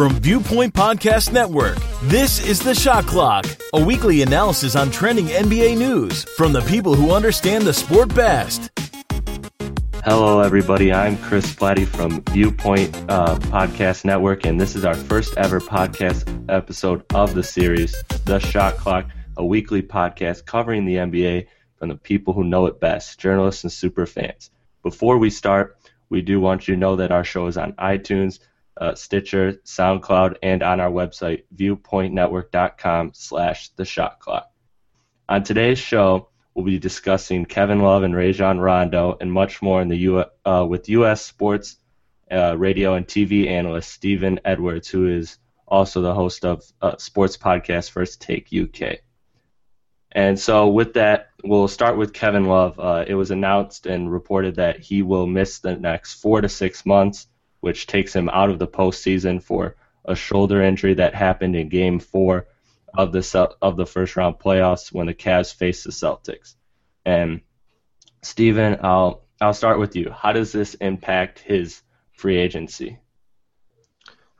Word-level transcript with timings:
From 0.00 0.14
Viewpoint 0.14 0.72
Podcast 0.72 1.30
Network, 1.30 1.76
this 2.04 2.42
is 2.42 2.58
The 2.58 2.74
Shot 2.74 3.04
Clock, 3.04 3.44
a 3.74 3.84
weekly 3.84 4.22
analysis 4.22 4.74
on 4.74 4.90
trending 4.90 5.26
NBA 5.26 5.76
news 5.76 6.24
from 6.38 6.54
the 6.54 6.62
people 6.62 6.94
who 6.94 7.12
understand 7.12 7.66
the 7.66 7.74
sport 7.74 8.14
best. 8.14 8.70
Hello, 10.02 10.40
everybody. 10.40 10.90
I'm 10.90 11.18
Chris 11.18 11.54
Platte 11.54 11.86
from 11.86 12.22
Viewpoint 12.30 12.96
uh, 13.10 13.36
Podcast 13.40 14.06
Network, 14.06 14.46
and 14.46 14.58
this 14.58 14.74
is 14.74 14.86
our 14.86 14.94
first 14.94 15.36
ever 15.36 15.60
podcast 15.60 16.24
episode 16.48 17.04
of 17.12 17.34
the 17.34 17.42
series, 17.42 17.94
The 18.24 18.38
Shot 18.38 18.78
Clock, 18.78 19.04
a 19.36 19.44
weekly 19.44 19.82
podcast 19.82 20.46
covering 20.46 20.86
the 20.86 20.94
NBA 20.94 21.46
from 21.76 21.90
the 21.90 21.96
people 21.96 22.32
who 22.32 22.44
know 22.44 22.64
it 22.64 22.80
best, 22.80 23.20
journalists 23.20 23.64
and 23.64 23.70
super 23.70 24.06
fans. 24.06 24.50
Before 24.82 25.18
we 25.18 25.28
start, 25.28 25.76
we 26.08 26.22
do 26.22 26.40
want 26.40 26.66
you 26.66 26.74
to 26.74 26.80
know 26.80 26.96
that 26.96 27.12
our 27.12 27.22
show 27.22 27.48
is 27.48 27.58
on 27.58 27.74
iTunes, 27.74 28.38
uh, 28.76 28.94
Stitcher, 28.94 29.54
SoundCloud, 29.64 30.36
and 30.42 30.62
on 30.62 30.80
our 30.80 30.90
website, 30.90 31.44
viewpointnetwork.com 31.54 33.12
slash 33.14 33.70
the 33.70 33.84
shot 33.84 34.20
clock. 34.20 34.50
On 35.28 35.42
today's 35.42 35.78
show, 35.78 36.28
we'll 36.54 36.64
be 36.64 36.78
discussing 36.78 37.44
Kevin 37.44 37.80
Love 37.80 38.02
and 38.02 38.14
Rajon 38.14 38.58
Rondo 38.58 39.16
and 39.20 39.32
much 39.32 39.62
more 39.62 39.80
in 39.80 39.88
the 39.88 39.96
U- 39.96 40.24
uh, 40.44 40.66
with 40.68 40.88
U.S. 40.88 41.24
sports 41.24 41.76
uh, 42.30 42.56
radio 42.56 42.94
and 42.94 43.06
TV 43.06 43.48
analyst 43.48 43.90
Steven 43.90 44.40
Edwards, 44.44 44.88
who 44.88 45.08
is 45.08 45.38
also 45.66 46.00
the 46.02 46.14
host 46.14 46.44
of 46.44 46.64
uh, 46.82 46.96
sports 46.96 47.36
podcast 47.36 47.90
First 47.90 48.20
Take 48.20 48.48
UK. 48.52 48.98
And 50.12 50.38
so, 50.38 50.68
with 50.68 50.94
that, 50.94 51.30
we'll 51.44 51.68
start 51.68 51.96
with 51.96 52.12
Kevin 52.12 52.46
Love. 52.46 52.80
Uh, 52.80 53.04
it 53.06 53.14
was 53.14 53.30
announced 53.30 53.86
and 53.86 54.10
reported 54.10 54.56
that 54.56 54.80
he 54.80 55.02
will 55.02 55.26
miss 55.26 55.60
the 55.60 55.76
next 55.76 56.14
four 56.14 56.40
to 56.40 56.48
six 56.48 56.84
months, 56.84 57.28
which 57.60 57.86
takes 57.86 58.14
him 58.14 58.28
out 58.28 58.50
of 58.50 58.58
the 58.58 58.66
postseason 58.66 59.42
for 59.42 59.76
a 60.04 60.14
shoulder 60.14 60.62
injury 60.62 60.94
that 60.94 61.14
happened 61.14 61.56
in 61.56 61.68
Game 61.68 61.98
Four 61.98 62.46
of 62.94 63.12
the 63.12 63.56
of 63.62 63.76
the 63.76 63.86
first 63.86 64.16
round 64.16 64.38
playoffs 64.38 64.92
when 64.92 65.06
the 65.06 65.14
Cavs 65.14 65.54
faced 65.54 65.84
the 65.84 65.90
Celtics. 65.90 66.54
And 67.04 67.42
Steven, 68.22 68.78
I'll 68.82 69.22
I'll 69.40 69.54
start 69.54 69.78
with 69.78 69.96
you. 69.96 70.10
How 70.10 70.32
does 70.32 70.52
this 70.52 70.74
impact 70.74 71.38
his 71.38 71.82
free 72.12 72.36
agency? 72.36 72.98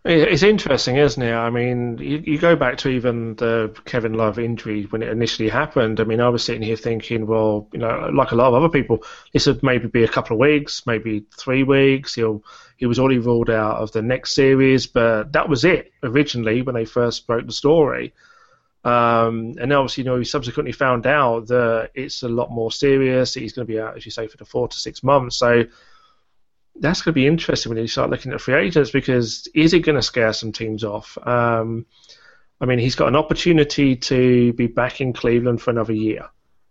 It's 0.02 0.42
interesting, 0.42 0.96
isn't 0.96 1.22
it? 1.22 1.34
I 1.34 1.50
mean, 1.50 1.98
you, 1.98 2.22
you, 2.24 2.38
go 2.38 2.56
back 2.56 2.78
to 2.78 2.88
even 2.88 3.34
the 3.34 3.76
Kevin 3.84 4.14
Love 4.14 4.38
injury 4.38 4.84
when 4.84 5.02
it 5.02 5.10
initially 5.10 5.50
happened. 5.50 6.00
I 6.00 6.04
mean, 6.04 6.22
I 6.22 6.30
was 6.30 6.42
sitting 6.42 6.62
here 6.62 6.76
thinking, 6.76 7.26
well, 7.26 7.68
you 7.74 7.80
know, 7.80 8.08
like 8.10 8.30
a 8.30 8.34
lot 8.34 8.48
of 8.48 8.54
other 8.54 8.70
people, 8.70 9.04
this 9.34 9.46
would 9.46 9.62
maybe 9.62 9.88
be 9.88 10.02
a 10.02 10.08
couple 10.08 10.36
of 10.36 10.40
weeks, 10.40 10.86
maybe 10.86 11.26
three 11.36 11.64
weeks. 11.64 12.14
He'll 12.14 12.42
he 12.78 12.86
was 12.86 12.98
already 12.98 13.18
ruled 13.18 13.50
out 13.50 13.76
of 13.76 13.92
the 13.92 14.00
next 14.00 14.34
series, 14.34 14.86
but 14.86 15.32
that 15.32 15.50
was 15.50 15.66
it 15.66 15.92
originally 16.02 16.62
when 16.62 16.74
they 16.74 16.86
first 16.86 17.26
broke 17.26 17.46
the 17.46 17.52
story. 17.52 18.14
Um, 18.84 19.56
and 19.60 19.70
obviously, 19.70 20.04
you 20.04 20.10
know, 20.10 20.16
he 20.16 20.24
subsequently 20.24 20.72
found 20.72 21.06
out 21.06 21.48
that 21.48 21.90
it's 21.94 22.22
a 22.22 22.28
lot 22.28 22.50
more 22.50 22.72
serious. 22.72 23.34
He's 23.34 23.52
going 23.52 23.66
to 23.66 23.70
be 23.70 23.78
out, 23.78 23.98
as 23.98 24.06
you 24.06 24.10
say, 24.10 24.28
for 24.28 24.38
the 24.38 24.46
four 24.46 24.66
to 24.66 24.76
six 24.78 25.02
months. 25.02 25.36
So 25.36 25.64
that's 26.76 27.02
going 27.02 27.12
to 27.12 27.20
be 27.20 27.26
interesting 27.26 27.70
when 27.70 27.78
you 27.78 27.86
start 27.86 28.10
looking 28.10 28.32
at 28.32 28.40
free 28.40 28.54
agents 28.54 28.90
because 28.90 29.48
is 29.54 29.74
it 29.74 29.80
going 29.80 29.96
to 29.96 30.02
scare 30.02 30.32
some 30.32 30.52
teams 30.52 30.84
off? 30.84 31.18
Um, 31.26 31.86
I 32.60 32.66
mean, 32.66 32.78
he's 32.78 32.94
got 32.94 33.08
an 33.08 33.16
opportunity 33.16 33.96
to 33.96 34.52
be 34.52 34.66
back 34.66 35.00
in 35.00 35.12
Cleveland 35.12 35.62
for 35.62 35.70
another 35.70 35.92
year. 35.92 36.28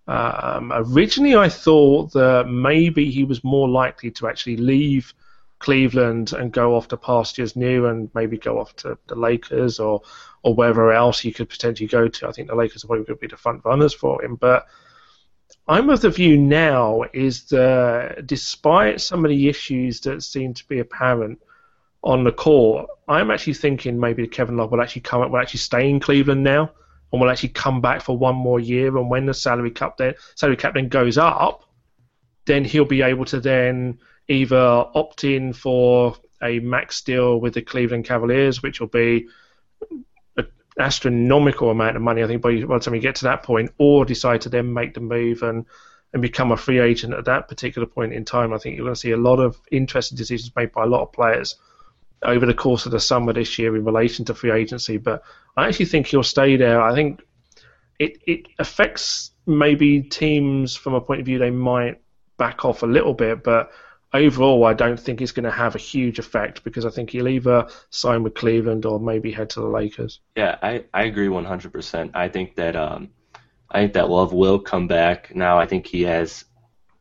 Um, 0.07 0.71
originally, 0.73 1.35
I 1.35 1.49
thought 1.49 2.13
that 2.13 2.47
maybe 2.47 3.11
he 3.11 3.23
was 3.23 3.43
more 3.43 3.69
likely 3.69 4.11
to 4.11 4.27
actually 4.27 4.57
leave 4.57 5.13
Cleveland 5.59 6.33
and 6.33 6.51
go 6.51 6.75
off 6.75 6.87
to 6.87 6.97
pastures 6.97 7.55
new 7.55 7.85
and 7.85 8.09
maybe 8.15 8.37
go 8.37 8.59
off 8.59 8.75
to 8.77 8.97
the 9.07 9.15
Lakers 9.15 9.79
or 9.79 10.01
or 10.41 10.55
wherever 10.55 10.93
else 10.93 11.19
he 11.19 11.33
could 11.33 11.49
potentially 11.49 11.87
go 11.87 12.07
to. 12.07 12.27
I 12.27 12.31
think 12.31 12.47
the 12.47 12.55
Lakers 12.55 12.83
are 12.83 12.87
probably 12.87 13.05
going 13.05 13.17
to 13.17 13.21
be 13.21 13.27
the 13.27 13.37
front 13.37 13.65
runners 13.65 13.93
for 13.93 14.23
him, 14.23 14.35
but 14.35 14.67
I'm 15.69 15.91
of 15.91 16.01
the 16.01 16.09
view 16.09 16.35
now 16.35 17.03
is 17.13 17.43
that 17.49 18.25
despite 18.25 19.01
some 19.01 19.23
of 19.23 19.29
the 19.29 19.47
issues 19.47 19.99
that 20.01 20.23
seem 20.23 20.55
to 20.55 20.67
be 20.67 20.79
apparent 20.79 21.39
on 22.03 22.23
the 22.23 22.31
court, 22.31 22.89
I'm 23.07 23.29
actually 23.29 23.53
thinking 23.53 23.99
maybe 23.99 24.27
Kevin 24.27 24.57
Love 24.57 24.71
will 24.71 24.81
actually 24.81 25.03
come 25.03 25.21
up, 25.21 25.29
will 25.29 25.37
actually 25.37 25.59
stay 25.59 25.87
in 25.87 25.99
Cleveland 25.99 26.43
now, 26.43 26.71
and 27.11 27.21
will 27.21 27.29
actually 27.29 27.49
come 27.49 27.81
back 27.81 28.01
for 28.01 28.17
one 28.17 28.33
more 28.33 28.59
year. 28.59 28.97
And 28.97 29.11
when 29.11 29.27
the 29.27 29.33
salary 29.33 29.69
cap 29.69 29.97
then 29.97 30.15
salary 30.33 30.57
cap 30.57 30.73
then 30.73 30.89
goes 30.89 31.19
up, 31.19 31.69
then 32.45 32.65
he'll 32.65 32.83
be 32.83 33.03
able 33.03 33.25
to 33.25 33.39
then 33.39 33.99
either 34.27 34.57
opt 34.57 35.23
in 35.23 35.53
for 35.53 36.15
a 36.41 36.57
max 36.61 37.01
deal 37.01 37.39
with 37.39 37.53
the 37.53 37.61
Cleveland 37.61 38.05
Cavaliers, 38.05 38.63
which 38.63 38.79
will 38.79 38.87
be 38.87 39.27
astronomical 40.79 41.69
amount 41.69 41.95
of 41.95 42.01
money, 42.01 42.23
I 42.23 42.27
think, 42.27 42.41
by, 42.41 42.61
by 42.63 42.77
the 42.77 42.83
time 42.83 42.95
you 42.95 43.01
get 43.01 43.15
to 43.15 43.25
that 43.25 43.43
point, 43.43 43.71
or 43.77 44.05
decide 44.05 44.41
to 44.41 44.49
then 44.49 44.73
make 44.73 44.93
the 44.93 45.01
move 45.01 45.43
and, 45.43 45.65
and 46.13 46.21
become 46.21 46.51
a 46.51 46.57
free 46.57 46.79
agent 46.79 47.13
at 47.13 47.25
that 47.25 47.47
particular 47.47 47.87
point 47.87 48.13
in 48.13 48.25
time. 48.25 48.53
I 48.53 48.57
think 48.57 48.75
you're 48.75 48.85
going 48.85 48.95
to 48.95 48.99
see 48.99 49.11
a 49.11 49.17
lot 49.17 49.39
of 49.39 49.59
interesting 49.71 50.17
decisions 50.17 50.55
made 50.55 50.71
by 50.71 50.83
a 50.83 50.87
lot 50.87 51.01
of 51.01 51.11
players 51.11 51.55
over 52.23 52.45
the 52.45 52.53
course 52.53 52.85
of 52.85 52.91
the 52.91 52.99
summer 52.99 53.33
this 53.33 53.57
year 53.57 53.75
in 53.75 53.85
relation 53.85 54.25
to 54.25 54.33
free 54.33 54.51
agency. 54.51 54.97
But 54.97 55.23
I 55.55 55.67
actually 55.67 55.85
think 55.85 56.07
he'll 56.07 56.23
stay 56.23 56.57
there. 56.57 56.81
I 56.81 56.93
think 56.93 57.21
it, 57.97 58.17
it 58.25 58.47
affects 58.57 59.31
maybe 59.45 60.01
teams 60.01 60.75
from 60.75 60.93
a 60.93 61.01
point 61.01 61.21
of 61.21 61.25
view 61.25 61.39
they 61.39 61.49
might 61.49 62.01
back 62.37 62.65
off 62.65 62.83
a 62.83 62.87
little 62.87 63.13
bit, 63.13 63.43
but 63.43 63.71
overall, 64.13 64.65
I 64.65 64.73
don't 64.73 64.99
think 64.99 65.21
it's 65.21 65.31
going 65.31 65.43
to 65.45 65.51
have 65.51 65.75
a 65.75 65.79
huge 65.79 66.19
effect 66.19 66.63
because 66.63 66.85
I 66.85 66.89
think 66.89 67.11
he'll 67.11 67.27
either 67.27 67.67
sign 67.89 68.23
with 68.23 68.33
Cleveland 68.33 68.85
or 68.85 68.99
maybe 68.99 69.31
head 69.31 69.49
to 69.51 69.61
the 69.61 69.67
Lakers. 69.67 70.19
Yeah, 70.35 70.57
I, 70.61 70.85
I 70.93 71.03
agree 71.03 71.27
100%. 71.27 72.11
I 72.13 72.27
think 72.29 72.55
that 72.55 72.75
um, 72.75 73.09
I 73.69 73.79
think 73.79 73.93
that 73.93 74.09
Love 74.09 74.33
will 74.33 74.59
come 74.59 74.87
back. 74.87 75.35
Now, 75.35 75.59
I 75.59 75.65
think 75.65 75.85
he 75.85 76.03
has 76.03 76.45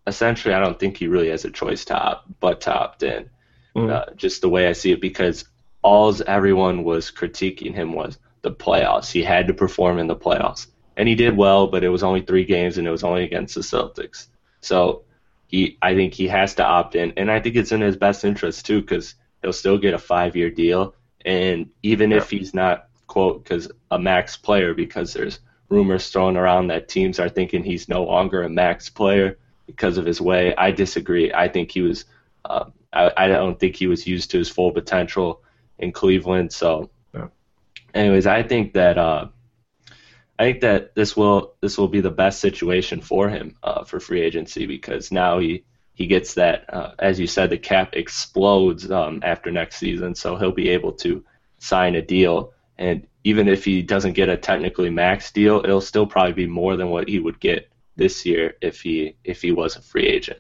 essentially. 0.07 0.55
I 0.55 0.61
don't 0.61 0.79
think 0.79 0.97
he 0.97 1.07
really 1.07 1.31
has 1.31 1.45
a 1.45 1.51
choice 1.51 1.85
to 1.87 1.97
opt, 1.97 2.41
but 2.41 2.63
to 2.63 2.75
opt 2.75 3.03
in. 3.03 3.31
Mm. 3.77 3.91
Uh, 3.91 4.15
just 4.17 4.41
the 4.41 4.49
way 4.49 4.67
I 4.67 4.73
see 4.73 4.93
it, 4.93 5.01
because 5.01 5.45
all 5.83 6.15
everyone 6.27 6.83
was 6.83 7.11
critiquing 7.11 7.75
him 7.75 7.93
was 7.93 8.19
the 8.43 8.51
playoffs. 8.51 9.11
He 9.11 9.23
had 9.23 9.47
to 9.47 9.55
perform 9.55 9.99
in 9.99 10.07
the 10.07 10.17
playoffs, 10.17 10.67
and 10.97 11.09
he 11.09 11.15
did 11.15 11.37
well, 11.37 11.69
but 11.69 11.85
it 11.85 11.91
was 11.91 12.03
only 12.03 12.23
three 12.23 12.45
games, 12.45 12.79
and 12.79 12.87
it 12.87 12.91
was 12.91 13.05
only 13.05 13.25
against 13.25 13.55
the 13.55 13.61
Celtics. 13.61 14.27
So 14.61 15.05
he 15.49 15.77
I 15.83 15.95
think 15.95 16.15
he 16.15 16.29
has 16.29 16.55
to 16.57 16.65
opt 16.65 16.95
in, 16.95 17.13
and 17.17 17.31
I 17.31 17.41
think 17.41 17.57
it's 17.57 17.73
in 17.73 17.81
his 17.81 17.97
best 17.97 18.25
interest 18.25 18.65
too 18.67 18.81
because 18.81 19.17
he'll 19.43 19.53
still 19.53 19.79
get 19.79 19.95
a 19.95 19.99
five-year 19.99 20.51
deal, 20.51 20.95
and 21.25 21.71
even 21.83 22.13
yeah. 22.13 22.19
if 22.19 22.31
he's 22.31 22.55
not 22.55 22.89
quote 23.07 23.43
because 23.43 23.71
a 23.91 23.99
max 23.99 24.37
player 24.37 24.75
because 24.75 25.15
there's 25.15 25.41
rumors 25.71 26.11
thrown 26.11 26.37
around 26.37 26.69
that 26.69 26.89
teams 26.89 27.19
are 27.19 27.29
thinking 27.29 27.65
he's 27.65 27.89
no 27.89 28.05
longer 28.05 28.43
a 28.43 28.49
max 28.49 28.89
player 28.89 29.39
because 29.67 29.99
of 29.99 30.07
his 30.07 30.21
way. 30.21 30.55
I 30.55 30.71
disagree. 30.71 31.33
I 31.33 31.49
think 31.49 31.73
he 31.73 31.81
was. 31.81 32.05
Uh, 32.45 32.67
I, 32.93 33.13
I 33.17 33.29
don't 33.29 33.59
think 33.59 33.77
he 33.77 33.87
was 33.87 34.07
used 34.07 34.31
to 34.31 34.39
his 34.39 34.49
full 34.49 34.71
potential 34.73 35.43
in 35.79 35.93
Cleveland. 35.93 36.53
So, 36.53 36.91
yeah. 37.15 37.29
anyways, 37.95 38.27
I 38.27 38.43
think 38.43 38.75
that. 38.75 38.99
Uh, 38.99 39.29
I 40.39 40.45
think 40.45 40.61
that 40.61 40.95
this 40.95 41.17
will 41.17 41.55
this 41.61 41.77
will 41.77 41.89
be 41.89 42.01
the 42.01 42.11
best 42.11 42.41
situation 42.41 43.01
for 43.01 43.29
him 43.29 43.57
uh, 43.63 43.85
for 43.85 43.99
free 43.99 44.23
agency 44.23 44.67
because 44.67 45.11
now 45.11 45.39
he 45.39 45.65
he 45.95 46.07
gets 46.07 46.35
that 46.35 46.73
uh, 46.73 46.93
as 46.99 47.19
you 47.19 47.27
said 47.27 47.51
the 47.51 47.59
cap 47.59 47.95
explodes 47.95 48.91
um, 48.91 49.21
after 49.25 49.51
next 49.51 49.77
season, 49.77 50.15
so 50.15 50.37
he'll 50.37 50.53
be 50.53 50.69
able 50.71 50.93
to 50.93 51.25
sign 51.59 51.97
a 51.97 52.03
deal 52.03 52.53
and 52.79 53.07
even 53.25 53.49
if 53.49 53.65
he 53.65 53.83
doesn't 53.83 54.13
get 54.13 54.29
a 54.29 54.37
technically 54.37 54.91
max 54.91 55.33
deal, 55.33 55.59
it'll 55.59 55.81
still 55.81 56.07
probably 56.07 56.33
be 56.33 56.47
more 56.47 56.77
than 56.77 56.89
what 56.89 57.09
he 57.09 57.19
would 57.19 57.41
get 57.41 57.69
this 57.97 58.25
year 58.25 58.57
if 58.63 58.81
he 58.81 59.17
if 59.25 59.43
he 59.43 59.53
was 59.53 59.77
a 59.77 59.83
free 59.83 60.07
agent. 60.07 60.39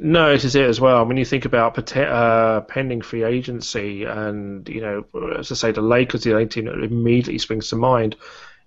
No, 0.00 0.32
this 0.32 0.44
is 0.44 0.56
it 0.56 0.64
as 0.64 0.80
well. 0.80 1.04
When 1.04 1.18
you 1.18 1.24
think 1.24 1.44
about 1.44 1.96
uh, 1.96 2.62
pending 2.62 3.02
free 3.02 3.24
agency, 3.24 4.04
and 4.04 4.66
you 4.68 4.80
know, 4.80 5.04
as 5.38 5.52
I 5.52 5.54
say, 5.54 5.72
the 5.72 5.82
Lakers, 5.82 6.24
the 6.24 6.32
only 6.32 6.46
team 6.46 6.64
that 6.64 6.82
immediately 6.82 7.38
springs 7.38 7.68
to 7.68 7.76
mind 7.76 8.16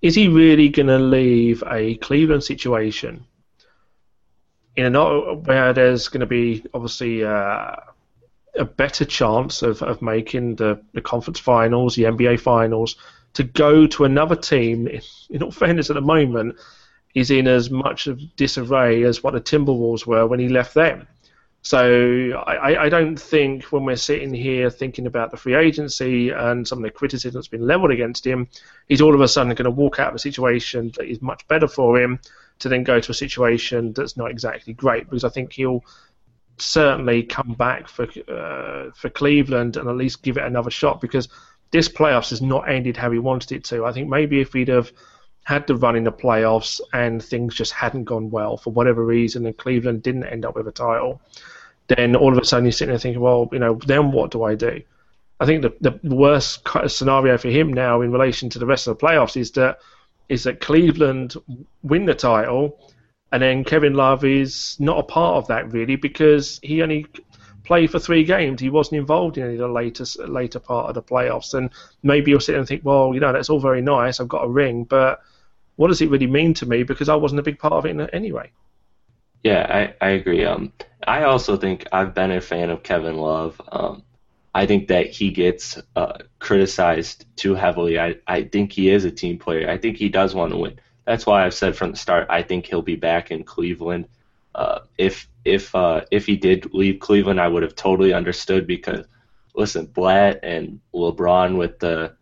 is 0.06 0.14
he 0.14 0.28
really 0.28 0.70
going 0.70 0.86
to 0.86 1.00
leave 1.00 1.64
a 1.66 1.96
Cleveland 1.96 2.44
situation 2.44 3.26
in 4.76 4.96
a 4.96 5.34
where 5.34 5.74
there's 5.74 6.10
going 6.10 6.20
to 6.20 6.28
be 6.28 6.64
obviously 6.76 7.24
uh, 7.24 7.76
a 8.56 8.66
better 8.66 9.04
chance 9.04 9.64
of, 9.64 9.82
of 9.82 10.04
making 10.04 10.58
the, 10.58 10.80
the 10.94 11.02
conference 11.02 11.40
finals, 11.40 11.96
the 11.96 12.04
NBA 12.04 12.40
finals, 12.40 12.98
to 13.34 13.44
go 13.44 13.88
to 13.88 14.04
another 14.06 14.36
team, 14.36 14.88
in 15.32 15.42
all 15.42 15.50
fairness 15.50 15.90
at 15.90 15.96
the 15.96 16.02
moment, 16.02 16.56
is 17.16 17.32
in 17.32 17.48
as 17.48 17.72
much 17.72 18.06
of 18.06 18.22
disarray 18.36 19.02
as 19.06 19.24
what 19.24 19.34
the 19.34 19.42
Timberwolves 19.42 20.06
were 20.06 20.28
when 20.28 20.40
he 20.40 20.50
left 20.50 20.76
them. 20.76 21.08
So 21.66 22.44
I, 22.46 22.84
I 22.84 22.90
don't 22.90 23.16
think 23.16 23.64
when 23.72 23.86
we're 23.86 23.96
sitting 23.96 24.32
here 24.32 24.70
thinking 24.70 25.08
about 25.08 25.32
the 25.32 25.38
free 25.38 25.56
agency 25.56 26.30
and 26.30 26.68
some 26.68 26.78
of 26.78 26.84
the 26.84 26.92
criticism 26.92 27.40
that's 27.40 27.48
been 27.48 27.66
levelled 27.66 27.90
against 27.90 28.24
him, 28.24 28.48
he's 28.88 29.02
all 29.02 29.16
of 29.16 29.22
a 29.22 29.28
sudden 29.28 29.56
going 29.56 29.66
to 29.66 29.72
walk 29.72 30.00
out 30.00 30.10
of 30.10 30.14
a 30.14 30.20
situation 30.20 30.92
that 30.96 31.10
is 31.10 31.24
much 31.24 31.48
better 31.48 31.68
for 31.68 32.00
him 32.00 32.20
to 32.60 32.70
then 32.70 32.84
go 32.84 33.00
to 33.00 33.10
a 33.12 33.16
situation 33.16 33.94
that's 33.94 34.16
not 34.16 34.30
exactly 34.30 34.74
great 34.74 35.10
because 35.10 35.24
I 35.24 35.30
think 35.30 35.54
he'll 35.54 35.84
certainly 36.60 37.24
come 37.24 37.56
back 37.58 37.88
for 37.88 38.04
uh, 38.30 38.92
for 38.94 39.10
Cleveland 39.10 39.76
and 39.76 39.90
at 39.90 39.98
least 39.98 40.22
give 40.22 40.38
it 40.38 40.44
another 40.44 40.70
shot 40.70 41.02
because 41.02 41.30
this 41.72 41.90
playoffs 41.90 42.30
has 42.30 42.44
not 42.44 42.70
ended 42.70 42.96
how 42.96 43.10
he 43.10 43.18
wanted 43.18 43.52
it 43.54 43.64
to. 43.64 43.86
I 43.86 43.92
think 43.92 44.08
maybe 44.08 44.40
if 44.40 44.54
he'd 44.54 44.68
have 44.68 44.92
had 45.46 45.66
to 45.66 45.76
run 45.76 45.96
in 45.96 46.04
the 46.04 46.12
playoffs 46.12 46.80
and 46.94 47.24
things 47.24 47.56
just 47.56 47.72
hadn't 47.72 48.04
gone 48.04 48.30
well 48.30 48.56
for 48.56 48.72
whatever 48.72 49.04
reason, 49.04 49.48
and 49.48 49.58
Cleveland 49.58 50.04
didn't 50.04 50.26
end 50.26 50.46
up 50.46 50.56
with 50.56 50.68
a 50.68 50.72
title, 50.72 51.22
then 51.88 52.16
all 52.16 52.32
of 52.32 52.38
a 52.38 52.46
sudden 52.46 52.66
you're 52.66 52.72
sitting 52.72 52.92
there 52.92 53.00
thinking, 53.00 53.22
well, 53.22 53.50
you 53.52 53.60
know, 53.60 53.80
then 53.86 54.12
what 54.12 54.32
do 54.32 54.44
I 54.44 54.56
do? 54.56 54.82
I 55.40 55.46
think 55.46 55.64
the 55.64 55.76
the 55.82 56.16
worst 56.16 56.68
scenario 56.88 57.38
for 57.38 57.50
him 57.50 57.74
now 57.74 58.02
in 58.02 58.12
relation 58.12 58.50
to 58.52 58.60
the 58.60 58.66
rest 58.66 58.88
of 58.88 58.98
the 58.98 59.06
playoffs 59.06 59.36
is 59.36 59.52
that 59.52 59.80
is 60.30 60.44
that 60.46 60.62
Cleveland 60.62 61.36
win 61.84 62.06
the 62.06 62.16
title, 62.16 62.80
and 63.32 63.44
then 63.44 63.64
Kevin 63.64 63.94
Love 63.94 64.24
is 64.24 64.78
not 64.80 64.98
a 64.98 65.04
part 65.04 65.38
of 65.38 65.48
that 65.48 65.72
really 65.72 65.98
because 65.98 66.60
he 66.64 66.82
only 66.82 67.06
played 67.64 67.92
for 67.92 68.00
three 68.00 68.24
games. 68.24 68.62
He 68.62 68.70
wasn't 68.70 69.00
involved 69.00 69.38
in 69.38 69.44
any 69.44 69.54
of 69.54 69.60
the 69.60 69.68
later 69.68 70.06
later 70.26 70.60
part 70.60 70.88
of 70.88 70.96
the 70.96 71.04
playoffs, 71.04 71.54
and 71.54 71.70
maybe 72.02 72.32
you'll 72.32 72.40
sit 72.40 72.54
there 72.54 72.60
and 72.60 72.68
think, 72.68 72.86
well, 72.86 73.14
you 73.14 73.20
know, 73.20 73.34
that's 73.34 73.50
all 73.50 73.60
very 73.60 73.82
nice. 73.82 74.20
I've 74.20 74.30
got 74.30 74.46
a 74.46 74.50
ring, 74.50 74.86
but 74.86 75.22
what 75.76 75.90
does 75.90 76.02
it 76.02 76.10
really 76.10 76.28
mean 76.28 76.54
to 76.56 76.66
me? 76.66 76.84
Because 76.84 77.10
I 77.10 77.16
wasn't 77.16 77.40
a 77.40 77.44
big 77.44 77.60
part 77.60 77.74
of 77.74 77.86
it 77.86 78.10
anyway. 78.14 78.52
Yeah, 79.46 79.94
I, 80.02 80.06
I 80.08 80.10
agree. 80.10 80.44
Um, 80.44 80.74
I 81.06 81.22
also 81.26 81.56
think 81.56 81.86
I've 81.92 82.16
been 82.16 82.32
a 82.32 82.42
fan 82.42 82.72
of 82.72 82.82
Kevin 82.82 83.18
Love. 83.18 83.62
Um, 83.72 84.02
I 84.56 84.66
think 84.66 84.88
that 84.88 85.12
he 85.12 85.30
gets 85.30 85.80
uh, 85.96 86.18
criticized 86.40 87.26
too 87.36 87.54
heavily. 87.54 88.00
I, 88.00 88.16
I 88.26 88.46
think 88.46 88.72
he 88.72 88.90
is 88.90 89.06
a 89.06 89.12
team 89.12 89.38
player. 89.38 89.70
I 89.70 89.78
think 89.78 89.98
he 89.98 90.10
does 90.10 90.34
want 90.34 90.52
to 90.52 90.58
win. 90.58 90.80
That's 91.06 91.28
why 91.28 91.46
I've 91.46 91.54
said 91.54 91.76
from 91.76 91.92
the 91.92 91.98
start 91.98 92.26
I 92.28 92.42
think 92.42 92.66
he'll 92.66 92.82
be 92.82 92.96
back 92.96 93.30
in 93.30 93.44
Cleveland. 93.44 94.08
Uh, 94.56 94.80
if 94.98 95.30
if 95.44 95.76
uh, 95.76 96.02
if 96.10 96.26
he 96.26 96.38
did 96.38 96.74
leave 96.74 97.00
Cleveland, 97.00 97.40
I 97.40 97.48
would 97.48 97.62
have 97.62 97.76
totally 97.76 98.14
understood 98.14 98.66
because 98.66 99.06
listen, 99.54 99.86
Blatt 99.86 100.40
and 100.42 100.80
LeBron 100.96 101.56
with 101.56 101.78
the 101.78 102.16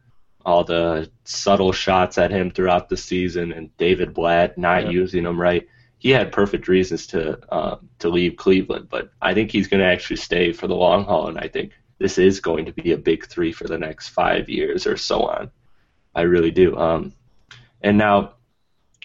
all 0.45 0.65
the 0.65 1.09
subtle 1.23 1.71
shots 1.71 2.17
at 2.17 2.31
him 2.31 2.51
throughout 2.51 2.89
the 2.89 2.97
season, 2.97 3.53
and 3.53 3.77
David 3.77 4.13
Blatt 4.13 4.57
not 4.57 4.83
yeah. 4.83 4.89
using 4.89 5.25
him 5.25 5.39
right. 5.39 5.65
He 6.03 6.09
had 6.09 6.33
perfect 6.33 6.67
reasons 6.67 7.07
to 7.07 7.39
uh, 7.49 7.77
to 7.99 8.09
leave 8.09 8.35
Cleveland, 8.35 8.89
but 8.89 9.13
I 9.21 9.33
think 9.33 9.51
he's 9.51 9.69
going 9.69 9.79
to 9.79 9.87
actually 9.87 10.17
stay 10.17 10.51
for 10.51 10.67
the 10.67 10.75
long 10.75 11.05
haul, 11.05 11.29
and 11.29 11.39
I 11.39 11.47
think 11.47 11.71
this 11.97 12.17
is 12.17 12.41
going 12.41 12.65
to 12.65 12.73
be 12.73 12.91
a 12.91 12.97
big 12.97 13.25
three 13.25 13.53
for 13.53 13.69
the 13.69 13.77
next 13.77 14.09
five 14.09 14.49
years 14.49 14.85
or 14.85 14.97
so 14.97 15.21
on. 15.21 15.49
I 16.13 16.23
really 16.23 16.51
do. 16.51 16.75
Um, 16.75 17.13
and 17.79 17.97
now, 17.97 18.33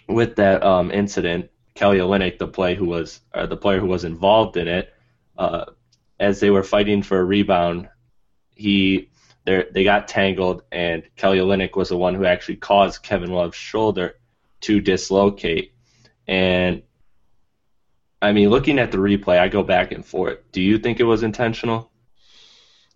with 0.09 0.35
that 0.37 0.65
um, 0.65 0.91
incident, 0.91 1.51
Kelly 1.77 1.99
Olynyk, 1.99 2.39
the 2.39 2.49
play 2.49 2.75
who 2.75 2.87
was 2.87 3.21
or 3.33 3.47
the 3.47 3.57
player 3.57 3.79
who 3.79 3.87
was 3.87 4.03
involved 4.03 4.57
in 4.57 4.67
it, 4.67 4.93
uh, 5.39 5.67
as 6.19 6.41
they 6.41 6.51
were 6.51 6.65
fighting 6.65 7.05
for 7.05 7.21
a 7.21 7.25
rebound, 7.25 7.89
he 8.57 9.09
they 9.45 9.85
got 9.85 10.09
tangled, 10.09 10.65
and 10.73 11.05
Kelly 11.15 11.39
Olynyk 11.39 11.77
was 11.77 11.91
the 11.91 11.97
one 11.97 12.17
who 12.17 12.25
actually 12.25 12.57
caused 12.57 13.05
Kevin 13.05 13.31
Love's 13.31 13.57
shoulder 13.57 14.17
to 14.63 14.81
dislocate. 14.81 15.73
And 16.27 16.83
I 18.21 18.33
mean, 18.33 18.51
looking 18.51 18.79
at 18.79 18.91
the 18.91 18.99
replay, 18.99 19.39
I 19.39 19.49
go 19.49 19.63
back 19.63 19.93
and 19.93 20.05
forth. 20.05 20.39
Do 20.53 20.61
you 20.61 20.79
think 20.79 21.01
it 21.01 21.05
was 21.05 21.23
intentional? 21.23 21.91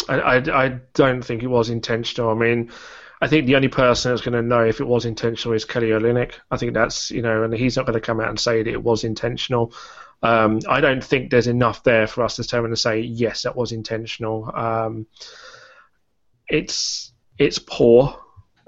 I, 0.09 0.15
I, 0.15 0.65
I 0.65 0.69
don't 0.95 1.23
think 1.23 1.43
it 1.43 1.49
was 1.49 1.71
intentional. 1.71 2.31
I 2.31 2.35
mean, 2.35 2.73
I 3.21 3.29
think 3.29 3.47
the 3.47 3.55
only 3.55 3.69
person 3.69 4.11
that's 4.11 4.23
going 4.23 4.35
to 4.35 4.43
know 4.43 4.65
if 4.65 4.81
it 4.81 4.87
was 4.87 5.05
intentional 5.05 5.55
is 5.55 5.65
Kelly 5.65 5.91
Olynyk. 5.91 6.33
I 6.51 6.57
think 6.57 6.75
that's 6.75 7.11
you 7.13 7.23
know, 7.23 7.45
and 7.45 7.55
he's 7.55 7.77
not 7.77 7.87
going 7.87 7.95
to 7.95 8.01
come 8.01 8.21
out 8.21 8.29
and 8.29 8.41
say 8.41 8.65
that 8.65 8.71
it 8.71 8.83
was 8.83 9.05
intentional. 9.05 9.73
Um, 10.25 10.61
I 10.69 10.81
don't 10.81 11.03
think 11.03 11.31
there's 11.31 11.47
enough 11.47 11.85
there 11.85 12.07
for 12.07 12.25
us 12.25 12.37
to 12.37 12.43
determine 12.43 12.73
and 12.73 12.79
say 12.79 13.01
yes, 13.01 13.43
that 13.43 13.55
was 13.55 13.71
intentional. 13.71 14.51
Um, 14.55 15.07
it's 16.49 17.13
it's 17.39 17.61
poor. 17.61 18.19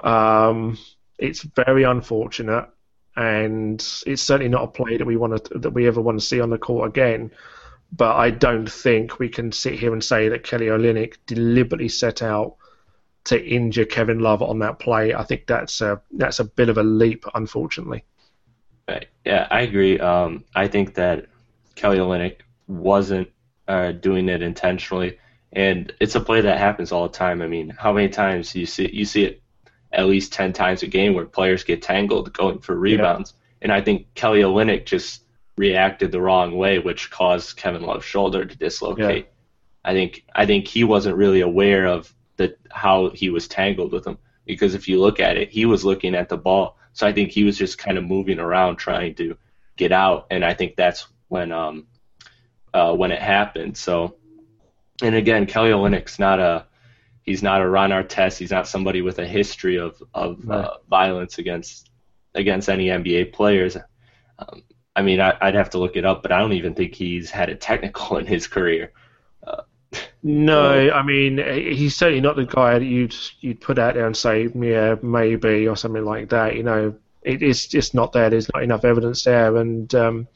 Um, 0.03 0.79
it's 1.19 1.43
very 1.43 1.83
unfortunate, 1.83 2.69
and 3.17 3.81
it's 4.07 4.23
certainly 4.23 4.49
not 4.49 4.65
a 4.65 4.69
play 4.69 4.97
that 4.97 5.07
we 5.07 5.17
want 5.17 5.45
to 5.45 5.59
that 5.59 5.71
we 5.71 5.87
ever 5.87 6.01
want 6.01 6.19
to 6.19 6.25
see 6.25 6.41
on 6.41 6.51
the 6.51 6.59
court 6.59 6.89
again 6.89 7.31
but 7.97 8.17
I 8.17 8.31
don't 8.31 8.71
think 8.71 9.19
we 9.19 9.29
can 9.29 9.53
sit 9.53 9.75
here 9.75 9.93
and 9.93 10.03
say 10.03 10.29
that 10.29 10.43
Kelly 10.43 10.67
Olynyk 10.67 11.17
deliberately 11.27 11.89
set 11.89 12.23
out 12.23 12.57
to 13.25 13.43
injure 13.43 13.85
Kevin 13.85 14.19
Love 14.19 14.43
on 14.43 14.59
that 14.61 14.79
play. 14.79 15.15
I 15.15 15.23
think 15.23 15.47
that's 15.47 15.81
a 15.81 16.01
that's 16.13 16.41
a 16.41 16.45
bit 16.45 16.69
of 16.69 16.79
a 16.79 16.83
leap, 16.83 17.25
unfortunately. 17.35 18.05
Yeah, 19.25 19.47
I 19.51 19.63
agree. 19.63 19.99
Um, 19.99 20.45
I 20.55 20.69
think 20.69 20.95
that 20.95 21.27
Kelly 21.75 21.99
Olynyk 21.99 22.41
wasn't 22.67 23.29
uh, 23.69 23.93
doing 23.93 24.29
it 24.29 24.43
intentionally, 24.43 25.19
and 25.53 25.93
it's 26.01 26.17
a 26.17 26.21
play 26.21 26.43
that 26.43 26.59
happens 26.59 26.93
all 26.93 27.05
the 27.05 27.15
time. 27.15 27.41
I 27.41 27.47
mean, 27.47 27.71
how 27.71 27.93
many 27.93 28.09
times 28.09 28.55
you 28.55 28.67
see 28.67 28.91
you 28.93 29.05
see 29.05 29.25
it 29.25 29.43
at 29.95 30.07
least 30.07 30.33
ten 30.33 30.53
times 30.53 30.83
a 30.83 30.87
game 30.87 31.15
where 31.15 31.27
players 31.27 31.65
get 31.65 31.83
tangled 31.83 32.33
going 32.33 32.61
for 32.61 32.75
rebounds, 32.75 33.33
yeah. 33.35 33.59
and 33.63 33.73
I 33.73 33.81
think 33.81 34.15
Kelly 34.15 34.41
Olynyk 34.41 34.87
just 34.87 35.23
reacted 35.57 36.11
the 36.11 36.21
wrong 36.21 36.57
way, 36.57 36.79
which 36.79 37.11
caused 37.11 37.57
Kevin 37.57 37.83
Love's 37.83 38.05
shoulder 38.05 38.45
to 38.45 38.57
dislocate. 38.57 39.25
Yeah. 39.25 39.91
I 39.91 39.93
think 39.93 40.25
I 40.35 40.47
think 40.47 40.67
he 40.67 40.85
wasn't 40.85 41.17
really 41.17 41.41
aware 41.41 41.87
of 41.87 42.13
the 42.37 42.57
how 42.71 43.11
he 43.11 43.31
was 43.31 43.49
tangled 43.49 43.93
with 43.93 44.07
him 44.07 44.19
because 44.45 44.75
if 44.75 44.89
you 44.89 45.01
look 45.01 45.21
at 45.21 45.37
it, 45.37 45.51
he 45.51 45.67
was 45.67 45.85
looking 45.85 46.15
at 46.15 46.29
the 46.29 46.37
ball, 46.37 46.79
so 46.93 47.07
I 47.07 47.13
think 47.13 47.31
he 47.31 47.45
was 47.45 47.59
just 47.59 47.79
kind 47.79 47.99
of 47.99 48.05
moving 48.05 48.39
around 48.39 48.77
trying 48.77 49.15
to 49.17 49.37
get 49.77 49.93
out, 49.93 50.27
and 50.31 50.45
I 50.45 50.55
think 50.55 50.77
that's 50.77 51.07
when 51.29 51.53
um 51.53 51.87
uh, 52.73 52.95
when 52.95 53.13
it 53.13 53.23
happened. 53.23 53.77
So, 53.77 54.17
and 55.01 55.15
again, 55.15 55.47
Kelly 55.47 55.71
Olynyk's 55.71 56.19
not 56.19 56.41
a 56.41 56.67
he's 57.25 57.43
not 57.43 57.61
a 57.61 57.69
Ron 57.69 57.91
Artest. 57.91 58.39
He's 58.39 58.51
not 58.51 58.69
somebody 58.69 59.03
with 59.03 59.19
a 59.19 59.27
history 59.27 59.79
of 59.79 60.01
of 60.15 60.47
right. 60.47 60.65
uh, 60.65 60.77
violence 60.89 61.39
against 61.39 61.91
against 62.35 62.69
any 62.69 62.87
NBA 62.87 63.33
players. 63.33 63.77
Um, 64.39 64.63
I 64.97 65.03
mean, 65.03 65.21
I, 65.21 65.37
would 65.43 65.55
have 65.55 65.71
to 65.71 65.79
look 65.79 65.97
it 65.97 66.05
up, 66.05 66.23
but 66.23 66.31
I 66.31 66.39
don't 66.39 66.53
even 66.53 66.75
think 66.75 66.95
he's 66.95 67.31
had 67.31 67.49
a 67.49 67.57
technical 67.57 68.17
in 68.19 68.27
his 68.27 68.47
career. 68.47 68.93
Uh, 69.45 69.63
no, 70.23 70.91
I 70.91 71.03
mean, 71.03 71.39
he's 71.39 71.97
certainly 71.97 72.21
not 72.21 72.37
the 72.37 72.47
guy 72.47 72.79
that 72.79 72.85
you'd 72.85 73.15
you'd 73.41 73.61
put 73.61 73.79
out 73.79 73.95
there 73.95 74.07
and 74.07 74.17
say, 74.17 74.49
yeah, 74.55 74.97
maybe 75.03 75.67
or 75.67 75.77
something 75.77 76.05
like 76.05 76.31
that. 76.31 76.57
You 76.57 76.63
know, 76.63 76.95
it, 77.23 77.43
it's 77.43 77.67
just 77.67 77.95
not 77.95 78.13
there. 78.13 78.31
There's 78.31 78.53
not 78.53 78.63
enough 78.63 78.85
evidence 78.85 79.25
there, 79.25 79.57
and 79.57 79.93
um, 79.95 80.29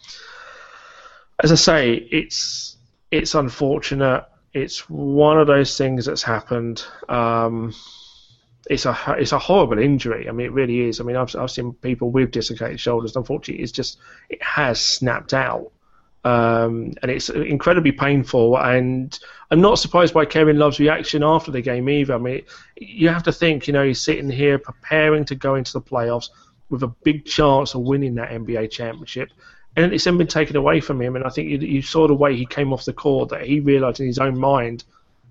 as 1.42 1.52
I 1.52 1.56
say, 1.56 1.94
it's 1.94 2.76
it's 3.10 3.34
unfortunate. 3.34 4.24
It's 4.52 4.88
one 4.88 5.38
of 5.38 5.46
those 5.46 5.76
things 5.76 6.06
that's 6.06 6.22
happened. 6.22 6.82
Um, 7.08 7.74
it's 8.68 8.86
a 8.86 8.96
it's 9.18 9.32
a 9.32 9.38
horrible 9.38 9.78
injury. 9.78 10.28
I 10.28 10.32
mean, 10.32 10.46
it 10.46 10.52
really 10.52 10.80
is. 10.80 11.00
I 11.00 11.04
mean, 11.04 11.16
I've 11.16 11.34
I've 11.36 11.50
seen 11.50 11.72
people 11.74 12.10
with 12.10 12.30
dislocated 12.30 12.80
shoulders. 12.80 13.16
Unfortunately, 13.16 13.62
it's 13.62 13.72
just 13.72 13.98
it 14.28 14.42
has 14.42 14.80
snapped 14.80 15.32
out, 15.32 15.70
um, 16.24 16.94
and 17.02 17.10
it's 17.10 17.30
incredibly 17.30 17.92
painful. 17.92 18.58
And 18.58 19.18
I'm 19.50 19.60
not 19.60 19.78
surprised 19.78 20.12
by 20.12 20.26
Kevin 20.26 20.58
Love's 20.58 20.80
reaction 20.80 21.22
after 21.22 21.50
the 21.50 21.62
game 21.62 21.88
either. 21.88 22.14
I 22.14 22.18
mean, 22.18 22.42
you 22.76 23.08
have 23.08 23.22
to 23.24 23.32
think, 23.32 23.66
you 23.66 23.72
know, 23.72 23.84
he's 23.84 24.00
sitting 24.00 24.28
here 24.28 24.58
preparing 24.58 25.24
to 25.26 25.34
go 25.34 25.54
into 25.54 25.72
the 25.72 25.80
playoffs 25.80 26.28
with 26.68 26.82
a 26.82 26.88
big 26.88 27.24
chance 27.24 27.74
of 27.74 27.80
winning 27.82 28.16
that 28.16 28.30
NBA 28.30 28.70
championship. 28.70 29.30
And 29.78 29.94
it's 29.94 30.02
then 30.02 30.18
been 30.18 30.26
taken 30.26 30.56
away 30.56 30.80
from 30.80 31.00
him, 31.00 31.14
and 31.14 31.24
I 31.24 31.28
think 31.28 31.50
you, 31.50 31.58
you 31.58 31.82
saw 31.82 32.08
the 32.08 32.14
way 32.14 32.34
he 32.34 32.44
came 32.44 32.72
off 32.72 32.84
the 32.84 32.92
court 32.92 33.28
that 33.28 33.46
he 33.46 33.60
realised 33.60 34.00
in 34.00 34.06
his 34.06 34.18
own 34.18 34.36
mind 34.36 34.82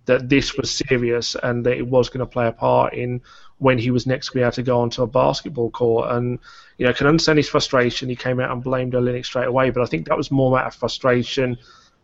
that 0.06 0.30
this 0.30 0.56
was 0.56 0.72
serious 0.72 1.36
and 1.44 1.66
that 1.66 1.78
it 1.78 1.86
was 1.86 2.08
going 2.08 2.22
to 2.22 2.26
play 2.26 2.48
a 2.48 2.54
part 2.54 2.94
in 2.94 3.22
when 3.58 3.78
he 3.78 3.92
was 3.92 4.08
next 4.08 4.30
going 4.30 4.36
to 4.36 4.38
be 4.40 4.44
able 4.44 4.52
to 4.54 4.64
go 4.64 4.80
onto 4.80 5.04
a 5.04 5.08
basketball 5.08 5.70
court. 5.70 6.12
And 6.12 6.40
you 6.78 6.86
know, 6.86 6.92
I 6.92 6.94
can 6.94 7.08
understand 7.08 7.40
his 7.40 7.50
frustration. 7.50 8.08
He 8.08 8.16
came 8.16 8.40
out 8.40 8.50
and 8.50 8.64
blamed 8.64 8.94
Olynyk 8.94 9.26
straight 9.26 9.48
away, 9.48 9.70
but 9.70 9.84
I 9.84 9.86
think 9.86 10.08
that 10.08 10.16
was 10.16 10.32
more 10.32 10.58
out 10.58 10.68
of 10.68 10.76
frustration. 10.76 11.58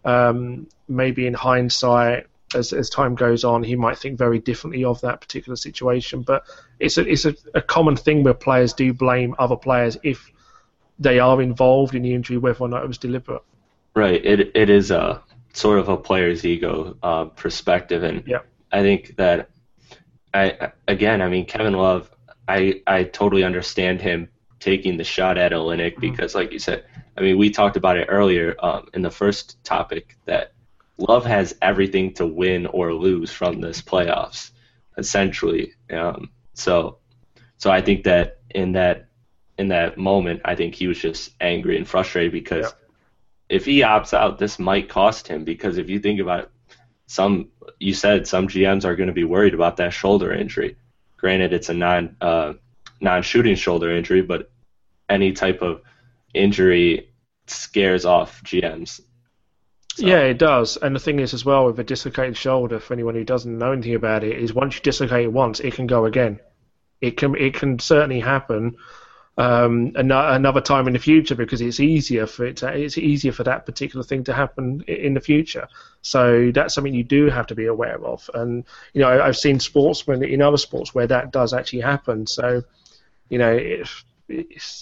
Um, 0.04 0.68
maybe 0.90 1.26
in 1.26 1.34
hindsight, 1.34 2.28
as, 2.54 2.74
as 2.74 2.90
time 2.90 3.16
goes 3.16 3.46
on, 3.46 3.64
he 3.64 3.78
might 3.78 3.98
think 3.98 4.18
very 4.18 4.40
differently 4.40 4.84
of 4.84 5.00
that 5.00 5.22
particular 5.22 5.56
situation. 5.56 6.24
But 6.24 6.44
it's 6.82 6.98
a 6.98 7.10
it's 7.10 7.24
a, 7.24 7.36
a 7.54 7.62
common 7.62 7.96
thing 7.96 8.24
where 8.24 8.34
players 8.34 8.74
do 8.74 8.94
blame 8.94 9.34
other 9.40 9.56
players 9.56 9.98
if 10.04 10.30
they 11.00 11.20
are 11.20 11.42
involved 11.42 11.96
in 11.96 12.04
the 12.04 12.14
injury, 12.14 12.38
whether 12.38 12.60
or 12.60 12.70
not 12.70 12.84
it 12.84 12.88
was 12.88 12.98
deliberate. 12.98 13.42
Right. 13.96 14.24
It 14.26 14.52
it 14.56 14.70
is 14.70 14.92
a 14.92 15.22
sort 15.54 15.80
of 15.80 15.90
a 15.90 15.98
player's 15.98 16.46
ego 16.46 16.98
uh, 17.04 17.26
perspective, 17.26 18.04
and 18.04 18.24
yeah. 18.26 18.40
I 18.72 18.82
think 18.82 19.16
that 19.18 19.50
I 20.34 20.72
again, 20.88 21.22
I 21.22 21.30
mean 21.30 21.46
Kevin 21.46 21.74
Love, 21.74 22.10
I 22.48 22.82
I 22.88 23.04
totally 23.04 23.44
understand 23.44 24.02
him 24.02 24.30
taking 24.60 24.98
the 24.98 25.04
shot 25.04 25.38
at 25.38 25.52
Olynyk 25.52 25.94
mm-hmm. 25.94 26.02
because, 26.02 26.34
like 26.34 26.52
you 26.52 26.60
said, 26.60 26.86
I 27.18 27.22
mean 27.22 27.38
we 27.38 27.50
talked 27.50 27.78
about 27.78 27.98
it 27.98 28.08
earlier 28.10 28.56
um, 28.60 28.88
in 28.94 29.02
the 29.02 29.12
first 29.12 29.64
topic 29.64 30.18
that 30.26 30.54
Love 30.98 31.26
has 31.26 31.56
everything 31.62 32.14
to 32.16 32.26
win 32.26 32.66
or 32.68 32.94
lose 32.94 33.32
from 33.32 33.62
this 33.62 33.82
playoffs, 33.82 34.52
essentially. 34.98 35.74
Um, 35.92 36.30
so, 36.54 37.00
so 37.58 37.72
I 37.72 37.82
think 37.82 38.04
that 38.04 38.40
in 38.52 38.74
that 38.74 39.08
in 39.58 39.70
that 39.70 39.98
moment, 39.98 40.42
I 40.46 40.56
think 40.56 40.76
he 40.76 40.88
was 40.88 40.98
just 40.98 41.32
angry 41.40 41.78
and 41.78 41.88
frustrated 41.88 42.32
because. 42.32 42.74
If 43.50 43.66
he 43.66 43.82
opts 43.82 44.14
out, 44.14 44.40
this 44.40 44.58
might 44.58 44.90
cost 44.90 45.28
him 45.28 45.44
because 45.44 45.78
if 45.78 45.88
you 45.88 46.00
think 46.00 46.20
about 46.20 46.40
it, 46.46 46.52
some 47.06 47.50
you 47.78 47.94
said 47.94 48.28
some 48.28 48.48
GMs 48.48 48.86
are 48.86 48.96
going 48.96 49.08
to 49.08 49.14
be 49.14 49.26
worried 49.26 49.54
about 49.54 49.78
that 49.78 49.94
shoulder 49.94 50.34
injury. 50.34 50.78
Granted, 51.18 51.54
it's 51.54 51.70
a 51.70 51.74
non 51.74 52.16
uh, 52.20 52.54
non-shooting 53.02 53.56
shoulder 53.56 53.96
injury, 53.96 54.22
but 54.22 54.50
any 55.10 55.34
type 55.34 55.62
of 55.62 55.82
injury 56.34 57.10
scares 57.48 58.06
off 58.06 58.42
GMs. 58.44 59.02
So. 59.96 60.08
Yeah, 60.08 60.22
it 60.22 60.40
does. 60.40 60.78
And 60.78 60.96
the 60.96 61.00
thing 61.00 61.20
is, 61.20 61.36
as 61.36 61.46
well, 61.46 61.66
with 61.66 61.80
a 61.80 61.84
dislocated 61.84 62.36
shoulder, 62.36 62.80
for 62.80 62.94
anyone 62.94 63.14
who 63.14 63.24
doesn't 63.24 63.60
know 63.60 63.74
anything 63.74 63.94
about 63.94 64.24
it, 64.24 64.40
is 64.40 64.52
once 64.52 64.76
you 64.76 64.82
dislocate 64.82 65.26
it 65.26 65.32
once, 65.32 65.60
it 65.60 65.76
can 65.76 65.86
go 65.86 66.06
again. 66.06 66.40
It 67.00 67.18
can 67.18 67.36
it 67.36 67.54
can 67.54 67.78
certainly 67.80 68.22
happen 68.22 68.78
um, 69.38 69.94
another 69.96 70.62
time 70.62 70.88
in 70.88 70.94
the 70.94 71.00
future 71.00 71.34
because 71.36 71.60
it's 71.62 71.80
easier 71.80 72.28
for 72.28 72.46
it 72.46 72.58
to, 72.58 72.68
it's 72.72 72.98
easier 72.98 73.32
for 73.32 73.44
that 73.44 73.66
particular 73.66 74.04
thing 74.04 74.24
to 74.26 74.34
happen 74.34 74.84
in 74.88 75.16
the 75.16 75.20
future. 75.20 75.68
So 76.02 76.52
that's 76.52 76.76
something 76.76 76.94
you 76.94 77.04
do 77.04 77.30
have 77.30 77.48
to 77.48 77.56
be 77.56 77.66
aware 77.66 78.04
of. 78.04 78.30
And 78.36 78.64
you 78.94 79.02
know, 79.02 79.22
I've 79.22 79.38
seen 79.38 79.60
sportsmen 79.60 80.24
in 80.24 80.42
other 80.42 80.58
sports 80.58 80.94
where 80.94 81.08
that 81.08 81.32
does 81.32 81.54
actually 81.54 81.82
happen. 81.82 82.28
So 82.28 82.64
you 83.30 83.40
know, 83.40 83.54
it, 83.54 83.88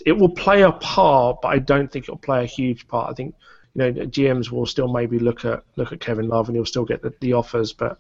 it 0.06 0.12
will 0.12 0.30
play 0.30 0.64
a 0.64 0.72
part, 0.72 1.42
but 1.42 1.50
I 1.50 1.60
don't 1.60 1.90
think 1.90 2.06
it'll 2.06 2.18
play 2.18 2.44
a 2.44 2.48
huge 2.48 2.88
part. 2.88 3.10
I 3.10 3.14
think 3.14 3.36
you 3.74 3.80
know 3.80 3.92
GMs 4.06 4.52
will 4.52 4.66
still 4.66 4.92
maybe 4.92 5.18
look 5.18 5.46
at 5.46 5.64
look 5.78 5.94
at 5.94 6.02
Kevin 6.02 6.28
Love 6.28 6.50
and 6.50 6.58
he'll 6.58 6.66
still 6.66 6.86
get 6.86 7.02
the, 7.02 7.14
the 7.22 7.34
offers, 7.34 7.72
but 7.72 8.00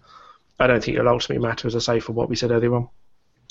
I 0.59 0.67
don't 0.67 0.83
think 0.83 0.97
it'll 0.97 1.09
ultimately 1.09 1.45
matter, 1.47 1.67
as 1.67 1.75
I 1.75 1.79
say, 1.79 1.99
for 2.01 2.11
what 2.11 2.29
we 2.29 2.35
said 2.35 2.51
earlier 2.51 2.75
on. 2.75 2.89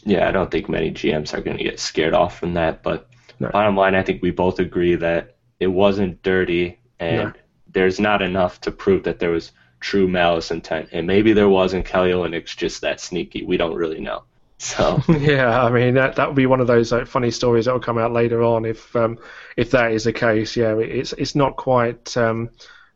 Yeah, 0.04 0.28
I 0.28 0.33
don't 0.33 0.50
think 0.50 0.69
many 0.69 0.90
GMs 0.90 1.35
are 1.35 1.40
going 1.40 1.59
to 1.59 1.64
get 1.64 1.80
scared 1.80 2.14
off 2.14 2.38
from 2.38 2.54
that. 2.54 2.83
But 2.83 3.09
no. 3.38 3.50
bottom 3.50 3.76
line, 3.76 3.95
I 3.95 4.02
think 4.02 4.23
we 4.23 4.30
both 4.30 4.59
agree 4.59 4.95
that 4.97 5.37
it 5.59 5.66
wasn't 5.66 6.23
dirty, 6.23 6.78
and 6.99 7.16
no. 7.16 7.33
there's 7.69 8.00
not 8.00 8.23
enough 8.23 8.61
to 8.62 8.71
prove 8.71 9.04
that 9.04 9.19
there 9.19 9.30
was 9.30 9.52
true 9.80 10.09
malice 10.09 10.50
intent. 10.50 10.90
And 10.92 11.07
maybe 11.07 11.33
there 11.33 11.49
was, 11.49 11.73
and 11.73 11.85
Kelly 11.85 12.11
Olynyk's 12.11 12.54
just 12.54 12.80
that 12.83 13.00
sneaky. 13.00 13.45
We 13.45 13.57
don't 13.57 13.75
really 13.75 14.00
know. 14.00 14.25
So 14.59 15.02
yeah, 15.09 15.62
I 15.62 15.71
mean 15.71 15.95
that 15.95 16.16
that 16.16 16.28
would 16.28 16.37
be 16.37 16.45
one 16.45 16.61
of 16.61 16.66
those 16.66 16.92
like, 16.92 17.07
funny 17.07 17.30
stories 17.30 17.64
that 17.64 17.73
will 17.73 17.80
come 17.80 17.97
out 17.97 18.12
later 18.12 18.42
on 18.42 18.66
if 18.66 18.95
um, 18.95 19.19
if 19.57 19.71
that 19.71 19.92
is 19.92 20.04
the 20.04 20.12
case. 20.12 20.54
Yeah, 20.54 20.76
it's 20.76 21.14
it's 21.14 21.35
not 21.35 21.57
quite 21.57 22.14
um, 22.19 22.50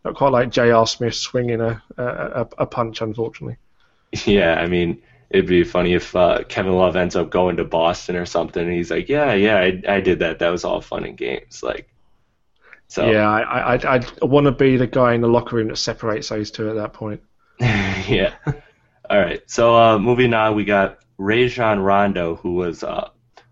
not 0.04 0.14
quite 0.14 0.32
like 0.32 0.50
J.R. 0.50 0.86
Smith 0.86 1.14
swinging 1.14 1.62
a, 1.62 1.82
a 1.96 2.46
a 2.58 2.66
punch, 2.66 3.00
unfortunately. 3.00 3.56
Yeah, 4.26 4.60
I 4.60 4.66
mean 4.66 5.00
it'd 5.34 5.46
be 5.46 5.64
funny 5.64 5.94
if 5.94 6.14
uh, 6.14 6.44
Kevin 6.48 6.74
Love 6.74 6.94
ends 6.94 7.16
up 7.16 7.28
going 7.28 7.56
to 7.56 7.64
Boston 7.64 8.14
or 8.14 8.24
something, 8.24 8.62
and 8.62 8.72
he's 8.72 8.90
like, 8.90 9.08
"Yeah, 9.08 9.34
yeah, 9.34 9.56
I, 9.56 9.82
I 9.88 10.00
did 10.00 10.20
that. 10.20 10.38
That 10.38 10.50
was 10.50 10.64
all 10.64 10.80
fun 10.80 11.04
and 11.04 11.16
games." 11.16 11.60
Like, 11.60 11.88
so 12.86 13.10
yeah, 13.10 13.28
I 13.28 13.74
I 13.74 14.00
I 14.22 14.24
want 14.24 14.44
to 14.46 14.52
be 14.52 14.76
the 14.76 14.86
guy 14.86 15.12
in 15.14 15.20
the 15.20 15.28
locker 15.28 15.56
room 15.56 15.68
that 15.68 15.76
separates 15.76 16.28
those 16.28 16.52
two 16.52 16.70
at 16.70 16.76
that 16.76 16.92
point. 16.92 17.20
yeah. 17.60 18.34
All 19.10 19.18
right. 19.18 19.42
So 19.50 19.76
uh, 19.76 19.98
moving 19.98 20.32
on, 20.34 20.54
we 20.54 20.64
got 20.64 21.00
Rajon 21.18 21.80
Rondo, 21.80 22.36
who 22.36 22.52
was 22.52 22.84
uh, 22.84 23.10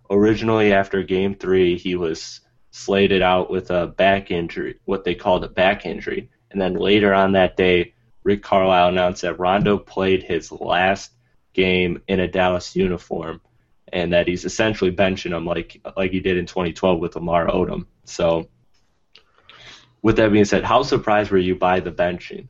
originally 0.09 0.73
after 0.73 1.03
Game 1.03 1.35
Three, 1.35 1.77
he 1.77 1.97
was 1.97 2.41
slated 2.71 3.23
out 3.23 3.51
with 3.51 3.73
a 3.73 3.89
back 3.89 4.31
injury, 4.31 4.79
what 4.85 5.03
they 5.03 5.17
called 5.17 5.43
a 5.43 5.49
back 5.49 5.85
injury, 5.85 6.31
and 6.53 6.61
then 6.61 6.75
later 6.75 7.13
on 7.13 7.33
that 7.33 7.57
day, 7.57 7.93
Rick 8.23 8.45
Carlisle 8.45 8.91
announced 8.91 9.23
that 9.23 9.41
Rondo 9.41 9.79
played 9.79 10.23
his 10.23 10.53
last 10.53 11.11
game 11.53 12.03
in 12.09 12.21
a 12.21 12.29
Dallas 12.29 12.75
uniform, 12.75 13.41
and 13.93 14.13
that 14.13 14.29
he's 14.29 14.45
essentially 14.45 14.93
benching 14.93 15.37
him 15.37 15.47
like 15.47 15.81
like 15.97 16.11
he 16.11 16.21
did 16.21 16.37
in 16.37 16.47
2012 16.47 16.99
with 16.99 17.17
Lamar 17.17 17.47
Odom. 17.47 17.87
So, 18.05 18.49
with 20.03 20.17
that 20.17 20.33
being 20.33 20.45
said, 20.45 20.65
how 20.65 20.83
surprised 20.83 21.31
were 21.31 21.39
you 21.39 21.57
by 21.57 21.81
the 21.81 21.93
benching? 21.93 22.49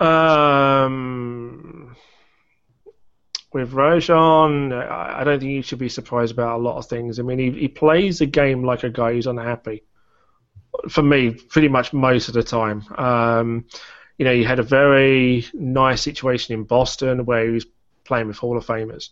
Um, 0.00 1.96
with 3.52 3.72
Rajon, 3.72 4.72
I 4.72 5.22
don't 5.24 5.38
think 5.38 5.52
you 5.52 5.62
should 5.62 5.78
be 5.78 5.88
surprised 5.88 6.32
about 6.32 6.58
a 6.58 6.62
lot 6.62 6.78
of 6.78 6.86
things. 6.86 7.18
I 7.18 7.22
mean, 7.22 7.38
he, 7.38 7.50
he 7.52 7.68
plays 7.68 8.20
a 8.20 8.26
game 8.26 8.64
like 8.64 8.82
a 8.82 8.90
guy 8.90 9.12
who's 9.12 9.26
unhappy. 9.26 9.84
For 10.88 11.02
me, 11.02 11.30
pretty 11.30 11.68
much 11.68 11.92
most 11.92 12.28
of 12.28 12.34
the 12.34 12.42
time. 12.42 12.82
Um, 12.96 13.66
you 14.18 14.24
know, 14.24 14.30
you 14.32 14.46
had 14.46 14.58
a 14.58 14.64
very 14.64 15.46
nice 15.54 16.02
situation 16.02 16.54
in 16.54 16.64
Boston 16.64 17.24
where 17.24 17.44
he 17.44 17.50
was 17.50 17.66
playing 18.04 18.28
with 18.28 18.36
Hall 18.36 18.56
of 18.56 18.66
Famers. 18.66 19.10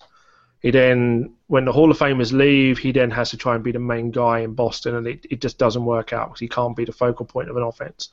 He 0.60 0.70
then, 0.70 1.34
when 1.46 1.64
the 1.64 1.72
Hall 1.72 1.90
of 1.90 1.98
Famers 1.98 2.32
leave, 2.32 2.78
he 2.78 2.92
then 2.92 3.10
has 3.12 3.30
to 3.30 3.36
try 3.38 3.54
and 3.54 3.64
be 3.64 3.72
the 3.72 3.78
main 3.78 4.10
guy 4.10 4.40
in 4.40 4.54
Boston, 4.54 4.94
and 4.94 5.06
it, 5.06 5.26
it 5.30 5.40
just 5.40 5.58
doesn't 5.58 5.84
work 5.84 6.12
out 6.12 6.28
because 6.28 6.40
he 6.40 6.48
can't 6.48 6.76
be 6.76 6.84
the 6.84 6.92
focal 6.92 7.24
point 7.24 7.48
of 7.48 7.56
an 7.56 7.62
offense. 7.62 8.10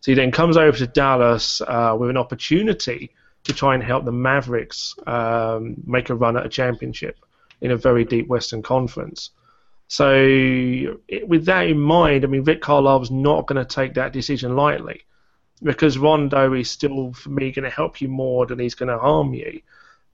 So 0.00 0.12
he 0.12 0.14
then 0.14 0.30
comes 0.30 0.56
over 0.56 0.78
to 0.78 0.86
Dallas 0.86 1.60
uh, 1.60 1.96
with 1.98 2.08
an 2.08 2.16
opportunity 2.16 3.10
to 3.44 3.52
try 3.52 3.74
and 3.74 3.82
help 3.82 4.04
the 4.04 4.12
Mavericks 4.12 4.94
um, 5.06 5.74
make 5.84 6.08
a 6.08 6.14
run 6.14 6.36
at 6.36 6.46
a 6.46 6.48
championship 6.48 7.18
in 7.60 7.72
a 7.72 7.76
very 7.76 8.04
deep 8.04 8.28
Western 8.28 8.62
Conference. 8.62 9.30
So, 9.88 10.14
it, 11.08 11.26
with 11.26 11.46
that 11.46 11.66
in 11.66 11.80
mind, 11.80 12.24
I 12.24 12.28
mean, 12.28 12.44
Rick 12.44 12.60
Carlisle's 12.60 13.10
not 13.10 13.46
going 13.46 13.64
to 13.64 13.64
take 13.64 13.94
that 13.94 14.12
decision 14.12 14.54
lightly 14.54 15.02
because 15.62 15.98
Rondo 15.98 16.52
is 16.54 16.70
still, 16.70 17.12
for 17.12 17.30
me, 17.30 17.52
going 17.52 17.64
to 17.64 17.70
help 17.70 18.00
you 18.00 18.08
more 18.08 18.46
than 18.46 18.58
he's 18.58 18.74
going 18.74 18.88
to 18.88 18.98
harm 18.98 19.34
you. 19.34 19.60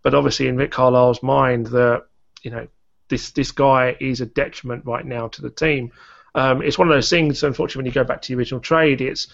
But 0.02 0.14
obviously, 0.14 0.48
in 0.48 0.56
Rick 0.56 0.72
Carlisle's 0.72 1.22
mind, 1.22 1.68
that 1.68 2.04
you 2.42 2.50
know 2.50 2.66
this 3.08 3.30
this 3.30 3.52
guy 3.52 3.96
is 4.00 4.20
a 4.20 4.26
detriment 4.26 4.84
right 4.86 5.04
now 5.04 5.28
to 5.28 5.42
the 5.42 5.50
team. 5.50 5.92
Um, 6.34 6.62
it's 6.62 6.78
one 6.78 6.88
of 6.88 6.94
those 6.94 7.10
things. 7.10 7.42
Unfortunately, 7.42 7.80
when 7.80 7.86
you 7.86 7.92
go 7.92 8.04
back 8.04 8.22
to 8.22 8.28
the 8.28 8.38
original 8.38 8.60
trade, 8.60 9.00
it's 9.00 9.28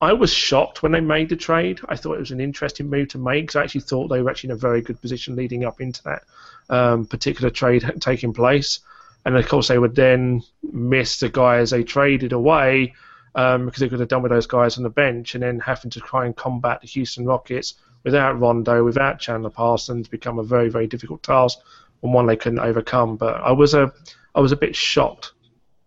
I 0.00 0.12
was 0.12 0.32
shocked 0.32 0.82
when 0.82 0.92
they 0.92 1.00
made 1.00 1.28
the 1.28 1.36
trade. 1.36 1.80
I 1.88 1.96
thought 1.96 2.16
it 2.16 2.20
was 2.20 2.30
an 2.30 2.40
interesting 2.40 2.90
move 2.90 3.08
to 3.08 3.18
make 3.18 3.44
because 3.44 3.56
I 3.56 3.62
actually 3.62 3.82
thought 3.82 4.08
they 4.08 4.20
were 4.20 4.30
actually 4.30 4.50
in 4.50 4.56
a 4.56 4.58
very 4.58 4.82
good 4.82 5.00
position 5.00 5.36
leading 5.36 5.64
up 5.64 5.80
into 5.80 6.02
that 6.04 6.22
um, 6.68 7.06
particular 7.06 7.50
trade 7.50 7.90
taking 8.00 8.32
place. 8.32 8.80
And 9.24 9.36
of 9.36 9.48
course, 9.48 9.68
they 9.68 9.78
would 9.78 9.94
then 9.94 10.42
miss 10.62 11.20
the 11.20 11.30
guys 11.30 11.70
they 11.70 11.84
traded 11.84 12.32
away 12.32 12.94
um, 13.34 13.66
because 13.66 13.80
they 13.80 13.88
could 13.88 14.00
have 14.00 14.08
done 14.08 14.22
with 14.22 14.32
those 14.32 14.46
guys 14.46 14.76
on 14.76 14.84
the 14.84 14.90
bench, 14.90 15.34
and 15.34 15.42
then 15.42 15.58
having 15.60 15.90
to 15.90 16.00
try 16.00 16.26
and 16.26 16.36
combat 16.36 16.80
the 16.80 16.86
Houston 16.88 17.24
Rockets 17.24 17.74
without 18.02 18.38
Rondo, 18.38 18.84
without 18.84 19.18
Chandler 19.18 19.50
Parsons, 19.50 20.08
become 20.08 20.38
a 20.38 20.44
very 20.44 20.68
very 20.68 20.86
difficult 20.86 21.22
task, 21.22 21.58
and 22.02 22.12
one 22.12 22.26
they 22.26 22.36
couldn't 22.36 22.60
overcome. 22.60 23.16
But 23.16 23.40
I 23.40 23.52
was 23.52 23.74
a 23.74 23.92
I 24.34 24.40
was 24.40 24.52
a 24.52 24.56
bit 24.56 24.74
shocked 24.74 25.32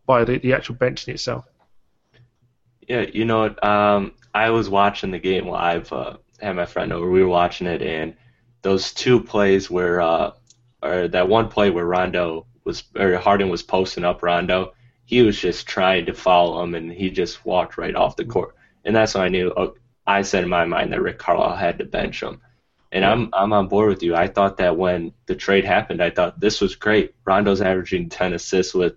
by 0.06 0.24
the, 0.24 0.40
the 0.40 0.54
actual 0.54 0.76
benching 0.76 1.10
itself. 1.10 1.46
Yeah, 2.88 3.02
you 3.02 3.26
know? 3.26 3.54
Um, 3.62 4.14
I 4.34 4.50
was 4.50 4.70
watching 4.70 5.12
the 5.12 5.20
game 5.20 5.48
live. 5.48 5.92
Uh, 5.92 6.18
had 6.40 6.56
my 6.56 6.66
friend 6.66 6.94
over. 6.94 7.10
We 7.10 7.22
were 7.22 7.28
watching 7.28 7.68
it, 7.68 7.82
and 7.82 8.16
those 8.62 8.94
two 8.94 9.22
plays 9.22 9.70
where, 9.70 10.02
uh, 10.02 10.32
or 10.82 11.08
that 11.10 11.28
one 11.28 11.50
play 11.50 11.70
where 11.70 11.86
Rondo 11.86 12.46
was, 12.64 12.84
or 12.96 13.18
Harden 13.18 13.50
was 13.50 13.64
posting 13.64 14.06
up 14.06 14.24
Rondo, 14.24 14.74
he 15.08 15.22
was 15.22 15.40
just 15.40 15.66
trying 15.66 16.06
to 16.06 16.14
follow 16.14 16.62
him, 16.62 16.76
and 16.76 16.92
he 16.92 17.10
just 17.10 17.46
walked 17.46 17.78
right 17.78 17.96
off 17.96 18.18
the 18.18 18.26
court. 18.26 18.56
And 18.84 18.94
that's 18.94 19.16
when 19.16 19.24
I 19.24 19.30
knew. 19.30 19.54
Oh, 19.56 19.76
I 20.06 20.22
said 20.22 20.44
in 20.44 20.50
my 20.50 20.66
mind 20.66 20.92
that 20.92 21.02
Rick 21.02 21.18
Carlisle 21.18 21.56
had 21.56 21.78
to 21.78 21.86
bench 21.86 22.22
him. 22.22 22.42
And 22.92 23.06
I'm 23.06 23.30
I'm 23.34 23.54
on 23.54 23.70
board 23.70 23.88
with 23.88 24.04
you. 24.04 24.16
I 24.16 24.28
thought 24.28 24.58
that 24.58 24.76
when 24.76 25.14
the 25.26 25.36
trade 25.36 25.64
happened, 25.64 26.04
I 26.04 26.10
thought 26.10 26.42
this 26.42 26.60
was 26.60 26.76
great. 26.76 27.16
Rondo's 27.24 27.62
averaging 27.62 28.10
10 28.10 28.34
assists 28.34 28.74
with 28.74 28.96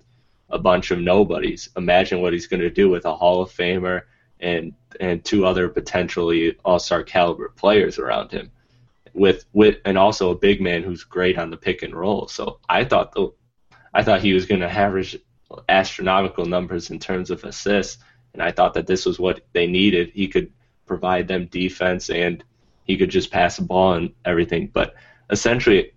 a 0.48 0.58
bunch 0.58 0.90
of 0.90 0.98
nobodies. 0.98 1.68
Imagine 1.76 2.20
what 2.20 2.32
he's 2.32 2.48
going 2.48 2.60
to 2.60 2.70
do 2.70 2.90
with 2.90 3.04
a 3.04 3.14
Hall 3.14 3.40
of 3.42 3.52
Famer 3.52 4.02
and 4.40 4.74
and 4.98 5.24
two 5.24 5.46
other 5.46 5.68
potentially 5.68 6.56
All-Star 6.64 7.04
caliber 7.04 7.50
players 7.50 8.00
around 8.00 8.32
him, 8.32 8.50
with 9.14 9.44
with 9.52 9.76
and 9.84 9.96
also 9.96 10.32
a 10.32 10.38
big 10.38 10.60
man 10.60 10.82
who's 10.82 11.04
great 11.04 11.38
on 11.38 11.50
the 11.50 11.56
pick 11.56 11.84
and 11.84 11.94
roll. 11.94 12.26
So 12.26 12.58
I 12.68 12.82
thought 12.82 13.12
the 13.12 13.28
I 13.94 14.02
thought 14.02 14.22
he 14.22 14.32
was 14.32 14.46
going 14.46 14.62
to 14.62 14.70
average 14.70 15.16
astronomical 15.68 16.46
numbers 16.46 16.90
in 16.90 16.98
terms 16.98 17.30
of 17.30 17.44
assists, 17.44 18.02
and 18.32 18.42
I 18.42 18.50
thought 18.50 18.74
that 18.74 18.86
this 18.86 19.06
was 19.06 19.18
what 19.18 19.40
they 19.52 19.66
needed. 19.66 20.10
He 20.10 20.28
could 20.28 20.52
provide 20.86 21.28
them 21.28 21.46
defense, 21.46 22.10
and 22.10 22.44
he 22.84 22.96
could 22.96 23.10
just 23.10 23.30
pass 23.30 23.56
the 23.56 23.62
ball 23.62 23.94
and 23.94 24.12
everything. 24.24 24.68
But 24.72 24.94
essentially, 25.30 25.92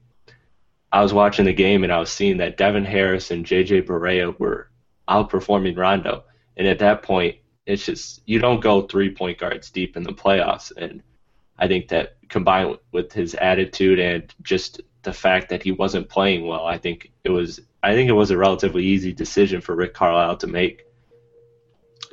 I 0.91 1.01
was 1.01 1.13
watching 1.13 1.45
the 1.45 1.53
game 1.53 1.83
and 1.83 1.91
I 1.91 1.99
was 1.99 2.11
seeing 2.11 2.37
that 2.37 2.57
Devin 2.57 2.85
Harris 2.85 3.31
and 3.31 3.45
JJ 3.45 3.87
Barea 3.87 4.37
were 4.37 4.69
outperforming 5.09 5.77
Rondo, 5.77 6.23
and 6.57 6.67
at 6.67 6.79
that 6.79 7.03
point, 7.03 7.37
it's 7.65 7.85
just 7.85 8.21
you 8.25 8.39
don't 8.39 8.59
go 8.59 8.81
three 8.81 9.13
point 9.13 9.37
guards 9.37 9.71
deep 9.71 9.97
in 9.97 10.03
the 10.03 10.13
playoffs, 10.13 10.71
and 10.75 11.01
I 11.57 11.67
think 11.67 11.87
that 11.89 12.17
combined 12.29 12.77
with 12.91 13.13
his 13.13 13.35
attitude 13.35 13.99
and 13.99 14.33
just 14.41 14.81
the 15.03 15.13
fact 15.13 15.49
that 15.49 15.63
he 15.63 15.71
wasn't 15.71 16.09
playing 16.09 16.47
well, 16.47 16.65
I 16.65 16.77
think 16.77 17.11
it 17.23 17.29
was 17.29 17.61
I 17.83 17.93
think 17.93 18.09
it 18.09 18.13
was 18.13 18.31
a 18.31 18.37
relatively 18.37 18.85
easy 18.85 19.13
decision 19.13 19.59
for 19.61 19.75
Rick 19.75 19.93
Carlisle 19.93 20.37
to 20.37 20.47
make. 20.47 20.85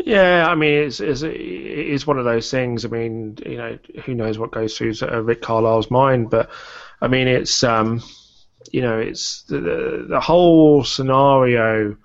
Yeah, 0.04 0.46
I 0.48 0.54
mean, 0.54 0.74
it's, 0.84 0.98
it's 1.00 1.22
it's 1.22 2.06
one 2.06 2.18
of 2.18 2.24
those 2.24 2.50
things. 2.50 2.84
I 2.84 2.88
mean, 2.88 3.38
you 3.46 3.56
know, 3.56 3.78
who 4.04 4.14
knows 4.14 4.38
what 4.38 4.50
goes 4.50 4.76
through 4.76 4.94
Rick 5.22 5.42
Carlisle's 5.42 5.90
mind, 5.90 6.30
but 6.30 6.50
I 7.00 7.08
mean, 7.08 7.28
it's 7.28 7.62
um, 7.62 8.02
you 8.72 8.82
know, 8.82 8.98
it's 8.98 9.42
the, 9.42 9.60
the, 9.60 10.06
the 10.08 10.20
whole 10.20 10.84
scenario 10.84 11.96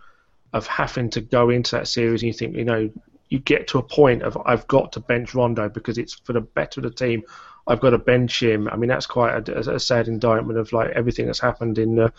of 0.54 0.68
having 0.68 1.10
to 1.12 1.22
go 1.22 1.50
into 1.50 1.76
that 1.76 1.88
series 1.88 2.22
and 2.22 2.28
you 2.28 2.34
think, 2.34 2.56
you 2.56 2.64
know, 2.64 2.90
you 3.30 3.40
get 3.40 3.68
to 3.70 3.78
a 3.78 3.84
point 3.84 4.24
of 4.24 4.38
I've 4.46 4.68
got 4.68 4.94
to 4.94 5.00
bench 5.00 5.34
Rondo 5.34 5.68
because 5.70 5.98
it's 5.98 6.14
for 6.14 6.34
the 6.34 6.42
better 6.42 6.80
of 6.80 6.84
the 6.84 6.92
team. 6.92 7.24
I've 7.68 7.82
got 7.82 7.90
to 7.92 7.98
bench 7.98 8.44
him. 8.44 8.70
I 8.70 8.76
mean, 8.76 8.90
that's 8.90 9.08
quite 9.08 9.50
a, 9.50 9.74
a 9.76 9.80
sad 9.80 10.08
indictment 10.08 10.60
of 10.60 10.72
like 10.72 10.92
everything 10.92 11.26
that's 11.26 11.40
happened 11.40 11.80
in 11.80 11.96
the 11.96 12.14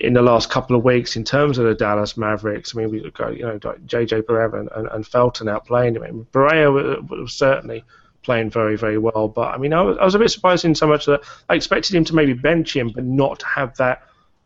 in 0.00 0.14
the 0.14 0.22
last 0.22 0.50
couple 0.50 0.74
of 0.74 0.84
weeks 0.84 1.16
in 1.16 1.24
terms 1.24 1.58
of 1.58 1.66
the 1.66 1.74
Dallas 1.74 2.16
Mavericks. 2.16 2.74
I 2.74 2.78
mean, 2.78 2.90
we 2.90 3.10
got 3.10 3.36
you 3.36 3.44
know 3.44 3.58
JJ 3.58 4.22
Barea 4.22 4.68
and, 4.74 4.88
and, 4.88 5.06
Felton 5.06 5.48
out 5.48 5.66
playing. 5.66 5.96
I 5.96 6.00
mean, 6.00 6.26
Barea 6.32 6.72
was, 7.08 7.34
certainly 7.34 7.84
playing 8.22 8.50
very, 8.50 8.76
very 8.76 8.98
well. 8.98 9.28
But 9.28 9.54
I 9.54 9.58
mean, 9.58 9.72
I 9.72 9.82
was, 9.82 9.98
I 9.98 10.04
was 10.04 10.14
a 10.14 10.18
bit 10.18 10.30
surprised 10.30 10.64
in 10.64 10.74
so 10.74 10.86
much 10.86 11.06
that 11.06 11.22
I 11.48 11.54
expected 11.54 11.94
him 11.94 12.04
to 12.06 12.14
maybe 12.14 12.32
bench 12.32 12.74
him, 12.74 12.90
but 12.90 13.04
not 13.04 13.42
have 13.42 13.76
that 13.76 14.02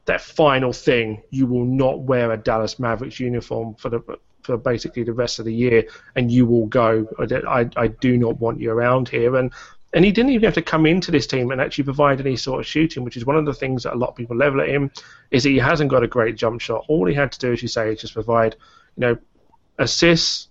that 0.06 0.20
final 0.20 0.72
thing. 0.72 1.22
You 1.30 1.46
will 1.46 1.64
not 1.64 2.00
wear 2.00 2.32
a 2.32 2.36
Dallas 2.36 2.78
Mavericks 2.78 3.20
uniform 3.20 3.74
for 3.76 3.88
the 3.88 4.18
for 4.42 4.56
basically 4.56 5.02
the 5.02 5.12
rest 5.12 5.38
of 5.38 5.44
the 5.44 5.54
year, 5.54 5.84
and 6.16 6.30
you 6.30 6.46
will 6.46 6.66
go. 6.66 7.06
I, 7.18 7.68
I 7.76 7.88
do 7.88 8.16
not 8.16 8.40
want 8.40 8.60
you 8.60 8.70
around 8.70 9.08
here. 9.08 9.36
And 9.36 9.52
and 9.96 10.04
he 10.04 10.12
didn't 10.12 10.30
even 10.32 10.44
have 10.44 10.54
to 10.54 10.62
come 10.62 10.84
into 10.84 11.10
this 11.10 11.26
team 11.26 11.50
and 11.50 11.58
actually 11.58 11.84
provide 11.84 12.20
any 12.20 12.36
sort 12.36 12.60
of 12.60 12.66
shooting, 12.66 13.02
which 13.02 13.16
is 13.16 13.24
one 13.24 13.34
of 13.34 13.46
the 13.46 13.54
things 13.54 13.84
that 13.84 13.94
a 13.94 13.96
lot 13.96 14.10
of 14.10 14.14
people 14.14 14.36
level 14.36 14.60
at 14.60 14.68
him. 14.68 14.90
Is 15.30 15.44
that 15.44 15.48
he 15.48 15.56
hasn't 15.56 15.88
got 15.88 16.02
a 16.02 16.06
great 16.06 16.36
jump 16.36 16.60
shot. 16.60 16.84
All 16.86 17.06
he 17.06 17.14
had 17.14 17.32
to 17.32 17.38
do, 17.38 17.52
as 17.54 17.62
you 17.62 17.68
say, 17.68 17.92
is 17.92 18.02
just 18.02 18.12
provide, 18.12 18.56
you 18.96 19.00
know, 19.00 19.18
assists, 19.78 20.48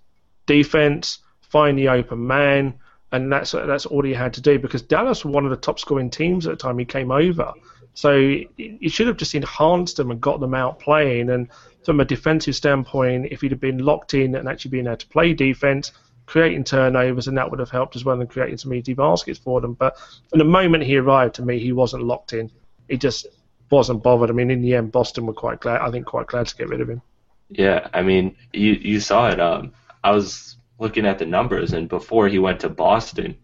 defense, 0.47 1.19
find 1.41 1.77
the 1.77 1.89
open 1.89 2.25
man, 2.25 2.73
and 3.11 3.31
that's 3.31 3.51
that's 3.51 3.85
all 3.85 4.03
he 4.03 4.15
had 4.15 4.33
to 4.33 4.41
do 4.41 4.57
because 4.57 4.81
Dallas 4.81 5.23
were 5.23 5.29
one 5.29 5.45
of 5.45 5.51
the 5.51 5.57
top 5.57 5.79
scoring 5.79 6.09
teams 6.09 6.47
at 6.47 6.49
the 6.49 6.57
time 6.57 6.79
he 6.79 6.85
came 6.85 7.11
over. 7.11 7.53
So 7.93 8.17
he 8.57 8.89
should 8.89 9.05
have 9.05 9.17
just 9.17 9.35
enhanced 9.35 9.97
them 9.97 10.09
and 10.09 10.19
got 10.19 10.39
them 10.39 10.55
out 10.55 10.79
playing. 10.79 11.29
And 11.29 11.49
from 11.83 11.99
a 11.99 12.05
defensive 12.05 12.55
standpoint, 12.55 13.27
if 13.29 13.41
he'd 13.41 13.51
have 13.51 13.61
been 13.61 13.77
locked 13.77 14.15
in 14.15 14.33
and 14.33 14.49
actually 14.49 14.71
been 14.71 14.87
able 14.87 14.97
to 14.97 15.07
play 15.07 15.33
defense, 15.35 15.91
creating 16.25 16.63
turnovers, 16.63 17.27
and 17.27 17.37
that 17.37 17.49
would 17.49 17.59
have 17.59 17.69
helped 17.69 17.95
as 17.95 18.03
well 18.03 18.19
in 18.19 18.27
creating 18.27 18.57
some 18.57 18.73
easy 18.73 18.93
baskets 18.93 19.39
for 19.39 19.61
them. 19.61 19.73
But 19.73 19.97
from 20.29 20.39
the 20.39 20.45
moment 20.45 20.83
he 20.83 20.97
arrived, 20.97 21.35
to 21.35 21.41
me, 21.43 21.59
he 21.59 21.71
wasn't 21.71 22.03
locked 22.03 22.33
in. 22.33 22.51
He 22.89 22.97
just 22.97 23.27
wasn't 23.71 24.03
bothered. 24.03 24.29
I 24.29 24.33
mean, 24.33 24.51
in 24.51 24.61
the 24.61 24.75
end, 24.75 24.91
Boston 24.91 25.25
were 25.25 25.33
quite 25.33 25.59
glad. 25.59 25.81
I 25.81 25.91
think 25.91 26.05
quite 26.05 26.27
glad 26.27 26.47
to 26.47 26.55
get 26.55 26.69
rid 26.69 26.81
of 26.81 26.89
him. 26.89 27.01
Yeah, 27.49 27.87
I 27.93 28.01
mean, 28.01 28.35
you 28.53 28.73
you 28.73 28.99
saw 28.99 29.29
it. 29.29 29.39
Um, 29.39 29.73
I 30.03 30.11
was 30.11 30.57
looking 30.79 31.05
at 31.05 31.19
the 31.19 31.25
numbers, 31.25 31.73
and 31.73 31.87
before 31.87 32.27
he 32.27 32.39
went 32.39 32.59
to 32.61 32.69
Boston, 32.69 33.37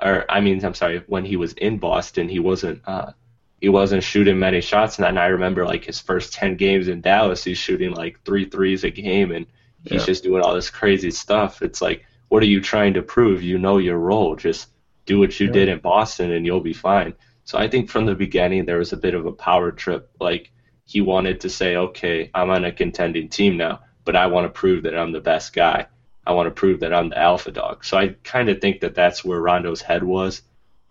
or 0.00 0.24
I 0.28 0.40
mean, 0.40 0.64
I'm 0.64 0.74
sorry, 0.74 1.02
when 1.06 1.24
he 1.24 1.36
was 1.36 1.52
in 1.54 1.78
Boston, 1.78 2.28
he 2.28 2.38
wasn't 2.38 2.80
uh, 2.86 3.12
he 3.60 3.68
wasn't 3.68 4.04
shooting 4.04 4.38
many 4.38 4.60
shots. 4.60 4.98
And 4.98 5.18
I 5.18 5.26
remember 5.26 5.64
like 5.64 5.84
his 5.84 6.00
first 6.00 6.32
ten 6.32 6.56
games 6.56 6.88
in 6.88 7.00
Dallas, 7.00 7.44
he's 7.44 7.58
shooting 7.58 7.92
like 7.92 8.22
three 8.24 8.48
threes 8.48 8.84
a 8.84 8.90
game, 8.90 9.32
and 9.32 9.46
he's 9.84 10.02
yeah. 10.02 10.06
just 10.06 10.22
doing 10.22 10.42
all 10.42 10.54
this 10.54 10.70
crazy 10.70 11.10
stuff. 11.10 11.62
It's 11.62 11.82
like, 11.82 12.04
what 12.30 12.42
are 12.44 12.46
you 12.46 12.60
trying 12.60 12.94
to 12.94 13.02
prove? 13.02 13.42
You 13.42 13.58
know 13.58 13.78
your 13.78 13.98
role. 13.98 14.36
Just 14.36 14.68
do 15.04 15.18
what 15.18 15.38
you 15.38 15.48
yeah. 15.48 15.52
did 15.52 15.68
in 15.68 15.80
Boston, 15.80 16.30
and 16.30 16.46
you'll 16.46 16.60
be 16.60 16.72
fine. 16.72 17.12
So 17.44 17.58
I 17.58 17.68
think 17.68 17.90
from 17.90 18.06
the 18.06 18.14
beginning 18.14 18.64
there 18.64 18.78
was 18.78 18.92
a 18.92 18.96
bit 18.96 19.14
of 19.14 19.26
a 19.26 19.32
power 19.32 19.72
trip. 19.72 20.08
Like 20.20 20.52
he 20.84 21.00
wanted 21.00 21.40
to 21.40 21.50
say, 21.50 21.74
okay, 21.74 22.30
I'm 22.32 22.50
on 22.50 22.64
a 22.64 22.70
contending 22.72 23.28
team 23.28 23.56
now, 23.56 23.80
but 24.04 24.14
I 24.14 24.28
want 24.28 24.44
to 24.44 24.60
prove 24.60 24.84
that 24.84 24.96
I'm 24.96 25.10
the 25.10 25.20
best 25.20 25.52
guy. 25.52 25.86
I 26.24 26.32
want 26.32 26.46
to 26.46 26.52
prove 26.52 26.80
that 26.80 26.94
I'm 26.94 27.08
the 27.08 27.18
alpha 27.18 27.50
dog. 27.50 27.84
So 27.84 27.98
I 27.98 28.14
kind 28.22 28.48
of 28.48 28.60
think 28.60 28.80
that 28.82 28.94
that's 28.94 29.24
where 29.24 29.40
Rondo's 29.40 29.82
head 29.82 30.04
was. 30.04 30.42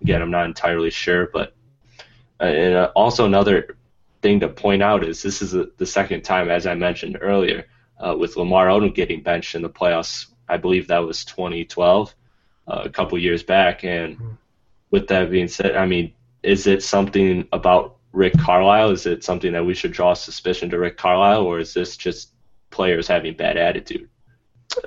Again, 0.01 0.22
I'm 0.22 0.31
not 0.31 0.46
entirely 0.46 0.89
sure, 0.89 1.29
but 1.31 1.55
uh, 2.41 2.46
and 2.46 2.75
uh, 2.75 2.91
also 2.96 3.25
another 3.25 3.77
thing 4.22 4.41
to 4.41 4.50
point 4.50 4.84
out 4.84 5.05
is 5.05 5.22
this 5.22 5.41
is 5.41 5.53
a, 5.53 5.67
the 5.77 5.86
second 5.86 6.24
time, 6.24 6.50
as 6.50 6.67
I 6.67 6.75
mentioned 6.75 7.17
earlier, 7.22 7.67
uh, 7.98 8.15
with 8.17 8.36
Lamar 8.36 8.67
Odom 8.67 8.93
getting 8.93 9.24
benched 9.24 9.55
in 9.55 9.62
the 9.62 9.69
playoffs. 9.69 10.25
I 10.50 10.58
believe 10.58 10.88
that 10.88 11.00
was 11.00 11.24
2012, 11.25 12.13
uh, 12.68 12.82
a 12.84 12.89
couple 12.89 13.18
years 13.18 13.44
back. 13.44 13.84
And 13.84 14.38
with 14.91 15.08
that 15.08 15.32
being 15.32 15.48
said, 15.48 15.75
I 15.75 15.86
mean, 15.86 16.13
is 16.44 16.68
it 16.68 16.84
something 16.84 17.48
about 17.53 17.98
Rick 18.12 18.34
Carlisle? 18.39 18.91
Is 18.91 19.06
it 19.06 19.24
something 19.24 19.54
that 19.54 19.65
we 19.65 19.76
should 19.76 19.91
draw 19.91 20.13
suspicion 20.13 20.69
to 20.71 20.80
Rick 20.80 20.97
Carlisle, 20.97 21.43
or 21.43 21.60
is 21.60 21.74
this 21.74 21.95
just 21.95 22.32
players 22.69 23.08
having 23.08 23.36
bad 23.36 23.58
attitude? 23.58 24.10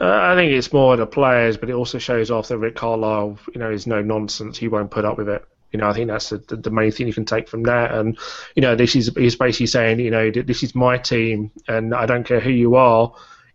Uh, 0.00 0.04
I 0.04 0.34
think 0.34 0.52
it's 0.52 0.72
more 0.72 0.96
the 0.96 1.06
players, 1.06 1.56
but 1.56 1.68
it 1.68 1.74
also 1.74 1.98
shows 1.98 2.30
off 2.30 2.48
that 2.48 2.58
Rick 2.58 2.76
Carlisle, 2.76 3.38
you 3.54 3.60
know, 3.60 3.70
is 3.70 3.86
no 3.86 4.00
nonsense. 4.00 4.56
He 4.56 4.68
won't 4.68 4.90
put 4.90 5.04
up 5.04 5.18
with 5.18 5.28
it. 5.28 5.44
You 5.72 5.80
know, 5.80 5.88
I 5.88 5.94
think 5.94 6.08
that's 6.08 6.30
the, 6.30 6.38
the 6.38 6.70
main 6.70 6.92
thing 6.92 7.06
you 7.06 7.14
can 7.14 7.24
take 7.24 7.48
from 7.48 7.62
that. 7.64 7.92
And 7.92 8.18
you 8.54 8.62
know, 8.62 8.76
this 8.76 8.94
is 8.94 9.10
he's 9.16 9.36
basically 9.36 9.66
saying, 9.66 10.00
you 10.00 10.10
know, 10.10 10.30
this 10.30 10.62
is 10.62 10.74
my 10.74 10.98
team, 10.98 11.50
and 11.66 11.94
I 11.94 12.06
don't 12.06 12.24
care 12.24 12.40
who 12.40 12.50
you 12.50 12.76
are. 12.76 13.12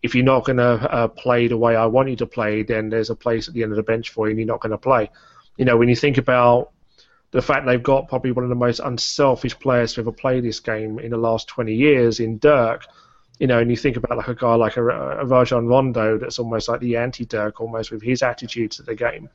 If 0.08 0.16
you're 0.16 0.24
not 0.24 0.46
going 0.46 0.58
to 0.58 0.64
uh, 0.64 1.08
play 1.10 1.48
the 1.48 1.58
way 1.58 1.76
I 1.76 1.86
want 1.86 2.10
you 2.10 2.16
to 2.16 2.26
play, 2.26 2.64
then 2.64 2.90
there's 2.90 3.10
a 3.10 3.16
place 3.16 3.48
at 3.48 3.54
the 3.54 3.64
end 3.64 3.74
of 3.74 3.76
the 3.76 3.84
bench 3.84 4.10
for 4.10 4.28
you, 4.28 4.32
and 4.32 4.40
you're 4.40 4.48
not 4.48 4.62
going 4.62 4.72
to 4.72 4.78
play. 4.78 5.12
You 5.58 5.66
know, 5.66 5.76
when 5.76 5.90
you 5.90 5.96
think 5.96 6.18
about 6.18 6.72
the 7.32 7.42
fact 7.42 7.66
they've 7.66 7.84
got 7.84 8.08
probably 8.08 8.32
one 8.32 8.46
of 8.46 8.50
the 8.50 8.56
most 8.56 8.80
unselfish 8.80 9.60
players 9.60 9.94
to 9.94 10.02
ever 10.02 10.14
play 10.14 10.40
this 10.40 10.62
game 10.62 10.98
in 10.98 11.12
the 11.12 11.18
last 11.18 11.50
20 11.50 11.76
years 11.76 12.22
in 12.22 12.38
Dirk 12.38 12.86
you 13.40 13.48
know, 13.48 13.60
and 13.60 13.70
you 13.70 13.78
think 13.78 13.98
about 13.98 14.18
like 14.18 14.28
a 14.28 14.36
guy 14.36 14.56
like 14.56 14.78
a, 14.78 14.84
a 14.84 15.26
Rajon 15.26 15.68
Rondo 15.68 16.18
that's 16.18 16.40
almost 16.40 16.68
like 16.68 16.80
the 16.80 16.98
anti-Dirk, 16.98 17.62
almost 17.62 17.92
with 17.92 18.02
his 18.02 18.24
attitude 18.24 18.72
to 18.72 18.84
the 18.84 18.96
game. 18.96 19.30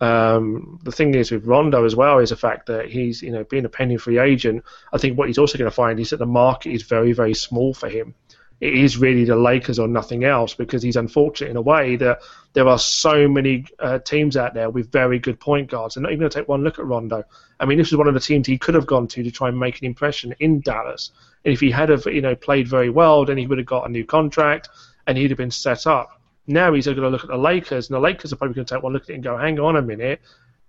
Um, 0.00 0.78
the 0.82 0.92
thing 0.92 1.14
is 1.14 1.30
with 1.30 1.46
Rondo 1.46 1.84
as 1.84 1.96
well 1.96 2.18
is 2.18 2.30
the 2.30 2.36
fact 2.36 2.66
that 2.66 2.86
he's, 2.86 3.22
you 3.22 3.30
know, 3.30 3.44
being 3.44 3.64
a 3.64 3.68
penny 3.68 3.96
free 3.96 4.18
agent. 4.18 4.64
I 4.92 4.98
think 4.98 5.16
what 5.16 5.28
he's 5.28 5.38
also 5.38 5.56
going 5.56 5.70
to 5.70 5.74
find 5.74 5.98
is 6.00 6.10
that 6.10 6.18
the 6.18 6.26
market 6.26 6.72
is 6.72 6.82
very, 6.82 7.12
very 7.12 7.34
small 7.34 7.72
for 7.72 7.88
him. 7.88 8.14
It 8.60 8.74
is 8.74 8.96
really 8.96 9.24
the 9.24 9.36
Lakers 9.36 9.78
or 9.78 9.86
nothing 9.86 10.24
else 10.24 10.54
because 10.54 10.82
he's 10.82 10.96
unfortunate 10.96 11.50
in 11.50 11.56
a 11.56 11.62
way 11.62 11.96
that 11.96 12.20
there 12.54 12.66
are 12.66 12.78
so 12.78 13.28
many 13.28 13.66
uh, 13.80 13.98
teams 13.98 14.36
out 14.36 14.54
there 14.54 14.70
with 14.70 14.90
very 14.90 15.18
good 15.18 15.38
point 15.38 15.70
guards. 15.70 15.96
And 15.96 16.04
not 16.04 16.12
even 16.12 16.20
going 16.20 16.30
to 16.30 16.38
take 16.38 16.48
one 16.48 16.64
look 16.64 16.78
at 16.78 16.86
Rondo. 16.86 17.22
I 17.60 17.66
mean, 17.66 17.76
this 17.76 17.88
is 17.88 17.96
one 17.96 18.08
of 18.08 18.14
the 18.14 18.20
teams 18.20 18.46
he 18.46 18.56
could 18.56 18.74
have 18.74 18.86
gone 18.86 19.08
to 19.08 19.22
to 19.22 19.30
try 19.30 19.48
and 19.48 19.58
make 19.58 19.78
an 19.80 19.86
impression 19.86 20.34
in 20.40 20.60
Dallas. 20.60 21.10
And 21.44 21.52
if 21.52 21.60
he 21.60 21.70
had 21.70 21.90
have, 21.90 22.06
you 22.06 22.22
know, 22.22 22.34
played 22.34 22.66
very 22.66 22.88
well, 22.88 23.26
then 23.26 23.36
he 23.36 23.46
would 23.46 23.58
have 23.58 23.66
got 23.66 23.86
a 23.86 23.92
new 23.92 24.06
contract 24.06 24.70
and 25.06 25.18
he'd 25.18 25.30
have 25.30 25.38
been 25.38 25.50
set 25.50 25.86
up. 25.86 26.20
Now 26.46 26.72
he's 26.72 26.86
going 26.86 26.96
to 26.96 27.08
look 27.08 27.24
at 27.24 27.30
the 27.30 27.36
Lakers, 27.36 27.88
and 27.88 27.96
the 27.96 28.00
Lakers 28.00 28.32
are 28.32 28.36
probably 28.36 28.54
going 28.54 28.66
to 28.66 28.74
take 28.74 28.82
one 28.82 28.92
look 28.92 29.02
at 29.02 29.10
it 29.10 29.14
and 29.14 29.24
go, 29.24 29.36
hang 29.36 29.58
on 29.58 29.76
a 29.76 29.82
minute. 29.82 30.20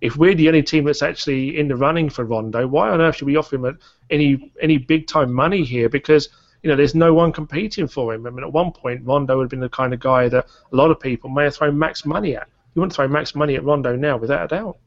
If 0.02 0.18
we're 0.18 0.36
the 0.36 0.48
only 0.48 0.64
team 0.64 0.84
that's 0.84 1.02
actually 1.02 1.58
in 1.58 1.68
the 1.68 1.76
running 1.76 2.10
for 2.10 2.24
Rondo, 2.26 2.68
why 2.68 2.90
on 2.90 3.02
earth 3.02 3.16
should 3.16 3.28
we 3.28 3.36
offer 3.36 3.56
him 3.56 3.80
any 4.10 4.52
any 4.62 4.78
big 4.78 5.08
time 5.08 5.34
money 5.34 5.64
here? 5.64 5.90
Because 5.90 6.30
you 6.64 6.70
know, 6.70 6.76
there's 6.76 6.96
no 6.96 7.14
one 7.14 7.32
competing 7.32 7.88
for 7.88 8.14
him. 8.14 8.26
I 8.26 8.30
mean, 8.30 8.44
at 8.44 8.52
one 8.52 8.72
point, 8.72 9.06
Rondo 9.06 9.38
would 9.38 9.44
have 9.44 9.50
been 9.50 9.60
the 9.60 9.70
kind 9.70 9.94
of 9.94 10.00
guy 10.00 10.28
that 10.30 10.48
a 10.72 10.76
lot 10.76 10.92
of 10.92 11.00
people 11.00 11.30
may 11.30 11.46
have 11.46 11.56
thrown 11.56 11.78
max 11.78 12.06
money 12.06 12.36
at. 12.36 12.48
You 12.74 12.82
wouldn't 12.82 12.94
throw 12.94 13.08
max 13.08 13.36
money 13.36 13.56
at 13.56 13.64
Rondo 13.64 13.96
now, 13.96 14.18
without 14.18 14.46
a 14.46 14.56
doubt. 14.56 14.78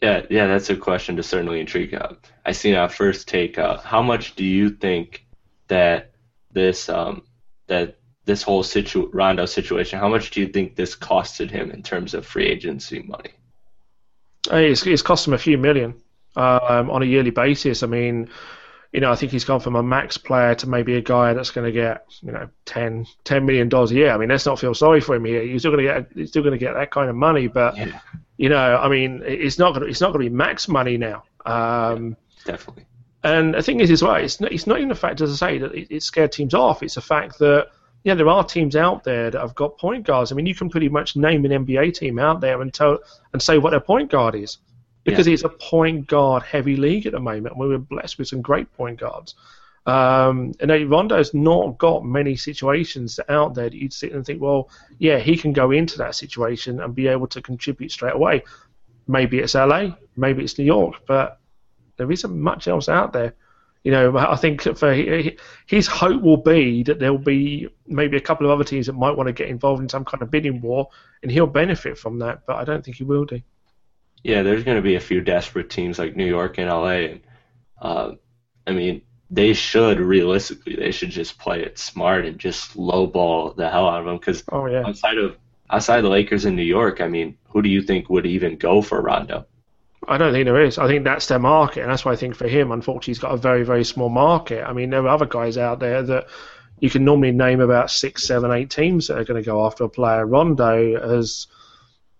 Yeah, 0.00 0.24
yeah, 0.30 0.46
that's 0.46 0.70
a 0.70 0.76
question 0.76 1.16
to 1.16 1.22
certainly 1.22 1.60
intrigue. 1.60 1.94
Uh, 1.94 2.14
I 2.44 2.52
see 2.52 2.74
our 2.74 2.88
first 2.88 3.28
take. 3.28 3.58
Uh, 3.58 3.78
how 3.78 4.02
much 4.02 4.34
do 4.34 4.44
you 4.44 4.70
think 4.70 5.26
that 5.68 6.12
this 6.52 6.88
um, 6.88 7.22
that 7.66 7.98
this 8.24 8.42
whole 8.42 8.62
situ- 8.62 9.10
Rondo 9.12 9.46
situation? 9.46 9.98
How 9.98 10.08
much 10.08 10.30
do 10.30 10.40
you 10.40 10.48
think 10.48 10.76
this 10.76 10.96
costed 10.96 11.50
him 11.50 11.70
in 11.70 11.82
terms 11.82 12.14
of 12.14 12.24
free 12.24 12.46
agency 12.46 13.02
money? 13.02 13.30
It's, 14.50 14.86
it's 14.86 15.02
cost 15.02 15.26
him 15.26 15.34
a 15.34 15.38
few 15.38 15.58
million 15.58 15.94
um, 16.36 16.90
on 16.90 17.02
a 17.02 17.06
yearly 17.06 17.30
basis. 17.30 17.82
I 17.82 17.86
mean, 17.86 18.30
you 18.92 19.00
know, 19.00 19.12
I 19.12 19.14
think 19.14 19.30
he's 19.30 19.44
gone 19.44 19.60
from 19.60 19.76
a 19.76 19.82
max 19.82 20.18
player 20.18 20.54
to 20.56 20.68
maybe 20.68 20.96
a 20.96 21.00
guy 21.00 21.32
that's 21.32 21.50
going 21.50 21.64
to 21.64 21.72
get, 21.72 22.06
you 22.22 22.32
know, 22.32 22.48
10, 22.64 23.06
10 23.22 23.46
million 23.46 23.68
dollars 23.68 23.92
a 23.92 23.94
year. 23.94 24.10
I 24.10 24.16
mean, 24.16 24.28
let's 24.28 24.46
not 24.46 24.58
feel 24.58 24.74
sorry 24.74 25.00
for 25.00 25.14
him 25.14 25.24
here. 25.24 25.42
He's 25.42 25.62
still 25.62 25.70
going 25.70 25.86
to 25.86 25.92
get, 25.92 26.12
he's 26.14 26.30
still 26.30 26.42
going 26.42 26.58
to 26.58 26.58
get 26.58 26.74
that 26.74 26.90
kind 26.90 27.08
of 27.08 27.14
money, 27.14 27.46
but 27.46 27.76
yeah. 27.76 28.00
you 28.36 28.48
know, 28.48 28.76
I 28.76 28.88
mean, 28.88 29.22
it's 29.24 29.58
not 29.58 29.74
going 29.74 29.84
to, 29.84 29.88
it's 29.88 30.00
not 30.00 30.12
going 30.12 30.24
to 30.24 30.30
be 30.30 30.34
max 30.34 30.66
money 30.66 30.96
now. 30.96 31.22
Um, 31.46 32.16
yeah, 32.44 32.52
definitely. 32.52 32.86
And 33.22 33.54
the 33.54 33.62
thing 33.62 33.80
is, 33.80 33.90
as 33.90 34.02
well, 34.02 34.16
it's 34.16 34.40
not, 34.40 34.50
it's 34.50 34.66
not 34.66 34.78
even 34.78 34.88
the 34.88 34.94
fact, 34.94 35.20
as 35.20 35.30
I 35.40 35.48
say, 35.48 35.58
that 35.58 35.74
it, 35.74 35.88
it 35.90 36.02
scared 36.02 36.32
teams 36.32 36.54
off. 36.54 36.82
It's 36.82 36.96
a 36.96 37.02
fact 37.02 37.38
that 37.38 37.68
yeah, 38.02 38.14
there 38.14 38.28
are 38.28 38.42
teams 38.42 38.76
out 38.76 39.04
there 39.04 39.30
that 39.30 39.40
have 39.40 39.54
got 39.54 39.76
point 39.76 40.06
guards. 40.06 40.32
I 40.32 40.34
mean, 40.34 40.46
you 40.46 40.54
can 40.54 40.70
pretty 40.70 40.88
much 40.88 41.16
name 41.16 41.44
an 41.44 41.66
NBA 41.66 41.94
team 41.94 42.18
out 42.18 42.40
there 42.40 42.60
and 42.62 42.72
tell 42.72 42.98
and 43.32 43.42
say 43.42 43.58
what 43.58 43.70
their 43.70 43.80
point 43.80 44.10
guard 44.10 44.34
is 44.34 44.56
because 45.10 45.26
yeah. 45.26 45.34
it's 45.34 45.44
a 45.44 45.48
point 45.48 46.06
guard 46.06 46.42
heavy 46.42 46.76
league 46.76 47.06
at 47.06 47.12
the 47.12 47.20
moment. 47.20 47.54
And 47.54 47.60
we 47.60 47.68
were 47.68 47.78
blessed 47.78 48.18
with 48.18 48.28
some 48.28 48.42
great 48.42 48.72
point 48.74 49.00
guards. 49.00 49.34
Um, 49.86 50.52
and 50.60 50.90
Rondo's 50.90 51.32
not 51.32 51.78
got 51.78 52.04
many 52.04 52.36
situations 52.36 53.18
out 53.28 53.54
there 53.54 53.70
that 53.70 53.76
you'd 53.76 53.92
sit 53.92 54.12
and 54.12 54.24
think, 54.24 54.40
well, 54.40 54.70
yeah, 54.98 55.18
he 55.18 55.36
can 55.36 55.52
go 55.52 55.70
into 55.70 55.98
that 55.98 56.14
situation 56.14 56.80
and 56.80 56.94
be 56.94 57.08
able 57.08 57.26
to 57.28 57.40
contribute 57.40 57.90
straight 57.90 58.14
away. 58.14 58.44
Maybe 59.06 59.38
it's 59.38 59.54
LA, 59.54 59.96
maybe 60.16 60.44
it's 60.44 60.58
New 60.58 60.64
York, 60.64 60.96
but 61.06 61.40
there 61.96 62.10
isn't 62.12 62.38
much 62.38 62.68
else 62.68 62.88
out 62.88 63.12
there. 63.12 63.34
You 63.82 63.92
know, 63.92 64.16
I 64.16 64.36
think 64.36 64.60
for 64.62 64.92
his 65.66 65.86
hope 65.86 66.20
will 66.20 66.36
be 66.36 66.82
that 66.82 66.98
there 66.98 67.12
will 67.12 67.18
be 67.18 67.66
maybe 67.86 68.18
a 68.18 68.20
couple 68.20 68.46
of 68.46 68.52
other 68.52 68.64
teams 68.64 68.86
that 68.86 68.92
might 68.92 69.16
want 69.16 69.28
to 69.28 69.32
get 69.32 69.48
involved 69.48 69.80
in 69.82 69.88
some 69.88 70.04
kind 70.04 70.22
of 70.22 70.30
bidding 70.30 70.60
war, 70.60 70.90
and 71.22 71.32
he'll 71.32 71.46
benefit 71.46 71.96
from 71.96 72.18
that. 72.18 72.44
But 72.46 72.56
I 72.56 72.64
don't 72.64 72.84
think 72.84 72.98
he 72.98 73.04
will 73.04 73.24
do. 73.24 73.40
Yeah, 74.22 74.42
there's 74.42 74.64
going 74.64 74.76
to 74.76 74.82
be 74.82 74.96
a 74.96 75.00
few 75.00 75.20
desperate 75.20 75.70
teams 75.70 75.98
like 75.98 76.16
New 76.16 76.26
York 76.26 76.58
and 76.58 76.68
LA, 76.68 76.88
and 76.88 77.20
uh, 77.80 78.12
I 78.66 78.72
mean, 78.72 79.02
they 79.30 79.52
should 79.54 80.00
realistically 80.00 80.76
they 80.76 80.90
should 80.90 81.10
just 81.10 81.38
play 81.38 81.62
it 81.62 81.78
smart 81.78 82.26
and 82.26 82.38
just 82.38 82.76
lowball 82.76 83.56
the 83.56 83.70
hell 83.70 83.88
out 83.88 84.00
of 84.00 84.06
them 84.06 84.18
because 84.18 84.42
oh, 84.50 84.66
yeah. 84.66 84.82
outside 84.86 85.18
of 85.18 85.36
outside 85.70 86.02
the 86.02 86.08
Lakers 86.08 86.44
in 86.44 86.56
New 86.56 86.62
York, 86.62 87.00
I 87.00 87.08
mean, 87.08 87.38
who 87.48 87.62
do 87.62 87.68
you 87.68 87.82
think 87.82 88.10
would 88.10 88.26
even 88.26 88.56
go 88.56 88.82
for 88.82 89.00
Rondo? 89.00 89.46
I 90.08 90.18
don't 90.18 90.32
think 90.32 90.46
there 90.46 90.62
is. 90.62 90.78
I 90.78 90.88
think 90.88 91.04
that's 91.04 91.26
their 91.26 91.38
market, 91.38 91.82
and 91.82 91.90
that's 91.90 92.04
why 92.04 92.12
I 92.12 92.16
think 92.16 92.34
for 92.34 92.48
him, 92.48 92.72
unfortunately, 92.72 93.12
he's 93.12 93.18
got 93.18 93.34
a 93.34 93.36
very, 93.36 93.62
very 93.64 93.84
small 93.84 94.08
market. 94.08 94.64
I 94.64 94.72
mean, 94.72 94.90
there 94.90 95.02
are 95.02 95.08
other 95.08 95.26
guys 95.26 95.58
out 95.58 95.78
there 95.78 96.02
that 96.02 96.26
you 96.80 96.90
can 96.90 97.04
normally 97.04 97.32
name 97.32 97.60
about 97.60 97.90
six, 97.90 98.26
seven, 98.26 98.50
eight 98.50 98.70
teams 98.70 99.06
that 99.06 99.18
are 99.18 99.24
going 99.24 99.40
to 99.40 99.46
go 99.46 99.64
after 99.66 99.84
a 99.84 99.88
player. 99.88 100.26
Rondo 100.26 101.00
has, 101.00 101.46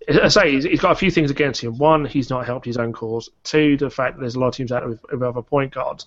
I 0.08 0.28
say, 0.28 0.60
he's 0.60 0.80
got 0.80 0.92
a 0.92 0.96
few 0.96 1.10
things 1.10 1.30
against 1.30 1.62
him. 1.62 1.76
One, 1.78 2.04
he's 2.04 2.30
not 2.30 2.46
helped 2.46 2.66
his 2.66 2.78
own 2.78 2.92
cause. 2.92 3.28
Two, 3.44 3.76
the 3.76 3.90
fact 3.90 4.16
that 4.16 4.20
there's 4.20 4.34
a 4.34 4.40
lot 4.40 4.48
of 4.48 4.54
teams 4.54 4.72
out 4.72 4.80
there 4.80 4.88
with, 4.88 5.04
with 5.10 5.22
other 5.22 5.42
point 5.42 5.74
guards, 5.74 6.06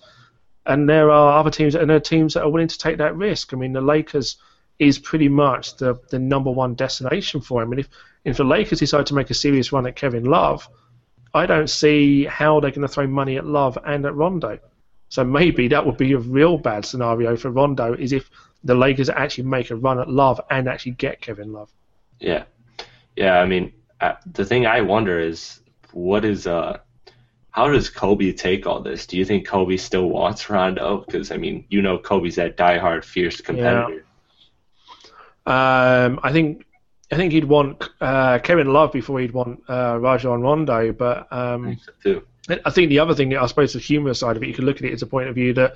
and 0.66 0.88
there 0.88 1.10
are 1.10 1.38
other 1.38 1.50
teams, 1.50 1.74
and 1.74 1.88
there 1.88 1.96
are 1.96 2.00
teams 2.00 2.34
that 2.34 2.42
are 2.42 2.50
willing 2.50 2.68
to 2.68 2.78
take 2.78 2.98
that 2.98 3.16
risk. 3.16 3.52
I 3.52 3.56
mean, 3.56 3.72
the 3.72 3.80
Lakers 3.80 4.36
is 4.78 4.98
pretty 4.98 5.28
much 5.28 5.76
the 5.76 5.94
the 6.10 6.18
number 6.18 6.50
one 6.50 6.74
destination 6.74 7.40
for 7.40 7.62
him, 7.62 7.70
and 7.70 7.80
if 7.80 7.88
if 8.24 8.36
the 8.36 8.44
Lakers 8.44 8.80
decide 8.80 9.06
to 9.06 9.14
make 9.14 9.30
a 9.30 9.34
serious 9.34 9.72
run 9.72 9.86
at 9.86 9.94
Kevin 9.94 10.24
Love 10.24 10.68
I 11.34 11.46
don't 11.46 11.68
see 11.68 12.24
how 12.24 12.60
they're 12.60 12.70
going 12.70 12.86
to 12.86 12.88
throw 12.88 13.08
money 13.08 13.36
at 13.36 13.44
Love 13.44 13.76
and 13.84 14.06
at 14.06 14.14
Rondo. 14.14 14.60
So 15.08 15.24
maybe 15.24 15.68
that 15.68 15.84
would 15.84 15.96
be 15.96 16.12
a 16.12 16.18
real 16.18 16.56
bad 16.56 16.86
scenario 16.86 17.36
for 17.36 17.50
Rondo 17.50 17.92
is 17.92 18.12
if 18.12 18.30
the 18.62 18.74
Lakers 18.74 19.10
actually 19.10 19.44
make 19.44 19.70
a 19.70 19.76
run 19.76 19.98
at 19.98 20.08
Love 20.08 20.40
and 20.48 20.68
actually 20.68 20.92
get 20.92 21.20
Kevin 21.20 21.52
Love. 21.52 21.70
Yeah, 22.20 22.44
yeah. 23.16 23.40
I 23.40 23.46
mean, 23.46 23.72
uh, 24.00 24.14
the 24.26 24.44
thing 24.44 24.66
I 24.66 24.80
wonder 24.80 25.18
is 25.18 25.60
what 25.92 26.24
is 26.24 26.46
uh, 26.46 26.78
how 27.50 27.70
does 27.70 27.88
Kobe 27.88 28.32
take 28.32 28.66
all 28.66 28.80
this? 28.80 29.06
Do 29.06 29.16
you 29.16 29.24
think 29.24 29.46
Kobe 29.46 29.76
still 29.76 30.08
wants 30.08 30.50
Rondo? 30.50 31.04
Because 31.06 31.30
I 31.30 31.36
mean, 31.36 31.64
you 31.68 31.82
know, 31.82 31.98
Kobe's 31.98 32.36
that 32.36 32.56
diehard, 32.56 33.04
fierce 33.04 33.40
competitor. 33.40 34.02
Yeah. 35.46 36.04
Um, 36.06 36.20
I 36.22 36.32
think 36.32 36.64
I 37.12 37.16
think 37.16 37.32
he'd 37.32 37.44
want 37.44 37.88
uh, 38.00 38.38
Kevin 38.40 38.72
Love 38.72 38.92
before 38.92 39.20
he'd 39.20 39.32
want 39.32 39.62
uh, 39.68 39.98
Rajon 40.00 40.40
Rondo. 40.40 40.92
But 40.92 41.32
um, 41.32 41.78
I 42.64 42.70
think 42.70 42.88
the 42.88 42.98
other 42.98 43.14
thing, 43.14 43.36
I 43.36 43.46
suppose, 43.46 43.72
the 43.72 43.78
humorous 43.78 44.20
side 44.20 44.36
of 44.36 44.42
it, 44.42 44.48
you 44.48 44.54
can 44.54 44.64
look 44.64 44.78
at 44.78 44.84
it 44.84 44.92
as 44.92 45.02
a 45.02 45.06
point 45.06 45.28
of 45.28 45.34
view 45.34 45.52
that 45.54 45.74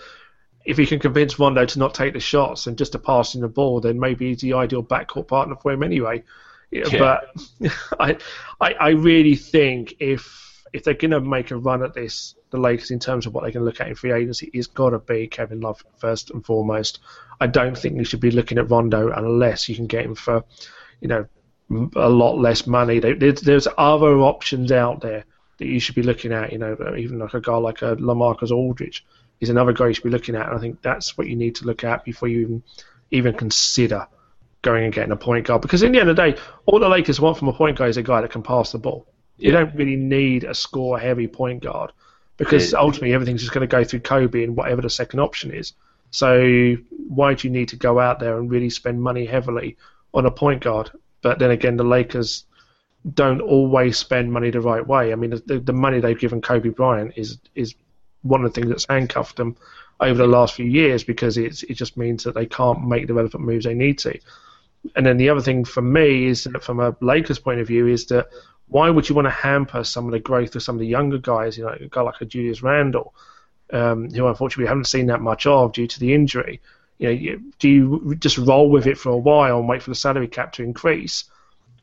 if 0.64 0.76
he 0.76 0.87
can 0.87 0.98
convince 0.98 1.38
Rondo 1.38 1.64
to 1.64 1.78
not 1.78 1.94
take 1.94 2.12
the 2.12 2.20
shots 2.20 2.66
and 2.66 2.76
just 2.76 2.92
to 2.92 2.98
pass 2.98 3.35
in 3.35 3.40
the 3.40 3.48
ball, 3.48 3.81
then 3.81 4.00
maybe 4.00 4.28
he's 4.28 4.40
the 4.40 4.54
ideal 4.54 4.83
backcourt 4.83 5.28
partner 5.28 5.54
for 5.54 5.70
him 5.70 5.83
anyway. 5.83 6.24
Yeah. 6.70 6.98
But 6.98 7.72
I, 8.00 8.18
I, 8.61 8.72
I 8.74 8.88
really 8.90 9.37
think 9.37 9.94
if 10.00 10.64
if 10.72 10.85
they're 10.85 10.94
going 10.94 11.12
to 11.12 11.20
make 11.20 11.50
a 11.50 11.57
run 11.57 11.83
at 11.83 11.94
this, 11.94 12.35
the 12.50 12.59
Lakers 12.59 12.90
in 12.90 12.98
terms 12.98 13.24
of 13.24 13.33
what 13.33 13.42
they 13.42 13.52
can 13.52 13.64
look 13.64 13.81
at 13.81 13.88
in 13.88 13.94
free 13.94 14.12
agency, 14.12 14.50
it's 14.52 14.66
got 14.66 14.90
to 14.90 14.98
be 14.98 15.26
Kevin 15.26 15.61
Love 15.61 15.83
first 15.96 16.31
and 16.31 16.44
foremost. 16.44 17.00
I 17.40 17.46
don't 17.46 17.76
think 17.76 17.96
you 17.96 18.04
should 18.04 18.20
be 18.20 18.31
looking 18.31 18.59
at 18.59 18.70
Rondo 18.70 19.11
unless 19.11 19.68
you 19.68 19.76
can 19.76 19.87
get 19.87 20.04
him 20.04 20.14
for 20.14 20.44
you 21.00 21.09
know, 21.09 21.26
a 21.96 22.09
lot 22.09 22.38
less 22.38 22.66
money. 22.66 22.98
There's 22.98 23.68
other 23.76 24.18
options 24.18 24.72
out 24.72 25.00
there 25.00 25.24
that 25.59 25.66
you 25.66 25.81
should 25.81 25.94
be 25.94 26.02
looking 26.02 26.33
at. 26.33 26.52
You 26.52 26.59
know, 26.59 26.94
even 26.96 27.18
like 27.18 27.35
a 27.35 27.40
guy 27.40 27.57
like 27.57 27.83
a 27.83 27.96
LaMarcus 27.96 28.50
Aldridge 28.50 29.04
is 29.40 29.50
another 29.50 29.72
guy 29.72 29.88
you 29.88 29.94
should 29.94 30.04
be 30.04 30.11
looking 30.11 30.35
at. 30.35 30.46
And 30.46 30.57
I 30.57 30.61
think 30.61 30.83
that's 30.83 31.16
what 31.16 31.28
you 31.28 31.37
need 31.37 31.57
to 31.57 31.66
look 31.66 31.85
at 31.85 32.04
before 32.04 32.28
you 32.28 32.40
even 32.40 32.62
even 33.11 33.35
consider 33.35 34.07
going 34.62 34.85
and 34.85 34.92
getting 34.92 35.12
a 35.12 35.16
point 35.16 35.47
guard. 35.47 35.62
Because 35.62 35.83
in 35.83 35.92
the 35.92 36.01
end 36.01 36.11
of 36.11 36.16
the 36.16 36.31
day, 36.31 36.38
all 36.66 36.81
the 36.81 36.88
Lakers 36.88 37.21
want 37.21 37.38
from 37.38 37.49
a 37.49 37.53
point 37.53 37.79
guard 37.79 37.90
is 37.90 37.97
a 37.97 38.03
guy 38.03 38.21
that 38.21 38.31
can 38.31 38.42
pass 38.42 38.73
the 38.73 38.79
ball. 38.79 39.07
Yeah. 39.37 39.47
You 39.47 39.53
don't 39.53 39.75
really 39.75 39.97
need 39.97 40.44
a 40.44 40.55
score 40.55 40.99
heavy 40.99 41.29
point 41.29 41.62
guard 41.62 41.92
because 42.37 42.73
yeah. 42.73 42.79
ultimately 42.79 43.14
everything's 43.14 43.40
just 43.40 43.53
going 43.53 43.68
to 43.68 43.71
go 43.71 43.85
through 43.85 44.01
Kobe 44.01 44.44
and 44.44 44.57
whatever 44.57 44.83
the 44.83 44.90
second 44.90 45.21
option 45.21 45.53
is. 45.53 45.75
So 46.11 46.77
why 47.09 47.35
do 47.35 47.47
you 47.47 47.53
need 47.53 47.68
to 47.68 47.77
go 47.77 48.01
out 48.01 48.18
there 48.18 48.38
and 48.38 48.51
really 48.51 48.71
spend 48.71 49.01
money 49.03 49.27
heavily 49.27 49.77
on 50.14 50.27
a 50.27 50.31
point 50.31 50.62
guard. 50.62 50.90
But 51.23 51.38
then 51.38 51.51
again, 51.51 51.77
the 51.77 51.85
Lakers 51.85 52.44
don't 53.14 53.40
always 53.40 53.97
spend 53.97 54.33
money 54.33 54.51
the 54.51 54.61
right 54.61 54.87
way. 54.87 55.12
I 55.12 55.16
mean, 55.16 55.31
the, 55.47 55.61
the 55.61 55.73
money 55.73 56.01
they've 56.01 56.18
given 56.18 56.40
Kobe 56.40 56.71
Bryant 56.71 57.12
is 57.16 57.38
is 57.55 57.75
one 58.23 58.44
of 58.44 58.53
the 58.53 58.61
things 58.61 58.71
that's 58.71 58.87
handcuffed 58.88 59.37
them 59.37 59.57
over 60.01 60.18
the 60.18 60.27
last 60.27 60.55
few 60.55 60.66
years 60.66 61.05
because 61.05 61.38
it's, 61.38 61.62
it 61.64 61.75
just 61.75 61.97
means 61.97 62.25
that 62.25 62.35
they 62.35 62.47
can't 62.47 62.87
make 62.87 63.07
the 63.07 63.14
relevant 63.14 63.44
moves 63.44 63.64
they 63.64 63.75
need 63.75 63.99
to. 63.99 64.18
And 64.97 65.05
then 65.05 65.17
the 65.17 65.29
other 65.29 65.41
thing 65.41 65.64
for 65.64 65.83
me 65.83 66.27
is 66.27 66.45
that 66.45 66.62
from 66.62 66.81
a 66.81 66.97
Lakers 67.01 67.38
point 67.38 67.61
of 67.61 67.67
view 67.67 67.87
is 67.87 68.07
that 68.07 68.29
why 68.69 68.91
would 68.91 69.09
you 69.09 69.14
want 69.14 69.27
to 69.27 69.31
hamper 69.31 69.85
some 69.85 70.07
of 70.07 70.12
the 70.12 70.19
growth 70.19 70.55
of 70.55 70.62
some 70.62 70.77
of 70.77 70.81
the 70.81 70.87
younger 70.87 71.19
guys, 71.19 71.57
you 71.57 71.64
know, 71.64 71.71
a 71.71 71.88
guy 71.88 72.03
like 72.03 72.21
a 72.21 72.25
Julius 72.25 72.62
Randle, 72.62 73.14
um, 73.73 74.11
who 74.11 74.27
unfortunately 74.27 74.64
we 74.64 74.69
haven't 74.69 74.85
seen 74.85 75.07
that 75.07 75.21
much 75.21 75.47
of 75.47 75.73
due 75.73 75.87
to 75.87 76.01
the 76.01 76.14
injury 76.14 76.61
you 76.99 77.09
know, 77.09 77.38
do 77.59 77.69
you 77.69 78.14
just 78.17 78.38
roll 78.38 78.71
with 78.71 78.87
it 78.87 78.99
for 78.99 79.11
a 79.11 79.17
while 79.17 79.59
and 79.59 79.69
wait 79.69 79.83
for 79.83 79.91
the 79.91 79.97
salary 79.97 80.29
cap 80.29 80.53
to 80.55 80.62
increase, 80.62 81.25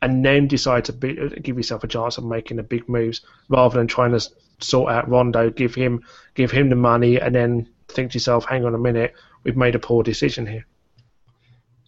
and 0.02 0.24
then 0.24 0.46
decide 0.46 0.84
to 0.84 0.92
be, 0.92 1.14
give 1.42 1.56
yourself 1.56 1.82
a 1.82 1.88
chance 1.88 2.18
of 2.18 2.24
making 2.24 2.58
the 2.58 2.62
big 2.62 2.88
moves 2.88 3.22
rather 3.48 3.78
than 3.78 3.86
trying 3.86 4.12
to 4.12 4.30
sort 4.60 4.92
out 4.92 5.08
Rondo, 5.08 5.50
give 5.50 5.74
him 5.74 6.04
give 6.34 6.50
him 6.50 6.68
the 6.68 6.76
money, 6.76 7.18
and 7.18 7.34
then 7.34 7.68
think 7.88 8.12
to 8.12 8.16
yourself, 8.16 8.44
hang 8.44 8.64
on 8.64 8.74
a 8.74 8.78
minute, 8.78 9.14
we've 9.42 9.56
made 9.56 9.74
a 9.74 9.78
poor 9.78 10.02
decision 10.02 10.46
here. 10.46 10.66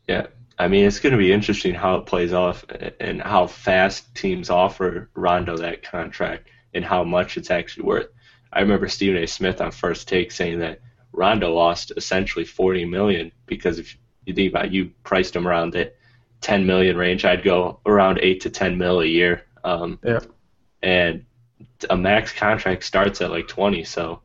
Yeah, 0.06 0.26
I 0.58 0.68
mean, 0.68 0.86
it's 0.86 0.98
going 0.98 1.12
to 1.12 1.18
be 1.18 1.32
interesting 1.32 1.74
how 1.74 1.96
it 1.96 2.06
plays 2.06 2.32
off 2.32 2.64
and 2.98 3.22
how 3.22 3.46
fast 3.46 4.12
teams 4.14 4.50
offer 4.50 5.08
Rondo 5.14 5.56
that 5.58 5.82
contract 5.82 6.48
and 6.74 6.84
how 6.84 7.04
much 7.04 7.36
it's 7.36 7.50
actually 7.50 7.84
worth. 7.84 8.08
I 8.52 8.60
remember 8.60 8.88
Stephen 8.88 9.22
A. 9.22 9.26
Smith 9.26 9.60
on 9.60 9.70
First 9.70 10.08
Take 10.08 10.32
saying 10.32 10.58
that 10.58 10.80
Rondo 11.12 11.52
lost 11.52 11.92
essentially 11.96 12.44
40 12.44 12.86
million 12.86 13.30
because 13.46 13.78
if 13.78 13.96
you 14.24 14.34
think 14.34 14.50
about 14.50 14.66
it, 14.66 14.72
you 14.72 14.90
priced 15.04 15.36
him 15.36 15.46
around 15.46 15.72
the 15.72 15.92
10 16.40 16.66
million 16.66 16.96
range, 16.96 17.24
I'd 17.24 17.44
go 17.44 17.80
around 17.86 18.20
8 18.22 18.40
to 18.42 18.50
10 18.50 18.78
mil 18.78 19.00
a 19.00 19.06
year. 19.06 19.44
Um, 19.64 19.98
yeah. 20.04 20.20
And 20.82 21.24
a 21.90 21.96
max 21.96 22.32
contract 22.32 22.84
starts 22.84 23.20
at 23.20 23.30
like 23.30 23.48
20, 23.48 23.84
so 23.84 24.22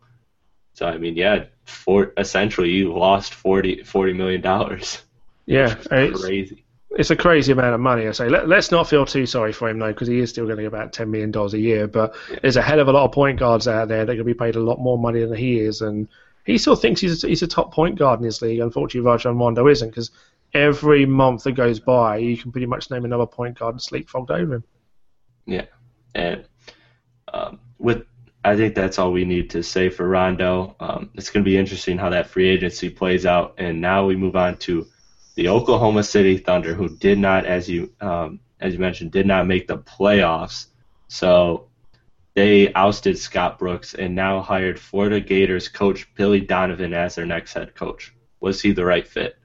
so 0.73 0.87
I 0.87 0.97
mean, 0.97 1.15
yeah, 1.15 1.45
for 1.65 2.13
essentially 2.17 2.71
you 2.71 2.93
lost 2.93 3.33
40 3.33 3.83
40 3.83 4.13
million 4.13 4.41
dollars. 4.41 5.01
Yeah, 5.45 5.75
it's 5.91 6.21
crazy. 6.21 6.65
It's 6.91 7.09
a 7.09 7.15
crazy 7.15 7.51
amount 7.51 7.73
of 7.73 7.81
money. 7.81 8.07
I 8.07 8.11
say. 8.11 8.29
Let, 8.29 8.51
us 8.51 8.71
not 8.71 8.87
feel 8.87 9.05
too 9.05 9.25
sorry 9.25 9.51
for 9.51 9.67
him 9.67 9.79
though, 9.79 9.91
because 9.91 10.07
he 10.07 10.19
is 10.19 10.29
still 10.29 10.47
getting 10.47 10.67
about 10.67 10.93
ten 10.93 11.09
million 11.09 11.31
dollars 11.31 11.53
a 11.53 11.59
year. 11.59 11.87
But 11.87 12.15
yeah. 12.29 12.39
there's 12.41 12.55
a 12.55 12.61
hell 12.61 12.79
of 12.79 12.87
a 12.87 12.91
lot 12.91 13.05
of 13.05 13.11
point 13.11 13.39
guards 13.39 13.67
out 13.67 13.87
there 13.87 14.05
that 14.05 14.15
can 14.15 14.25
be 14.25 14.33
paid 14.33 14.55
a 14.55 14.59
lot 14.59 14.79
more 14.79 14.97
money 14.97 15.23
than 15.25 15.35
he 15.35 15.59
is, 15.59 15.81
and 15.81 16.07
he 16.45 16.57
still 16.57 16.75
thinks 16.75 17.01
he's 17.01 17.23
a, 17.23 17.27
he's 17.27 17.41
a 17.41 17.47
top 17.47 17.73
point 17.73 17.97
guard 17.97 18.19
in 18.19 18.25
his 18.25 18.41
league. 18.41 18.59
Unfortunately, 18.59 19.09
Rajon 19.09 19.37
Rondo 19.37 19.67
isn't 19.67 19.89
because 19.89 20.11
every 20.53 21.05
month 21.05 21.43
that 21.43 21.53
goes 21.53 21.79
by, 21.79 22.17
you 22.17 22.37
can 22.37 22.51
pretty 22.51 22.67
much 22.67 22.91
name 22.91 23.05
another 23.05 23.25
point 23.25 23.57
guard 23.57 23.73
and 23.73 23.81
sleepwalk 23.81 24.29
over 24.29 24.55
him. 24.55 24.63
Yeah, 25.45 25.65
and 26.13 26.45
um, 27.33 27.59
with 27.79 28.05
I 28.45 28.55
think 28.57 28.75
that's 28.75 28.99
all 28.99 29.11
we 29.11 29.23
need 29.25 29.49
to 29.51 29.63
say 29.63 29.89
for 29.89 30.07
Rondo. 30.07 30.75
Um, 30.79 31.09
it's 31.15 31.29
going 31.29 31.43
to 31.43 31.49
be 31.49 31.57
interesting 31.57 31.97
how 31.97 32.09
that 32.09 32.27
free 32.27 32.49
agency 32.49 32.89
plays 32.89 33.25
out. 33.25 33.55
And 33.57 33.79
now 33.79 34.05
we 34.05 34.15
move 34.15 34.35
on 34.35 34.57
to 34.57 34.85
the 35.35 35.49
Oklahoma 35.49 36.03
City 36.03 36.37
Thunder, 36.37 36.73
who 36.73 36.89
did 36.89 37.17
not, 37.17 37.45
as 37.45 37.69
you 37.69 37.91
um, 38.01 38.39
as 38.59 38.73
you 38.73 38.79
mentioned, 38.79 39.11
did 39.11 39.25
not 39.25 39.47
make 39.47 39.67
the 39.67 39.77
playoffs. 39.77 40.67
So 41.07 41.67
they 42.33 42.73
ousted 42.73 43.17
Scott 43.17 43.59
Brooks 43.59 43.93
and 43.93 44.15
now 44.15 44.41
hired 44.41 44.79
Florida 44.79 45.19
Gators 45.19 45.67
coach 45.67 46.07
Billy 46.15 46.39
Donovan 46.39 46.93
as 46.93 47.15
their 47.15 47.25
next 47.25 47.53
head 47.53 47.75
coach. 47.75 48.13
Was 48.39 48.61
he 48.61 48.71
the 48.71 48.85
right 48.85 49.07
fit? 49.07 49.37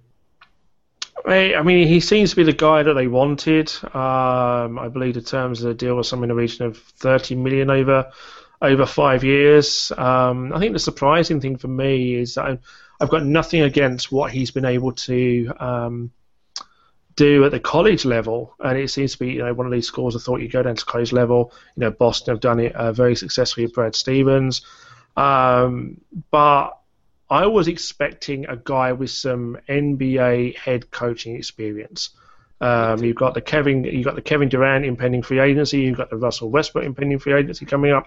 I 1.26 1.62
mean, 1.62 1.88
he 1.88 2.00
seems 2.00 2.30
to 2.30 2.36
be 2.36 2.44
the 2.44 2.52
guy 2.52 2.82
that 2.82 2.94
they 2.94 3.06
wanted. 3.06 3.70
Um, 3.82 4.78
I 4.78 4.88
believe 4.88 5.14
the 5.14 5.20
terms 5.20 5.62
of 5.62 5.68
the 5.68 5.74
deal 5.74 5.96
was 5.96 6.08
something 6.08 6.30
in 6.30 6.34
the 6.34 6.40
region 6.40 6.66
of 6.66 6.78
30 6.78 7.34
million 7.34 7.70
over 7.70 8.10
over 8.60 8.86
five 8.86 9.22
years. 9.22 9.92
Um, 9.96 10.52
I 10.52 10.58
think 10.58 10.72
the 10.72 10.78
surprising 10.78 11.40
thing 11.40 11.56
for 11.56 11.68
me 11.68 12.14
is 12.14 12.34
that 12.34 12.60
I've 13.00 13.10
got 13.10 13.24
nothing 13.24 13.62
against 13.62 14.10
what 14.10 14.32
he's 14.32 14.50
been 14.50 14.64
able 14.64 14.92
to 14.92 15.52
um, 15.60 16.10
do 17.14 17.44
at 17.44 17.50
the 17.50 17.60
college 17.60 18.04
level, 18.04 18.54
and 18.60 18.78
it 18.78 18.90
seems 18.90 19.12
to 19.12 19.18
be 19.18 19.32
you 19.32 19.44
know 19.44 19.54
one 19.54 19.66
of 19.66 19.72
these 19.72 19.86
schools. 19.86 20.16
I 20.16 20.20
thought 20.20 20.40
you 20.40 20.48
go 20.48 20.62
down 20.62 20.76
to 20.76 20.84
college 20.84 21.12
level. 21.12 21.52
You 21.76 21.82
know, 21.82 21.90
Boston 21.90 22.32
have 22.32 22.40
done 22.40 22.60
it 22.60 22.74
uh, 22.74 22.92
very 22.92 23.16
successfully 23.16 23.66
with 23.66 23.74
Brad 23.74 23.94
Stevens, 23.94 24.62
um, 25.16 26.00
but 26.30 26.78
I 27.30 27.46
was 27.46 27.68
expecting 27.68 28.46
a 28.46 28.56
guy 28.56 28.92
with 28.92 29.10
some 29.10 29.58
NBA 29.68 30.56
head 30.56 30.90
coaching 30.90 31.36
experience. 31.36 32.10
Um, 32.60 33.04
you've 33.04 33.16
got 33.16 33.34
the 33.34 33.40
Kevin, 33.40 33.84
you've 33.84 34.04
got 34.04 34.14
the 34.14 34.22
Kevin 34.22 34.48
Durant 34.48 34.84
impending 34.84 35.22
free 35.22 35.38
agency. 35.38 35.80
You've 35.80 35.98
got 35.98 36.10
the 36.10 36.16
Russell 36.16 36.50
Westbrook 36.50 36.84
impending 36.84 37.18
free 37.18 37.34
agency 37.34 37.66
coming 37.66 37.92
up, 37.92 38.06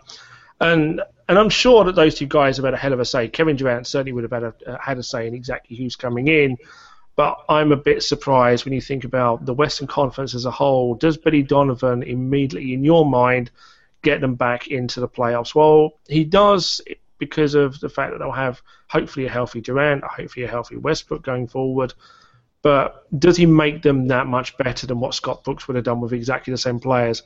and 0.61 1.01
and 1.27 1.39
I'm 1.39 1.49
sure 1.49 1.83
that 1.85 1.95
those 1.95 2.15
two 2.15 2.25
guys 2.25 2.57
have 2.57 2.65
had 2.65 2.73
a 2.73 2.77
hell 2.77 2.93
of 2.93 2.99
a 2.99 3.05
say. 3.05 3.27
Kevin 3.27 3.55
Durant 3.55 3.87
certainly 3.87 4.11
would 4.11 4.23
have 4.23 4.31
had 4.31 4.43
a, 4.43 4.53
uh, 4.67 4.77
had 4.79 4.97
a 4.97 5.03
say 5.03 5.27
in 5.27 5.33
exactly 5.33 5.77
who's 5.77 5.95
coming 5.95 6.27
in. 6.27 6.57
But 7.15 7.37
I'm 7.49 7.71
a 7.71 7.77
bit 7.77 8.03
surprised 8.03 8.65
when 8.65 8.73
you 8.73 8.81
think 8.81 9.03
about 9.03 9.45
the 9.45 9.53
Western 9.53 9.87
Conference 9.87 10.33
as 10.33 10.45
a 10.45 10.51
whole. 10.51 10.95
Does 10.95 11.17
Billy 11.17 11.43
Donovan 11.43 12.03
immediately, 12.03 12.73
in 12.73 12.83
your 12.83 13.05
mind, 13.05 13.51
get 14.01 14.21
them 14.21 14.35
back 14.35 14.67
into 14.67 14.99
the 14.99 15.07
playoffs? 15.07 15.53
Well, 15.53 15.93
he 16.07 16.23
does 16.23 16.81
because 17.17 17.53
of 17.53 17.79
the 17.79 17.89
fact 17.89 18.11
that 18.11 18.19
they'll 18.19 18.31
have 18.31 18.61
hopefully 18.87 19.25
a 19.25 19.29
healthy 19.29 19.61
Durant, 19.61 20.03
hopefully 20.03 20.45
a 20.45 20.49
healthy 20.49 20.77
Westbrook 20.77 21.21
going 21.21 21.47
forward. 21.47 21.93
But 22.61 23.05
does 23.19 23.37
he 23.37 23.45
make 23.45 23.83
them 23.83 24.07
that 24.07 24.27
much 24.27 24.57
better 24.57 24.87
than 24.87 24.99
what 24.99 25.13
Scott 25.13 25.43
Brooks 25.43 25.67
would 25.67 25.75
have 25.75 25.85
done 25.85 26.01
with 26.01 26.13
exactly 26.13 26.51
the 26.51 26.57
same 26.57 26.79
players? 26.79 27.23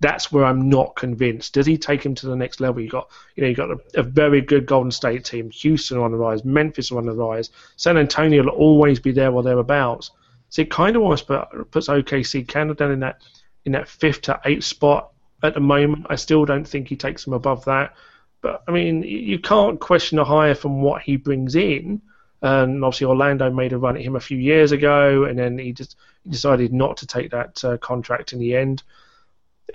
That's 0.00 0.30
where 0.30 0.44
I'm 0.44 0.68
not 0.68 0.94
convinced. 0.94 1.54
Does 1.54 1.66
he 1.66 1.78
take 1.78 2.04
him 2.04 2.14
to 2.16 2.26
the 2.26 2.36
next 2.36 2.60
level? 2.60 2.82
You 2.82 2.90
got, 2.90 3.08
you 3.34 3.42
know, 3.42 3.48
you 3.48 3.54
got 3.54 3.70
a, 3.70 3.78
a, 3.94 4.02
very 4.02 4.42
good 4.42 4.66
Golden 4.66 4.90
State 4.90 5.24
team. 5.24 5.50
Houston 5.50 5.96
on 5.96 6.12
the 6.12 6.18
rise, 6.18 6.44
Memphis 6.44 6.92
on 6.92 7.06
the 7.06 7.14
rise. 7.14 7.50
San 7.76 7.96
Antonio 7.96 8.42
will 8.42 8.50
always 8.50 9.00
be 9.00 9.12
there 9.12 9.32
or 9.32 9.42
thereabouts. 9.42 10.10
So 10.50 10.62
it 10.62 10.70
kind 10.70 10.96
of 10.96 11.02
almost 11.02 11.26
puts 11.26 11.88
OKC 11.88 12.46
kind 12.46 12.70
of 12.70 12.76
down 12.76 12.92
in 12.92 13.00
that 13.00 13.22
in 13.64 13.72
that 13.72 13.88
fifth 13.88 14.22
to 14.22 14.40
eighth 14.44 14.64
spot 14.64 15.12
at 15.42 15.54
the 15.54 15.60
moment. 15.60 16.06
I 16.08 16.16
still 16.16 16.44
don't 16.44 16.66
think 16.66 16.88
he 16.88 16.96
takes 16.96 17.24
them 17.24 17.32
above 17.32 17.64
that. 17.64 17.94
But 18.42 18.62
I 18.68 18.70
mean, 18.70 19.02
you 19.02 19.38
can't 19.38 19.80
question 19.80 20.18
a 20.18 20.24
hire 20.24 20.54
from 20.54 20.82
what 20.82 21.02
he 21.02 21.16
brings 21.16 21.54
in. 21.54 22.02
And 22.42 22.84
obviously, 22.84 23.06
Orlando 23.06 23.50
made 23.50 23.72
a 23.72 23.78
run 23.78 23.96
at 23.96 24.02
him 24.02 24.14
a 24.14 24.20
few 24.20 24.38
years 24.38 24.70
ago, 24.70 25.24
and 25.24 25.38
then 25.38 25.58
he 25.58 25.72
just 25.72 25.96
decided 26.28 26.72
not 26.72 26.98
to 26.98 27.06
take 27.06 27.30
that 27.30 27.64
uh, 27.64 27.78
contract 27.78 28.32
in 28.32 28.38
the 28.38 28.54
end. 28.54 28.82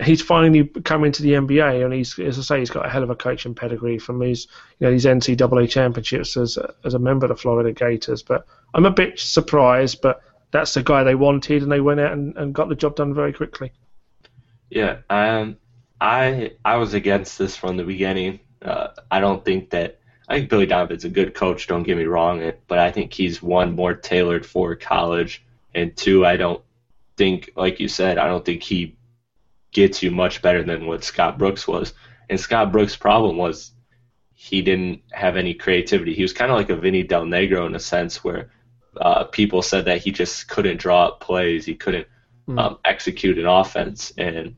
He's 0.02 0.22
finally 0.22 0.64
come 0.84 1.04
into 1.04 1.22
the 1.22 1.32
NBA, 1.32 1.84
and 1.84 1.92
he's, 1.92 2.18
as 2.18 2.38
I 2.38 2.42
say, 2.42 2.58
he's 2.60 2.70
got 2.70 2.86
a 2.86 2.88
hell 2.88 3.02
of 3.02 3.10
a 3.10 3.14
coaching 3.14 3.54
pedigree 3.54 3.98
from 3.98 4.20
his, 4.20 4.46
you 4.78 4.86
know, 4.86 4.90
these 4.90 5.04
NCAA 5.04 5.68
championships 5.68 6.36
as 6.36 6.58
as 6.84 6.94
a 6.94 6.98
member 6.98 7.26
of 7.26 7.30
the 7.30 7.36
Florida 7.36 7.72
Gators. 7.72 8.22
But 8.22 8.46
I'm 8.72 8.86
a 8.86 8.90
bit 8.90 9.20
surprised, 9.20 10.00
but 10.00 10.22
that's 10.50 10.74
the 10.74 10.82
guy 10.82 11.04
they 11.04 11.14
wanted, 11.14 11.62
and 11.62 11.70
they 11.70 11.80
went 11.80 12.00
out 12.00 12.12
and, 12.12 12.36
and 12.36 12.54
got 12.54 12.68
the 12.68 12.74
job 12.74 12.96
done 12.96 13.12
very 13.12 13.32
quickly. 13.32 13.72
Yeah, 14.70 14.98
um, 15.10 15.58
I 16.00 16.52
I 16.64 16.76
was 16.76 16.94
against 16.94 17.38
this 17.38 17.54
from 17.54 17.76
the 17.76 17.84
beginning. 17.84 18.40
Uh, 18.62 18.88
I 19.10 19.20
don't 19.20 19.44
think 19.44 19.70
that 19.70 19.98
I 20.28 20.38
think 20.38 20.48
Billy 20.48 20.66
Donovan's 20.66 21.04
a 21.04 21.10
good 21.10 21.34
coach. 21.34 21.66
Don't 21.66 21.82
get 21.82 21.98
me 21.98 22.04
wrong, 22.04 22.52
but 22.66 22.78
I 22.78 22.90
think 22.90 23.12
he's 23.12 23.42
one 23.42 23.74
more 23.74 23.94
tailored 23.94 24.46
for 24.46 24.74
college, 24.74 25.44
and 25.74 25.94
two, 25.96 26.24
I 26.24 26.36
don't 26.36 26.62
think, 27.16 27.50
like 27.56 27.80
you 27.80 27.88
said, 27.88 28.18
I 28.18 28.26
don't 28.26 28.44
think 28.44 28.62
he 28.62 28.96
gets 29.72 30.02
you 30.02 30.10
much 30.10 30.42
better 30.42 30.62
than 30.62 30.86
what 30.86 31.04
Scott 31.04 31.38
Brooks 31.38 31.66
was. 31.66 31.94
And 32.28 32.38
Scott 32.38 32.72
Brooks' 32.72 32.96
problem 32.96 33.36
was 33.36 33.72
he 34.34 34.62
didn't 34.62 35.02
have 35.12 35.36
any 35.36 35.54
creativity. 35.54 36.14
He 36.14 36.22
was 36.22 36.32
kind 36.32 36.50
of 36.50 36.56
like 36.56 36.70
a 36.70 36.76
Vinny 36.76 37.02
Del 37.02 37.24
Negro 37.24 37.66
in 37.66 37.74
a 37.74 37.80
sense, 37.80 38.22
where 38.22 38.50
uh, 39.00 39.24
people 39.24 39.62
said 39.62 39.86
that 39.86 40.02
he 40.02 40.10
just 40.10 40.48
couldn't 40.48 40.78
draw 40.78 41.06
up 41.06 41.20
plays, 41.20 41.64
he 41.64 41.74
couldn't 41.74 42.06
mm. 42.48 42.58
um, 42.58 42.78
execute 42.84 43.38
an 43.38 43.46
offense, 43.46 44.12
and 44.18 44.56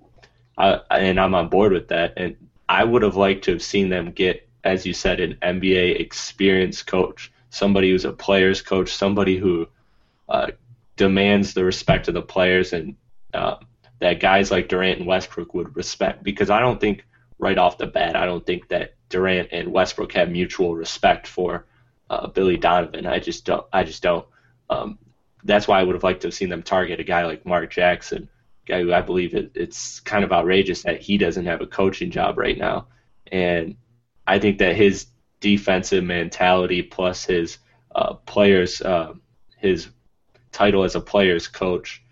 I, 0.57 0.81
and 0.91 1.21
I'm 1.21 1.35
on 1.35 1.49
board 1.49 1.73
with 1.73 1.89
that. 1.89 2.15
And 2.17 2.37
I 2.69 2.83
would 2.83 3.03
have 3.03 3.17
liked 3.17 3.45
to 3.45 3.53
have 3.53 3.63
seen 3.63 3.89
them 3.89 4.13
get, 4.13 4.49
as 4.65 4.87
you 4.87 4.95
said, 4.95 5.21
an 5.21 5.37
NBA 5.43 6.01
experienced 6.01 6.87
coach, 6.87 7.33
somebody 7.51 7.91
who's 7.91 8.05
a 8.05 8.13
players 8.13 8.63
coach, 8.63 8.91
somebody 8.91 9.37
who 9.37 9.69
uh, 10.29 10.53
demands 10.97 11.55
the 11.55 11.65
respect 11.65 12.09
of 12.09 12.15
the 12.15 12.23
players, 12.23 12.73
and 12.73 12.97
uh, 13.33 13.57
that 14.01 14.21
guys 14.21 14.51
like 14.51 14.69
Durant 14.69 14.99
and 14.99 15.07
Westbrook 15.07 15.55
would 15.55 15.77
respect. 15.77 16.23
Because 16.23 16.51
I 16.51 16.61
don't 16.61 16.81
think 16.81 17.05
right 17.39 17.59
off 17.59 17.79
the 17.79 17.87
bat, 17.87 18.17
I 18.17 18.27
don't 18.27 18.45
think 18.45 18.69
that 18.69 18.95
Durant 19.09 19.49
and 19.53 19.73
Westbrook 19.73 20.13
have 20.13 20.31
mutual 20.31 20.75
respect 20.75 21.27
for 21.27 21.67
uh, 22.11 22.27
Billy 22.27 22.57
Donovan. 22.57 23.07
I 23.07 23.19
just 23.19 23.45
don't. 23.45 23.67
I 23.73 23.85
just 23.85 24.03
don't. 24.03 24.27
Um, 24.71 24.99
that's 25.45 25.69
why 25.69 25.79
I 25.79 25.83
would 25.83 25.95
have 25.95 26.05
liked 26.05 26.23
to 26.23 26.29
have 26.29 26.35
seen 26.35 26.49
them 26.49 26.63
target 26.63 27.01
a 27.01 27.05
guy 27.05 27.25
like 27.25 27.45
Mark 27.45 27.71
Jackson 27.71 28.29
guy 28.67 28.83
who 28.83 28.93
I 28.93 29.01
believe 29.01 29.35
it, 29.35 29.53
it's 29.55 30.01
kind 30.01 30.25
of 30.25 30.33
outrageous 30.33 30.83
that 30.83 31.01
he 31.01 31.19
doesn't 31.19 31.47
have 31.47 31.61
a 31.61 31.67
coaching 31.67 32.11
job 32.11 32.39
right 32.39 32.57
now. 32.57 32.89
And 33.31 33.77
I 34.27 34.39
think 34.39 34.59
that 34.59 34.77
his 34.77 35.07
defensive 35.41 36.05
mentality 36.05 36.83
plus 36.83 37.25
his 37.25 37.59
uh, 37.95 38.15
players, 38.15 38.81
uh, 38.81 39.15
his 39.59 39.89
title 40.53 40.85
as 40.85 40.95
a 40.95 41.01
players 41.01 41.49
coach, 41.49 42.03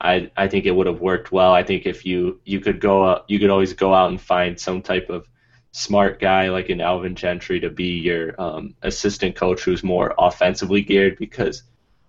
I 0.00 0.30
I 0.36 0.48
think 0.48 0.66
it 0.66 0.70
would 0.72 0.86
have 0.86 1.00
worked 1.00 1.32
well. 1.32 1.52
I 1.52 1.62
think 1.62 1.86
if 1.86 2.06
you 2.06 2.40
you 2.44 2.60
could 2.60 2.80
go 2.80 3.08
out, 3.08 3.24
you 3.28 3.38
could 3.38 3.50
always 3.50 3.72
go 3.72 3.94
out 3.94 4.10
and 4.10 4.20
find 4.20 4.58
some 4.58 4.82
type 4.82 5.10
of 5.10 5.28
smart 5.72 6.18
guy 6.20 6.48
like 6.48 6.68
an 6.68 6.80
Alvin 6.80 7.14
Gentry 7.14 7.60
to 7.60 7.70
be 7.70 7.98
your 7.98 8.40
um, 8.40 8.74
assistant 8.82 9.36
coach 9.36 9.62
who's 9.62 9.84
more 9.84 10.14
offensively 10.18 10.82
geared 10.82 11.16
because 11.18 11.62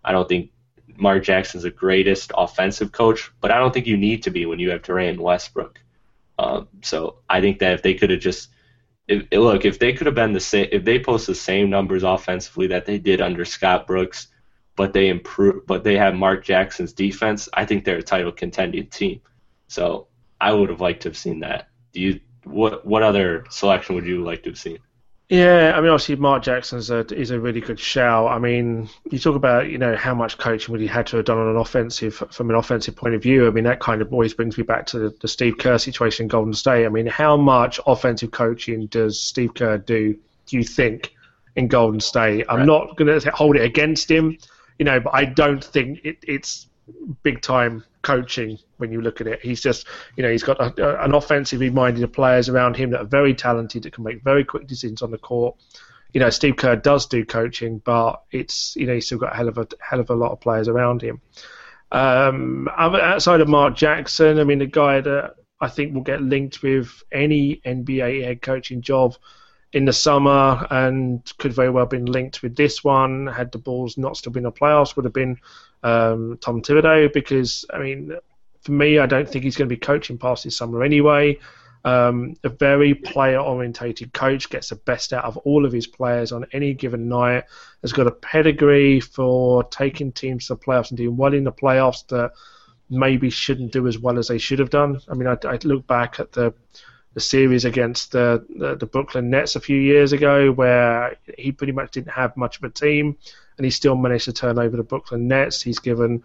I 0.03 0.11
don't 0.11 0.27
think 0.27 0.51
Mark 0.95 1.23
Jackson's 1.23 1.63
the 1.63 1.71
greatest 1.71 2.31
offensive 2.35 2.91
coach, 2.91 3.31
but 3.39 3.51
I 3.51 3.59
don't 3.59 3.73
think 3.73 3.87
you 3.87 3.97
need 3.97 4.23
to 4.23 4.31
be 4.31 4.45
when 4.45 4.59
you 4.59 4.71
have 4.71 4.81
Durant 4.81 5.17
and 5.17 5.21
Westbrook. 5.21 5.79
Um, 6.39 6.67
so 6.81 7.17
I 7.29 7.41
think 7.41 7.59
that 7.59 7.73
if 7.73 7.83
they 7.83 7.93
could 7.93 8.09
have 8.09 8.19
just 8.19 8.49
if, 9.07 9.27
look, 9.31 9.65
if 9.65 9.79
they 9.79 9.93
could 9.93 10.07
have 10.07 10.15
been 10.15 10.33
the 10.33 10.39
same, 10.39 10.69
if 10.71 10.85
they 10.85 10.99
post 10.99 11.27
the 11.27 11.35
same 11.35 11.69
numbers 11.69 12.03
offensively 12.03 12.67
that 12.67 12.85
they 12.85 12.97
did 12.97 13.21
under 13.21 13.45
Scott 13.45 13.85
Brooks, 13.85 14.27
but 14.81 14.93
they 14.93 15.09
improve, 15.09 15.67
but 15.67 15.83
they 15.83 15.95
have 15.95 16.15
Mark 16.15 16.43
Jackson's 16.43 16.91
defense, 16.91 17.47
I 17.53 17.67
think 17.67 17.85
they're 17.85 17.99
a 17.99 18.01
title 18.01 18.31
contending 18.31 18.87
team. 18.87 19.21
So 19.67 20.07
I 20.39 20.51
would 20.53 20.69
have 20.69 20.81
liked 20.81 21.03
to 21.03 21.09
have 21.09 21.17
seen 21.17 21.41
that. 21.41 21.67
Do 21.93 22.01
you? 22.01 22.19
What 22.45 22.83
what 22.83 23.03
other 23.03 23.45
selection 23.51 23.93
would 23.93 24.07
you 24.07 24.23
like 24.23 24.41
to 24.41 24.49
have 24.49 24.57
seen? 24.57 24.79
Yeah, 25.29 25.73
I 25.75 25.81
mean, 25.81 25.91
obviously 25.91 26.15
Mark 26.15 26.41
Jackson's 26.41 26.89
a, 26.89 27.05
is 27.13 27.29
a 27.29 27.39
really 27.39 27.61
good 27.61 27.79
shout. 27.79 28.31
I 28.31 28.39
mean, 28.39 28.89
you 29.11 29.19
talk 29.19 29.35
about 29.35 29.69
you 29.69 29.77
know 29.77 29.95
how 29.95 30.15
much 30.15 30.39
coaching 30.39 30.71
would 30.71 30.81
he 30.81 30.87
had 30.87 31.05
to 31.07 31.17
have 31.17 31.25
done 31.25 31.37
on 31.37 31.49
an 31.49 31.57
offensive 31.57 32.15
from 32.31 32.49
an 32.49 32.55
offensive 32.55 32.95
point 32.95 33.13
of 33.13 33.21
view. 33.21 33.45
I 33.45 33.51
mean, 33.51 33.65
that 33.65 33.81
kind 33.81 34.01
of 34.01 34.11
always 34.11 34.33
brings 34.33 34.57
me 34.57 34.63
back 34.63 34.87
to 34.87 34.97
the, 34.97 35.15
the 35.21 35.27
Steve 35.27 35.59
Kerr 35.59 35.77
situation 35.77 36.23
in 36.23 36.27
Golden 36.27 36.55
State. 36.55 36.87
I 36.87 36.89
mean, 36.89 37.05
how 37.05 37.37
much 37.37 37.79
offensive 37.85 38.31
coaching 38.31 38.87
does 38.87 39.21
Steve 39.21 39.53
Kerr 39.53 39.77
do? 39.77 40.17
Do 40.47 40.57
you 40.57 40.63
think 40.63 41.13
in 41.55 41.67
Golden 41.67 41.99
State? 41.99 42.47
I'm 42.49 42.57
right. 42.57 42.65
not 42.65 42.97
going 42.97 43.19
to 43.19 43.29
hold 43.29 43.57
it 43.57 43.61
against 43.61 44.09
him, 44.09 44.39
you 44.81 44.85
know, 44.85 44.99
but 44.99 45.13
I 45.13 45.25
don't 45.25 45.63
think 45.63 45.99
it, 46.03 46.17
it's 46.23 46.65
big 47.21 47.43
time 47.43 47.83
coaching 48.01 48.57
when 48.77 48.91
you 48.91 48.99
look 48.99 49.21
at 49.21 49.27
it. 49.27 49.39
He's 49.39 49.61
just, 49.61 49.85
you 50.15 50.23
know, 50.23 50.31
he's 50.31 50.41
got 50.41 50.59
a, 50.59 50.73
a, 50.83 51.05
an 51.05 51.13
offensively 51.13 51.69
minded 51.69 52.03
of 52.03 52.11
players 52.11 52.49
around 52.49 52.75
him 52.75 52.89
that 52.89 53.01
are 53.01 53.05
very 53.05 53.35
talented, 53.35 53.83
that 53.83 53.93
can 53.93 54.03
make 54.03 54.23
very 54.23 54.43
quick 54.43 54.65
decisions 54.65 55.03
on 55.03 55.11
the 55.11 55.19
court. 55.19 55.55
You 56.13 56.19
know, 56.19 56.31
Steve 56.31 56.55
Kerr 56.55 56.77
does 56.77 57.05
do 57.05 57.23
coaching, 57.23 57.77
but 57.85 58.23
it's, 58.31 58.75
you 58.75 58.87
know, 58.87 58.95
he's 58.95 59.05
still 59.05 59.19
got 59.19 59.33
a 59.33 59.35
hell 59.35 59.49
of 59.49 59.59
a 59.59 59.67
hell 59.87 59.99
of 59.99 60.09
a 60.09 60.15
lot 60.15 60.31
of 60.31 60.41
players 60.41 60.67
around 60.67 61.03
him. 61.03 61.21
Um, 61.91 62.67
outside 62.75 63.39
of 63.41 63.47
Mark 63.47 63.75
Jackson, 63.75 64.39
I 64.39 64.45
mean, 64.45 64.57
the 64.57 64.65
guy 64.65 64.99
that 64.99 65.35
I 65.59 65.67
think 65.67 65.93
will 65.93 66.01
get 66.01 66.23
linked 66.23 66.63
with 66.63 67.03
any 67.11 67.61
NBA 67.63 68.23
head 68.23 68.41
coaching 68.41 68.81
job 68.81 69.13
in 69.73 69.85
the 69.85 69.93
summer 69.93 70.67
and 70.69 71.31
could 71.37 71.53
very 71.53 71.69
well 71.69 71.83
have 71.83 71.89
been 71.89 72.05
linked 72.05 72.41
with 72.41 72.55
this 72.55 72.83
one 72.83 73.27
had 73.27 73.51
the 73.51 73.57
Bulls 73.57 73.97
not 73.97 74.17
still 74.17 74.31
been 74.31 74.41
in 74.41 74.43
the 74.43 74.51
playoffs 74.51 74.95
would 74.95 75.05
have 75.05 75.13
been 75.13 75.37
um, 75.83 76.37
Tom 76.41 76.61
Thibodeau 76.61 77.11
because 77.13 77.65
I 77.73 77.79
mean 77.79 78.11
for 78.61 78.71
me 78.71 78.99
I 78.99 79.05
don't 79.05 79.27
think 79.29 79.43
he's 79.43 79.55
going 79.55 79.69
to 79.69 79.75
be 79.75 79.79
coaching 79.79 80.17
past 80.17 80.43
this 80.43 80.57
summer 80.57 80.83
anyway. 80.83 81.39
Um, 81.83 82.35
a 82.43 82.49
very 82.49 82.93
player 82.93 83.39
orientated 83.39 84.13
coach 84.13 84.49
gets 84.49 84.69
the 84.69 84.75
best 84.75 85.13
out 85.13 85.25
of 85.25 85.37
all 85.37 85.65
of 85.65 85.71
his 85.71 85.87
players 85.87 86.31
on 86.31 86.45
any 86.53 86.73
given 86.75 87.09
night. 87.09 87.45
Has 87.81 87.91
got 87.91 88.05
a 88.05 88.11
pedigree 88.11 88.99
for 88.99 89.63
taking 89.63 90.11
teams 90.11 90.47
to 90.47 90.55
the 90.55 90.59
playoffs 90.59 90.89
and 90.89 90.97
doing 90.97 91.17
well 91.17 91.33
in 91.33 91.43
the 91.43 91.51
playoffs 91.51 92.05
that 92.09 92.33
maybe 92.89 93.29
shouldn't 93.29 93.71
do 93.71 93.87
as 93.87 93.97
well 93.97 94.19
as 94.19 94.27
they 94.27 94.37
should 94.37 94.59
have 94.59 94.69
done. 94.69 95.01
I 95.09 95.15
mean, 95.15 95.27
I, 95.27 95.37
I 95.47 95.57
look 95.63 95.87
back 95.87 96.19
at 96.19 96.33
the 96.33 96.53
the 97.13 97.19
series 97.19 97.65
against 97.65 98.11
the, 98.11 98.45
the, 98.57 98.75
the 98.75 98.85
Brooklyn 98.85 99.29
Nets 99.29 99.55
a 99.55 99.59
few 99.59 99.77
years 99.77 100.13
ago, 100.13 100.51
where 100.51 101.17
he 101.37 101.51
pretty 101.51 101.73
much 101.73 101.91
didn't 101.91 102.11
have 102.11 102.37
much 102.37 102.57
of 102.57 102.63
a 102.63 102.69
team, 102.69 103.17
and 103.57 103.65
he 103.65 103.71
still 103.71 103.95
managed 103.95 104.25
to 104.25 104.33
turn 104.33 104.57
over 104.57 104.77
the 104.77 104.83
Brooklyn 104.83 105.27
Nets. 105.27 105.61
He's 105.61 105.79
given 105.79 106.23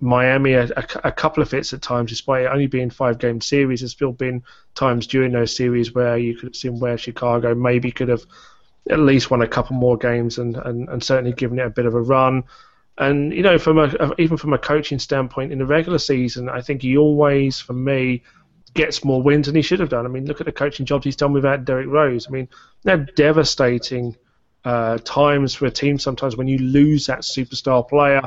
Miami 0.00 0.54
a, 0.54 0.64
a, 0.64 0.84
a, 1.04 1.12
couple 1.12 1.42
of 1.42 1.50
fits 1.50 1.72
at 1.72 1.82
times, 1.82 2.10
despite 2.10 2.44
it 2.44 2.50
only 2.50 2.66
being 2.66 2.90
five 2.90 3.18
game 3.18 3.40
series. 3.40 3.80
There's 3.80 3.92
still 3.92 4.12
been 4.12 4.42
times 4.74 5.06
during 5.06 5.32
those 5.32 5.54
series 5.54 5.94
where 5.94 6.16
you 6.16 6.34
could 6.34 6.48
have 6.48 6.56
seen 6.56 6.80
where 6.80 6.96
Chicago 6.96 7.54
maybe 7.54 7.90
could 7.90 8.08
have 8.08 8.24
at 8.90 8.98
least 8.98 9.30
won 9.30 9.42
a 9.42 9.48
couple 9.48 9.76
more 9.76 9.98
games 9.98 10.38
and, 10.38 10.56
and, 10.56 10.88
and 10.88 11.04
certainly 11.04 11.32
given 11.32 11.58
it 11.58 11.66
a 11.66 11.70
bit 11.70 11.84
of 11.86 11.94
a 11.94 12.00
run. 12.00 12.44
And 12.96 13.32
you 13.32 13.42
know, 13.42 13.58
from 13.58 13.78
a 13.78 14.12
even 14.18 14.36
from 14.36 14.52
a 14.52 14.58
coaching 14.58 14.98
standpoint 14.98 15.52
in 15.52 15.58
the 15.58 15.66
regular 15.66 15.98
season, 15.98 16.48
I 16.48 16.62
think 16.62 16.82
he 16.82 16.96
always, 16.96 17.60
for 17.60 17.74
me, 17.74 18.22
gets 18.74 19.04
more 19.04 19.22
wins 19.22 19.46
than 19.46 19.56
he 19.56 19.62
should 19.62 19.80
have 19.80 19.88
done. 19.88 20.04
I 20.04 20.08
mean, 20.08 20.26
look 20.26 20.40
at 20.40 20.46
the 20.46 20.52
coaching 20.52 20.86
jobs 20.86 21.04
he's 21.04 21.16
done 21.16 21.32
without 21.32 21.64
Derrick 21.64 21.88
Rose. 21.88 22.26
I 22.26 22.30
mean, 22.30 22.48
they're 22.82 23.06
devastating 23.16 24.16
uh, 24.64 24.98
times 24.98 25.54
for 25.54 25.66
a 25.66 25.70
team 25.70 25.98
sometimes 25.98 26.36
when 26.36 26.48
you 26.48 26.58
lose 26.58 27.06
that 27.06 27.20
superstar 27.20 27.88
player 27.88 28.22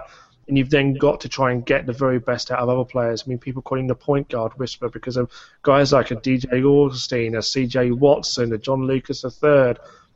and 0.47 0.57
you've 0.57 0.69
then 0.69 0.93
got 0.93 1.21
to 1.21 1.29
try 1.29 1.51
and 1.51 1.65
get 1.65 1.85
the 1.85 1.93
very 1.93 2.19
best 2.19 2.51
out 2.51 2.59
of 2.59 2.69
other 2.69 2.83
players. 2.83 3.23
I 3.25 3.29
mean, 3.29 3.37
people 3.37 3.61
calling 3.61 3.87
the 3.87 3.95
point 3.95 4.29
guard 4.29 4.53
whisperer 4.57 4.89
because 4.89 5.17
of 5.17 5.31
guys 5.61 5.93
like 5.93 6.11
a 6.11 6.15
DJ 6.15 6.63
Augustin, 6.63 7.35
a 7.35 7.39
CJ 7.39 7.97
Watson, 7.97 8.51
a 8.53 8.57
John 8.57 8.85
Lucas 8.85 9.23
III, 9.23 9.75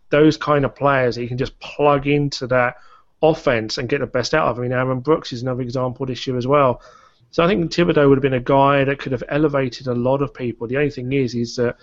those 0.10 0.38
kind 0.38 0.66
of 0.66 0.76
players 0.76 1.16
that 1.16 1.22
you 1.22 1.28
can 1.28 1.38
just 1.38 1.60
plug 1.60 2.08
into 2.08 2.48
that 2.48 2.76
offense 3.22 3.78
and 3.78 3.90
get 3.90 4.00
the 4.00 4.08
best 4.08 4.34
out 4.34 4.48
of. 4.48 4.60
I 4.60 4.64
mean, 4.64 4.74
Aaron 4.74 5.00
Brooks 5.00 5.32
is 5.32 5.42
another 5.42 5.62
example 5.62 6.06
this 6.06 6.26
year 6.28 6.38
as 6.38 6.48
well. 6.48 6.82
So 7.36 7.44
I 7.44 7.48
think 7.48 7.70
Thibodeau 7.70 8.08
would 8.08 8.18
have 8.18 8.22
been 8.22 8.34
a 8.34 8.40
guy 8.40 8.86
that 8.86 8.98
could 8.98 9.12
have 9.12 9.26
elevated 9.28 9.88
a 9.88 9.94
lot 9.94 10.22
of 10.22 10.34
people. 10.34 10.68
The 10.68 10.78
only 10.78 10.90
thing 10.90 11.12
is, 11.12 11.36
is 11.36 11.58
that 11.58 11.76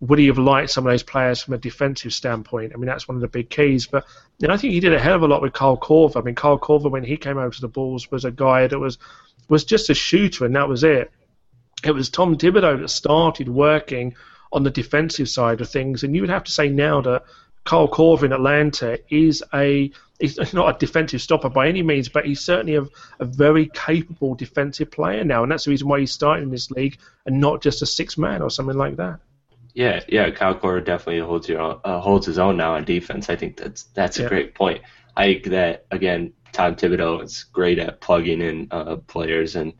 would 0.00 0.18
he 0.18 0.26
have 0.26 0.38
liked 0.38 0.70
some 0.70 0.84
of 0.84 0.92
those 0.92 1.04
players 1.04 1.40
from 1.40 1.54
a 1.54 1.58
defensive 1.58 2.12
standpoint? 2.12 2.72
I 2.74 2.76
mean, 2.76 2.86
that's 2.86 3.06
one 3.06 3.14
of 3.14 3.20
the 3.20 3.28
big 3.28 3.48
keys. 3.48 3.86
But 3.86 4.04
you 4.40 4.48
know, 4.48 4.54
I 4.54 4.56
think 4.56 4.72
he 4.72 4.80
did 4.80 4.92
a 4.92 4.98
hell 4.98 5.14
of 5.14 5.22
a 5.22 5.28
lot 5.28 5.40
with 5.40 5.52
Kyle 5.52 5.76
Korver. 5.76 6.16
I 6.16 6.22
mean, 6.22 6.34
Kyle 6.34 6.58
Korver, 6.58 6.90
when 6.90 7.04
he 7.04 7.16
came 7.16 7.38
over 7.38 7.54
to 7.54 7.60
the 7.60 7.68
Bulls, 7.68 8.10
was 8.10 8.24
a 8.24 8.32
guy 8.32 8.66
that 8.66 8.76
was 8.76 8.98
was 9.48 9.64
just 9.64 9.88
a 9.88 9.94
shooter, 9.94 10.46
and 10.46 10.56
that 10.56 10.68
was 10.68 10.82
it. 10.82 11.12
It 11.84 11.92
was 11.92 12.10
Tom 12.10 12.36
Thibodeau 12.36 12.80
that 12.80 12.88
started 12.88 13.48
working 13.48 14.16
on 14.52 14.64
the 14.64 14.70
defensive 14.70 15.28
side 15.28 15.60
of 15.60 15.68
things, 15.68 16.02
and 16.02 16.12
you 16.12 16.22
would 16.22 16.30
have 16.30 16.42
to 16.42 16.50
say 16.50 16.68
now 16.68 17.00
that 17.02 17.22
Kyle 17.64 17.88
Korver 17.88 18.24
in 18.24 18.32
Atlanta 18.32 18.98
is 19.08 19.42
a 19.54 19.90
he's 20.18 20.52
not 20.52 20.76
a 20.76 20.78
defensive 20.78 21.20
stopper 21.20 21.48
by 21.48 21.68
any 21.68 21.82
means, 21.82 22.08
but 22.08 22.24
he's 22.24 22.40
certainly 22.40 22.76
a, 22.76 22.82
a, 23.18 23.24
very 23.24 23.66
capable 23.74 24.34
defensive 24.34 24.90
player 24.90 25.24
now, 25.24 25.42
and 25.42 25.50
that's 25.50 25.64
the 25.64 25.70
reason 25.70 25.88
why 25.88 26.00
he's 26.00 26.12
starting 26.12 26.44
in 26.44 26.50
this 26.50 26.70
league 26.70 26.98
and 27.26 27.40
not 27.40 27.62
just 27.62 27.82
a 27.82 27.86
six 27.86 28.16
man 28.16 28.42
or 28.42 28.50
something 28.50 28.76
like 28.76 28.96
that. 28.96 29.20
Yeah, 29.74 30.02
yeah, 30.08 30.30
Kyle 30.30 30.54
Korver 30.54 30.84
definitely 30.84 31.20
holds 31.20 31.48
your 31.48 31.80
uh, 31.84 32.00
holds 32.00 32.26
his 32.26 32.38
own 32.38 32.56
now 32.56 32.74
on 32.74 32.84
defense. 32.84 33.30
I 33.30 33.36
think 33.36 33.56
that's 33.56 33.84
that's 33.94 34.18
a 34.18 34.22
yeah. 34.22 34.28
great 34.28 34.54
point. 34.54 34.82
I 35.16 35.24
think 35.26 35.44
that 35.46 35.86
again, 35.90 36.32
Tom 36.52 36.76
Thibodeau 36.76 37.22
is 37.22 37.44
great 37.44 37.78
at 37.78 38.00
plugging 38.00 38.42
in 38.42 38.68
uh, 38.70 38.96
players, 38.96 39.56
and 39.56 39.72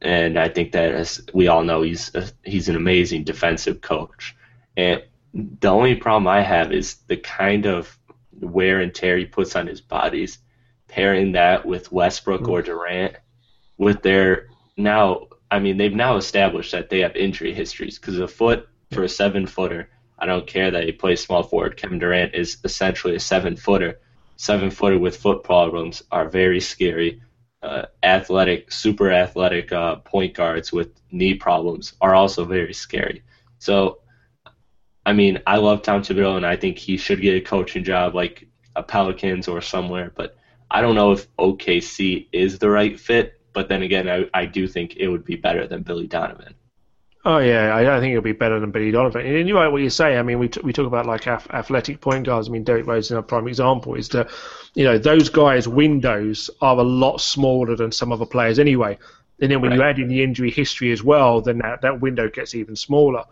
and 0.00 0.38
I 0.38 0.48
think 0.48 0.72
that 0.72 0.92
as 0.92 1.20
we 1.32 1.48
all 1.48 1.64
know, 1.64 1.82
he's 1.82 2.14
a, 2.14 2.28
he's 2.44 2.68
an 2.68 2.76
amazing 2.76 3.24
defensive 3.24 3.80
coach. 3.80 4.36
And 4.76 5.02
the 5.34 5.68
only 5.68 5.96
problem 5.96 6.28
I 6.28 6.42
have 6.42 6.72
is 6.72 6.96
the 7.08 7.16
kind 7.16 7.66
of 7.66 7.98
wear 8.32 8.80
and 8.80 8.94
tear 8.94 9.18
he 9.18 9.26
puts 9.26 9.56
on 9.56 9.66
his 9.66 9.80
bodies. 9.80 10.38
Pairing 10.86 11.32
that 11.32 11.66
with 11.66 11.90
Westbrook 11.90 12.42
mm-hmm. 12.42 12.50
or 12.50 12.62
Durant, 12.62 13.16
with 13.76 14.02
their 14.02 14.48
now, 14.76 15.26
I 15.50 15.58
mean, 15.58 15.76
they've 15.76 15.92
now 15.94 16.16
established 16.16 16.70
that 16.72 16.88
they 16.88 17.00
have 17.00 17.16
injury 17.16 17.52
histories 17.52 17.98
because 17.98 18.18
a 18.18 18.28
foot 18.28 18.68
for 18.92 19.02
a 19.02 19.08
seven 19.08 19.46
footer. 19.46 19.90
I 20.18 20.26
don't 20.26 20.46
care 20.46 20.70
that 20.70 20.84
he 20.84 20.92
plays 20.92 21.20
small 21.20 21.42
forward. 21.42 21.76
Kevin 21.76 21.98
Durant 21.98 22.34
is 22.34 22.58
essentially 22.62 23.16
a 23.16 23.20
seven 23.20 23.56
footer. 23.56 24.00
Seven 24.36 24.70
footer 24.70 24.98
with 24.98 25.16
foot 25.16 25.42
problems 25.42 26.02
are 26.12 26.28
very 26.28 26.60
scary. 26.60 27.20
Uh, 27.62 27.86
athletic, 28.02 28.70
super 28.70 29.10
athletic 29.10 29.72
uh, 29.72 29.96
point 29.96 30.34
guards 30.34 30.72
with 30.72 30.92
knee 31.10 31.34
problems 31.34 31.94
are 32.00 32.14
also 32.14 32.44
very 32.44 32.74
scary. 32.74 33.22
So, 33.58 34.00
I 35.06 35.12
mean, 35.12 35.40
I 35.46 35.56
love 35.58 35.82
Tom 35.82 36.02
Thibodeau, 36.02 36.36
and 36.36 36.46
I 36.46 36.56
think 36.56 36.78
he 36.78 36.96
should 36.96 37.20
get 37.20 37.36
a 37.36 37.40
coaching 37.40 37.84
job 37.84 38.14
like 38.14 38.46
a 38.74 38.82
Pelicans 38.82 39.48
or 39.48 39.60
somewhere. 39.60 40.12
But 40.14 40.36
I 40.70 40.80
don't 40.80 40.94
know 40.94 41.12
if 41.12 41.34
OKC 41.36 42.28
is 42.32 42.58
the 42.58 42.70
right 42.70 42.98
fit. 42.98 43.40
But 43.52 43.68
then 43.68 43.82
again, 43.82 44.08
I, 44.08 44.28
I 44.34 44.46
do 44.46 44.66
think 44.66 44.96
it 44.96 45.08
would 45.08 45.24
be 45.24 45.36
better 45.36 45.66
than 45.66 45.82
Billy 45.82 46.06
Donovan. 46.06 46.54
Oh 47.26 47.38
yeah, 47.38 47.74
I, 47.74 47.96
I 47.96 48.00
think 48.00 48.10
it'll 48.10 48.22
be 48.22 48.32
better 48.32 48.60
than 48.60 48.70
Billy 48.70 48.90
Donovan. 48.90 49.24
And 49.24 49.48
you're 49.48 49.58
right 49.58 49.68
what 49.68 49.80
you 49.80 49.88
say. 49.88 50.18
I 50.18 50.22
mean, 50.22 50.38
we 50.38 50.48
t- 50.48 50.60
we 50.62 50.74
talk 50.74 50.86
about 50.86 51.06
like 51.06 51.26
athletic 51.26 52.00
point 52.00 52.26
guards. 52.26 52.48
I 52.48 52.52
mean, 52.52 52.64
Derrick 52.64 52.86
Rose 52.86 53.06
is 53.06 53.12
a 53.12 53.22
prime 53.22 53.48
example. 53.48 53.94
Is 53.94 54.10
that 54.10 54.28
you 54.74 54.84
know 54.84 54.98
those 54.98 55.30
guys' 55.30 55.66
windows 55.66 56.50
are 56.60 56.76
a 56.76 56.82
lot 56.82 57.20
smaller 57.20 57.76
than 57.76 57.92
some 57.92 58.12
other 58.12 58.26
players 58.26 58.58
anyway. 58.58 58.98
And 59.40 59.50
then 59.50 59.60
when 59.62 59.70
right. 59.70 59.76
you 59.76 59.82
add 59.82 59.98
in 59.98 60.08
the 60.08 60.22
injury 60.22 60.50
history 60.50 60.92
as 60.92 61.02
well, 61.02 61.40
then 61.40 61.58
that, 61.58 61.80
that 61.82 62.00
window 62.00 62.28
gets 62.28 62.54
even 62.54 62.76
smaller. 62.76 63.24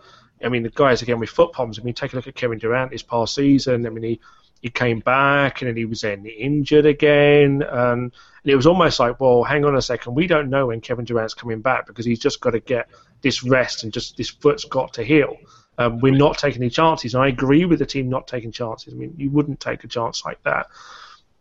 I 0.45 0.49
mean, 0.49 0.63
the 0.63 0.71
guys 0.71 1.03
again 1.03 1.19
with 1.19 1.31
foot 1.31 1.53
problems. 1.53 1.79
I 1.79 1.83
mean, 1.83 1.95
take 1.95 2.13
a 2.13 2.17
look 2.17 2.27
at 2.27 2.35
Kevin 2.35 2.59
Durant 2.59 2.91
this 2.91 3.03
past 3.03 3.35
season. 3.35 3.87
I 3.87 3.91
mean, 3.91 4.05
he 4.05 4.21
he 4.63 4.71
came 4.71 5.01
back 5.01 5.61
and 5.61 5.69
then 5.69 5.77
he 5.77 5.85
was 5.85 6.03
then 6.03 6.25
injured 6.25 6.87
again, 6.87 7.63
and, 7.63 8.13
and 8.13 8.13
it 8.45 8.55
was 8.55 8.67
almost 8.67 9.01
like, 9.01 9.21
well, 9.21 9.43
hang 9.43 9.65
on 9.65 9.75
a 9.75 9.83
second, 9.83 10.15
we 10.15 10.29
don't 10.29 10.51
know 10.51 10.69
when 10.69 10.81
Kevin 10.81 11.05
Durant's 11.05 11.35
coming 11.35 11.61
back 11.61 11.87
because 11.87 12.07
he's 12.07 12.21
just 12.21 12.41
got 12.41 12.51
to 12.51 12.61
get 12.61 12.89
this 13.23 13.43
rest 13.43 13.83
and 13.83 13.93
just 13.93 14.17
this 14.17 14.31
foot's 14.31 14.65
got 14.65 14.95
to 14.95 15.03
heal. 15.03 15.37
Um, 15.79 15.99
we're 15.99 16.15
not 16.15 16.39
taking 16.39 16.63
any 16.63 16.71
chances. 16.71 17.15
And 17.15 17.25
I 17.25 17.29
agree 17.29 17.65
with 17.65 17.81
the 17.81 17.87
team 17.87 18.09
not 18.09 18.29
taking 18.29 18.53
chances. 18.53 18.95
I 18.95 18.97
mean, 18.97 19.15
you 19.17 19.31
wouldn't 19.31 19.59
take 19.59 19.83
a 19.83 19.89
chance 19.89 20.25
like 20.25 20.43
that. 20.45 20.69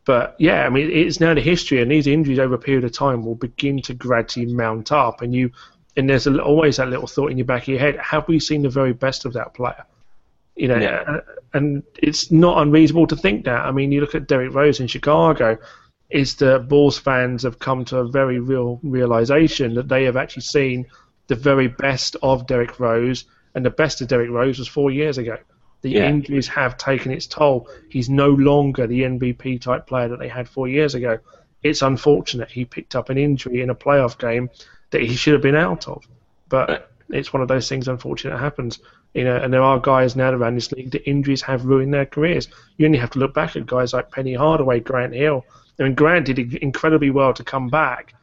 But 0.03 0.35
yeah, 0.39 0.65
I 0.65 0.69
mean, 0.69 0.89
it's 0.89 1.19
now 1.19 1.35
the 1.35 1.41
history, 1.41 1.79
and 1.79 1.91
these 1.91 2.07
injuries 2.07 2.39
over 2.39 2.55
a 2.55 2.59
period 2.59 2.85
of 2.85 2.91
time 2.91 3.23
will 3.23 3.35
begin 3.35 3.81
to 3.83 3.93
gradually 3.93 4.51
mount 4.51 4.91
up. 4.91 5.21
And 5.21 5.33
you, 5.33 5.51
and 5.97 6.09
there's 6.09 6.27
a, 6.27 6.41
always 6.41 6.77
that 6.77 6.89
little 6.89 7.07
thought 7.07 7.31
in 7.31 7.37
your 7.37 7.45
back 7.45 7.63
of 7.63 7.69
your 7.69 7.79
head: 7.79 7.97
Have 7.97 8.27
we 8.27 8.39
seen 8.39 8.61
the 8.61 8.69
very 8.69 8.93
best 8.93 9.25
of 9.25 9.33
that 9.33 9.53
player? 9.53 9.85
You 10.55 10.67
know, 10.67 10.77
yeah. 10.77 11.03
Uh, 11.07 11.19
and 11.53 11.83
it's 11.97 12.31
not 12.31 12.61
unreasonable 12.61 13.07
to 13.07 13.15
think 13.15 13.45
that. 13.45 13.61
I 13.61 13.71
mean, 13.71 13.91
you 13.91 14.01
look 14.01 14.15
at 14.15 14.27
Derrick 14.27 14.53
Rose 14.53 14.79
in 14.79 14.87
Chicago. 14.87 15.57
Is 16.09 16.35
that 16.35 16.67
Bulls 16.67 16.99
fans 16.99 17.43
have 17.43 17.57
come 17.57 17.85
to 17.85 17.99
a 17.99 18.07
very 18.07 18.37
real 18.37 18.81
realization 18.83 19.75
that 19.75 19.87
they 19.87 20.03
have 20.03 20.17
actually 20.17 20.41
seen 20.41 20.87
the 21.27 21.35
very 21.35 21.69
best 21.69 22.17
of 22.21 22.45
Derrick 22.47 22.81
Rose, 22.81 23.23
and 23.55 23.65
the 23.65 23.69
best 23.69 24.01
of 24.01 24.09
Derrick 24.09 24.29
Rose 24.29 24.59
was 24.59 24.67
four 24.67 24.91
years 24.91 25.17
ago. 25.17 25.37
The 25.81 25.91
yeah. 25.91 26.09
injuries 26.09 26.47
have 26.49 26.77
taken 26.77 27.11
its 27.11 27.27
toll. 27.27 27.69
He's 27.89 28.09
no 28.09 28.29
longer 28.29 28.87
the 28.87 29.01
MVP 29.01 29.61
type 29.61 29.87
player 29.87 30.09
that 30.09 30.19
they 30.19 30.27
had 30.27 30.47
four 30.47 30.67
years 30.67 30.95
ago. 30.95 31.19
It's 31.63 31.81
unfortunate 31.81 32.49
he 32.49 32.65
picked 32.65 32.95
up 32.95 33.09
an 33.09 33.17
injury 33.17 33.61
in 33.61 33.69
a 33.69 33.75
playoff 33.75 34.17
game 34.17 34.49
that 34.91 35.01
he 35.01 35.15
should 35.15 35.33
have 35.33 35.41
been 35.41 35.55
out 35.55 35.87
of. 35.87 36.03
But 36.49 36.91
it's 37.09 37.31
one 37.31 37.41
of 37.41 37.47
those 37.47 37.69
things, 37.69 37.87
unfortunate, 37.87 38.37
happens. 38.37 38.79
You 39.13 39.25
know, 39.25 39.35
and 39.35 39.53
there 39.53 39.61
are 39.61 39.79
guys 39.79 40.15
now 40.15 40.31
around 40.31 40.55
this 40.55 40.71
league 40.71 40.91
that 40.91 41.07
injuries 41.09 41.41
have 41.41 41.65
ruined 41.65 41.93
their 41.93 42.05
careers. 42.05 42.47
You 42.77 42.85
only 42.85 42.97
have 42.97 43.11
to 43.11 43.19
look 43.19 43.33
back 43.33 43.55
at 43.55 43.65
guys 43.65 43.93
like 43.93 44.11
Penny 44.11 44.33
Hardaway, 44.33 44.79
Grant 44.79 45.13
Hill. 45.13 45.45
I 45.79 45.83
mean, 45.83 45.95
Grant 45.95 46.25
did 46.25 46.39
incredibly 46.55 47.09
well 47.09 47.33
to 47.33 47.43
come 47.43 47.69
back, 47.69 48.13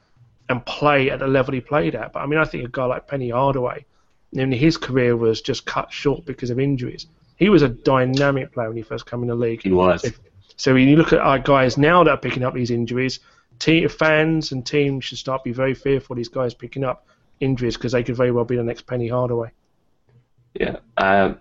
and 0.48 0.64
play 0.64 1.10
at 1.10 1.18
the 1.18 1.26
level 1.26 1.54
he 1.54 1.60
played 1.60 1.94
at. 1.94 2.12
But 2.12 2.20
I 2.20 2.26
mean, 2.26 2.38
I 2.38 2.44
think 2.44 2.64
a 2.64 2.68
guy 2.68 2.84
like 2.86 3.06
Penny 3.06 3.30
Hardaway, 3.30 3.84
I 4.32 4.36
mean, 4.36 4.52
his 4.52 4.76
career 4.76 5.16
was 5.16 5.40
just 5.40 5.66
cut 5.66 5.92
short 5.92 6.24
because 6.24 6.50
of 6.50 6.58
injuries. 6.58 7.06
He 7.36 7.48
was 7.48 7.62
a 7.62 7.68
dynamic 7.68 8.52
player 8.52 8.68
when 8.68 8.76
he 8.76 8.82
first 8.82 9.08
came 9.08 9.22
in 9.22 9.28
the 9.28 9.34
league. 9.34 9.62
He 9.62 9.70
was. 9.70 10.02
So, 10.02 10.10
so 10.58 10.74
when 10.74 10.88
you 10.88 10.96
look 10.96 11.12
at 11.12 11.20
our 11.20 11.38
guys 11.38 11.78
now 11.78 12.02
that 12.02 12.10
are 12.10 12.16
picking 12.18 12.42
up 12.42 12.52
these 12.52 12.72
injuries, 12.72 13.20
team, 13.60 13.88
fans 13.88 14.50
and 14.50 14.66
teams 14.66 15.04
should 15.04 15.18
start 15.18 15.44
be 15.44 15.52
very 15.52 15.72
fearful 15.72 16.14
of 16.14 16.16
these 16.18 16.28
guys 16.28 16.52
picking 16.52 16.82
up 16.82 17.06
injuries 17.38 17.76
because 17.76 17.92
they 17.92 18.02
could 18.02 18.16
very 18.16 18.32
well 18.32 18.44
be 18.44 18.56
the 18.56 18.64
next 18.64 18.82
Penny 18.82 19.06
Hardaway. 19.06 19.52
Yeah. 20.54 20.78
Um, 20.96 21.38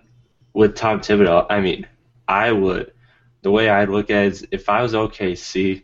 with 0.54 0.76
Tom 0.76 1.00
Thibodeau, 1.00 1.48
I 1.50 1.60
mean, 1.62 1.88
I 2.28 2.52
would. 2.52 2.94
The 3.42 3.50
way 3.50 3.70
I'd 3.70 3.90
look 3.90 4.12
at 4.12 4.26
it 4.26 4.34
is 4.34 4.48
if 4.52 4.70
I 4.70 4.84
was 4.84 4.94
OKC, 4.94 5.82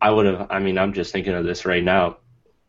I 0.00 0.10
would 0.10 0.26
have. 0.26 0.46
I 0.48 0.60
mean, 0.60 0.78
I'm 0.78 0.92
just 0.92 1.12
thinking 1.12 1.34
of 1.34 1.44
this 1.44 1.66
right 1.66 1.82
now. 1.82 2.18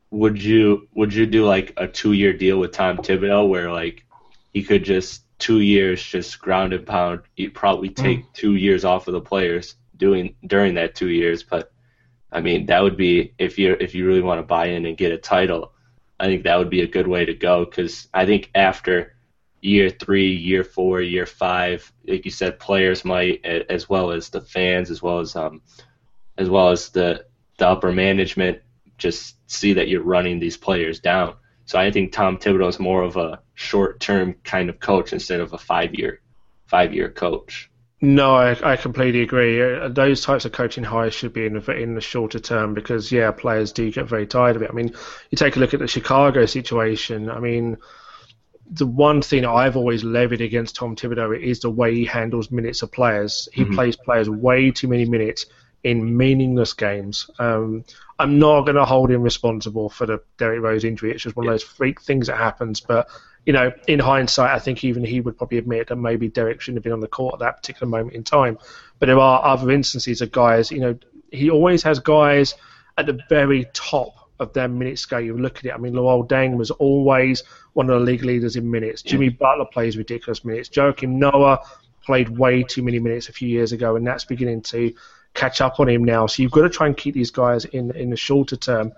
Would 0.10 0.42
you 0.42 0.88
would 0.96 1.14
you 1.14 1.28
do 1.28 1.46
like 1.46 1.74
a 1.78 1.88
two 1.88 2.14
year 2.14 2.34
deal 2.34 2.58
with 2.58 2.72
Tom 2.72 2.98
Thibodeau 2.98 3.48
where 3.48 3.72
like 3.72 4.04
he 4.52 4.64
could 4.64 4.84
just 4.84 5.22
two 5.40 5.62
years 5.62 6.04
just 6.04 6.40
ground 6.40 6.74
and 6.74 6.86
pound? 6.86 7.22
You'd 7.36 7.54
probably 7.54 7.90
hmm. 7.90 7.96
take 7.96 8.26
mm. 8.26 8.34
two 8.34 8.56
years 8.56 8.86
off 8.86 9.08
of 9.08 9.14
the 9.14 9.22
players 9.22 9.76
doing 9.98 10.36
during 10.46 10.76
that 10.76 10.96
two 10.96 11.10
years. 11.10 11.44
But 11.44 11.72
I 12.32 12.42
mean, 12.42 12.68
that 12.68 12.84
would 12.84 12.98
be 12.98 13.34
if 13.40 13.58
you 13.58 13.76
if 13.80 13.96
you 13.96 14.06
really 14.06 14.22
want 14.22 14.40
to 14.40 14.44
buy 14.44 14.68
in 14.68 14.86
and 14.86 14.98
get 14.98 15.12
a 15.12 15.18
title. 15.18 15.74
I 16.20 16.26
think 16.26 16.44
that 16.44 16.58
would 16.58 16.70
be 16.70 16.82
a 16.82 16.88
good 16.88 17.08
way 17.08 17.26
to 17.26 17.34
go 17.34 17.64
because 17.64 18.10
I 18.14 18.26
think 18.26 18.52
after 18.54 19.16
year 19.62 19.90
three, 19.90 20.32
year 20.34 20.64
four, 20.64 21.02
year 21.02 21.26
five, 21.26 21.92
like 22.06 22.26
you 22.26 22.32
said, 22.32 22.60
players 22.60 23.06
might, 23.06 23.46
as 23.46 23.90
well 23.90 24.12
as 24.12 24.30
the 24.30 24.42
fans, 24.42 24.92
as 24.92 25.02
well 25.02 25.20
as 25.20 25.36
um, 25.36 25.62
as 26.38 26.50
well 26.50 26.70
as 26.70 26.90
the 26.90 27.26
the 27.58 27.68
upper 27.68 27.92
management 27.92 28.60
just 28.98 29.36
see 29.50 29.74
that 29.74 29.88
you're 29.88 30.04
running 30.04 30.40
these 30.40 30.58
players 30.58 31.00
down. 31.00 31.36
So 31.70 31.78
I 31.78 31.92
think 31.92 32.12
Tom 32.12 32.40
Thibodeau 32.40 32.68
is 32.68 32.80
more 32.80 33.04
of 33.04 33.16
a 33.16 33.40
short-term 33.54 34.34
kind 34.44 34.72
of 34.72 34.80
coach 34.80 35.14
instead 35.14 35.40
of 35.40 35.54
a 35.54 35.60
five-year 35.60 36.20
five-year 36.66 37.12
coach. 37.12 37.70
No, 38.02 38.34
I, 38.34 38.58
I 38.72 38.76
completely 38.76 39.22
agree. 39.22 39.62
Uh, 39.62 39.88
those 39.88 40.24
types 40.24 40.46
of 40.46 40.52
coaching 40.52 40.84
hires 40.84 41.14
should 41.14 41.32
be 41.32 41.46
in 41.46 41.54
the, 41.54 41.72
in 41.78 41.94
the 41.94 42.02
shorter 42.02 42.40
term 42.40 42.74
because, 42.74 43.12
yeah, 43.12 43.30
players 43.30 43.72
do 43.72 43.92
get 43.92 44.08
very 44.08 44.26
tired 44.26 44.56
of 44.56 44.64
it. 44.64 44.72
I 44.72 44.74
mean, 44.74 44.96
you 45.30 45.36
take 45.36 45.58
a 45.58 45.60
look 45.60 45.76
at 45.76 45.80
the 45.80 45.88
Chicago 45.88 46.48
situation. 46.48 47.30
I 47.30 47.40
mean, 47.40 47.78
the 48.72 48.88
one 48.88 49.22
thing 49.22 49.46
I've 49.46 49.78
always 49.78 50.04
levied 50.04 50.42
against 50.42 50.76
Tom 50.76 50.96
Thibodeau 50.96 51.40
is 51.40 51.60
the 51.60 51.70
way 51.70 51.94
he 51.94 52.06
handles 52.06 52.50
minutes 52.50 52.82
of 52.82 52.92
players. 52.92 53.48
He 53.54 53.62
mm-hmm. 53.62 53.76
plays 53.76 53.96
players 53.96 54.28
way 54.28 54.72
too 54.72 54.88
many 54.88 55.06
minutes 55.06 55.46
in 55.84 56.18
meaningless 56.18 56.74
games. 56.74 57.30
Um, 57.40 57.86
I'm 58.18 58.38
not 58.38 58.62
going 58.62 58.76
to 58.76 58.86
hold 58.86 59.12
him 59.12 59.22
responsible 59.22 59.90
for 59.90 60.06
the 60.06 60.22
Derrick 60.38 60.62
Rose 60.62 60.84
injury. 60.84 61.12
It's 61.12 61.24
just 61.24 61.36
one 61.36 61.48
of 61.48 61.54
those 61.54 61.64
freak 61.64 62.02
things 62.02 62.28
that 62.28 62.38
happens. 62.38 62.82
But 62.82 63.08
you 63.46 63.54
know, 63.54 63.72
in 63.88 64.00
hindsight, 64.00 64.52
I 64.52 64.60
think 64.60 64.84
even 64.84 65.04
he 65.04 65.22
would 65.22 65.38
probably 65.38 65.58
admit 65.58 65.88
that 65.88 65.96
maybe 65.96 66.28
Derrick 66.28 66.62
shouldn't 66.62 66.78
have 66.78 66.84
been 66.84 66.94
on 66.94 67.00
the 67.00 67.08
court 67.08 67.36
at 67.36 67.40
that 67.40 67.58
particular 67.58 67.90
moment 67.90 68.16
in 68.16 68.24
time. 68.24 68.58
But 69.00 69.06
there 69.08 69.20
are 69.20 69.44
other 69.44 69.72
instances 69.72 70.22
of 70.22 70.32
guys. 70.32 70.72
You 70.72 70.80
know, 70.80 71.00
he 71.32 71.50
always 71.50 71.82
has 71.84 72.00
guys 72.00 72.56
at 72.98 73.06
the 73.06 73.20
very 73.30 73.66
top 73.74 74.30
of 74.40 74.54
their 74.54 74.68
minute 74.68 75.00
scale. 75.00 75.22
You 75.22 75.38
look 75.38 75.60
at 75.60 75.66
it. 75.66 75.74
I 75.74 75.78
mean, 75.78 75.94
Luol 75.94 76.28
Deng 76.28 76.58
was 76.58 76.72
always 76.72 77.44
one 77.74 77.90
of 77.90 78.00
the 78.00 78.06
league 78.06 78.24
leaders 78.24 78.56
in 78.56 78.70
minutes. 78.70 79.02
Jimmy 79.02 79.30
Butler 79.30 79.66
plays 79.66 79.98
ridiculous 79.98 80.44
minutes. 80.44 80.70
Joakim 80.70 81.12
Noah 81.12 81.60
played 82.02 82.30
way 82.38 82.64
too 82.64 82.84
many 82.84 83.00
minutes 83.00 83.30
a 83.30 83.34
few 83.34 83.48
years 83.48 83.72
ago, 83.72 83.96
and 83.96 84.06
that's 84.06 84.26
beginning 84.26 84.62
to 84.64 84.94
catch 85.34 85.62
up 85.62 85.80
on 85.80 85.90
him 85.90 86.04
now. 86.04 86.28
So 86.28 86.44
you've 86.44 86.52
got 86.52 86.64
to 86.64 86.70
try 86.70 86.88
and 86.88 86.96
keep 86.96 87.14
these 87.14 87.32
guys 87.32 87.66
in 87.66 87.92
in 87.96 88.10
the 88.10 88.18
shorter 88.18 88.56
term, 88.56 88.94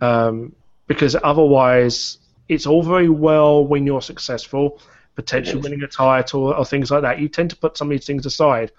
um, 0.00 0.54
because 0.86 1.16
otherwise 1.22 2.18
it's 2.48 2.66
all 2.66 2.82
very 2.82 3.08
well 3.08 3.64
when 3.64 3.86
you're 3.86 4.02
successful, 4.02 4.80
potentially 5.14 5.60
winning 5.60 5.82
a 5.82 5.88
title 5.88 6.44
or, 6.44 6.56
or 6.56 6.64
things 6.64 6.90
like 6.90 7.02
that. 7.02 7.20
You 7.20 7.28
tend 7.28 7.50
to 7.50 7.56
put 7.56 7.76
some 7.76 7.88
of 7.88 7.90
these 7.92 8.06
things 8.06 8.26
aside. 8.26 8.72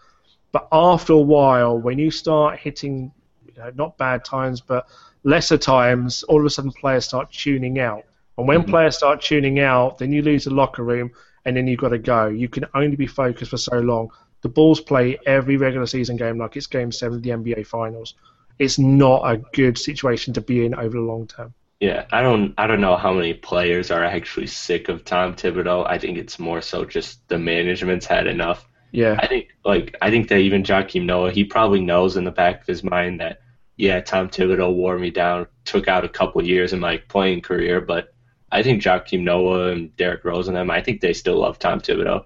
But 0.52 0.68
after 0.72 1.14
a 1.14 1.20
while, 1.20 1.80
when 1.80 1.98
you 1.98 2.12
start 2.12 2.60
hitting 2.60 3.12
you 3.48 3.54
know, 3.58 3.72
not 3.76 3.98
bad 3.98 4.24
times, 4.24 4.62
but 4.62 4.88
lesser 5.24 5.58
times, 5.58 6.24
all 6.24 6.40
of 6.40 6.46
a 6.46 6.50
sudden 6.50 6.72
players 6.72 7.06
start 7.06 7.32
tuning 7.32 7.80
out. 7.80 8.04
And 8.38 8.48
when 8.48 8.62
mm-hmm. 8.62 8.70
players 8.70 8.98
start 8.98 9.22
tuning 9.22 9.60
out, 9.60 9.98
then 9.98 10.12
you 10.12 10.22
lose 10.22 10.46
the 10.46 10.54
locker 10.54 10.84
room, 10.84 11.12
and 11.46 11.56
then 11.56 11.68
you've 11.68 11.80
got 11.80 11.90
to 11.90 11.98
go. 11.98 12.28
You 12.28 12.50
can 12.50 12.66
only 12.74 12.96
be 12.96 13.08
focused 13.08 13.52
for 13.52 13.58
so 13.58 13.80
long. 13.80 14.12
The 14.44 14.50
Bulls 14.50 14.82
play 14.82 15.18
every 15.26 15.58
regular 15.58 15.88
season 15.88 16.18
game 16.18 16.38
like 16.38 16.56
it's 16.56 16.68
Game 16.68 16.92
Seven 16.92 17.18
of 17.18 17.24
the 17.24 17.32
NBA 17.32 17.66
Finals. 17.66 18.14
It's 18.60 18.78
not 18.78 19.22
a 19.24 19.38
good 19.54 19.78
situation 19.78 20.34
to 20.34 20.42
be 20.42 20.66
in 20.66 20.76
over 20.76 20.98
the 20.98 21.02
long 21.02 21.28
term. 21.28 21.54
Yeah, 21.80 22.06
I 22.12 22.22
don't 22.22 22.54
I 22.58 22.68
don't 22.68 22.82
know 22.82 22.96
how 22.96 23.14
many 23.14 23.34
players 23.34 23.90
are 23.90 24.04
actually 24.04 24.48
sick 24.48 24.90
of 24.90 25.04
Tom 25.04 25.36
Thibodeau. 25.36 25.86
I 25.88 25.98
think 25.98 26.18
it's 26.18 26.40
more 26.40 26.62
so 26.62 26.86
just 26.86 27.28
the 27.30 27.40
management's 27.40 28.06
had 28.06 28.28
enough. 28.28 28.68
Yeah. 28.92 29.18
I 29.18 29.28
think 29.28 29.50
like 29.66 29.96
I 30.02 30.10
think 30.10 30.28
that 30.28 30.38
even 30.38 30.64
Joakim 30.64 31.06
Noah, 31.06 31.32
he 31.32 31.44
probably 31.44 31.82
knows 31.82 32.16
in 32.16 32.24
the 32.26 32.32
back 32.32 32.62
of 32.62 32.68
his 32.68 32.84
mind 32.84 33.20
that 33.22 33.40
yeah, 33.76 34.02
Tom 34.02 34.30
Thibodeau 34.30 34.74
wore 34.76 35.00
me 35.00 35.10
down, 35.10 35.48
took 35.66 35.88
out 35.88 36.06
a 36.06 36.10
couple 36.10 36.46
years 36.46 36.74
in 36.74 36.80
my 36.80 36.98
playing 36.98 37.42
career, 37.42 37.82
but 37.82 38.14
I 38.52 38.62
think 38.62 38.84
Joakim 38.84 39.24
Noah 39.24 39.72
and 39.72 39.96
Derrick 39.98 40.24
Rose 40.24 40.48
and 40.48 40.56
them, 40.56 40.70
I 40.70 40.82
think 40.82 41.02
they 41.02 41.14
still 41.14 41.40
love 41.40 41.58
Tom 41.58 41.82
Thibodeau. 41.82 42.26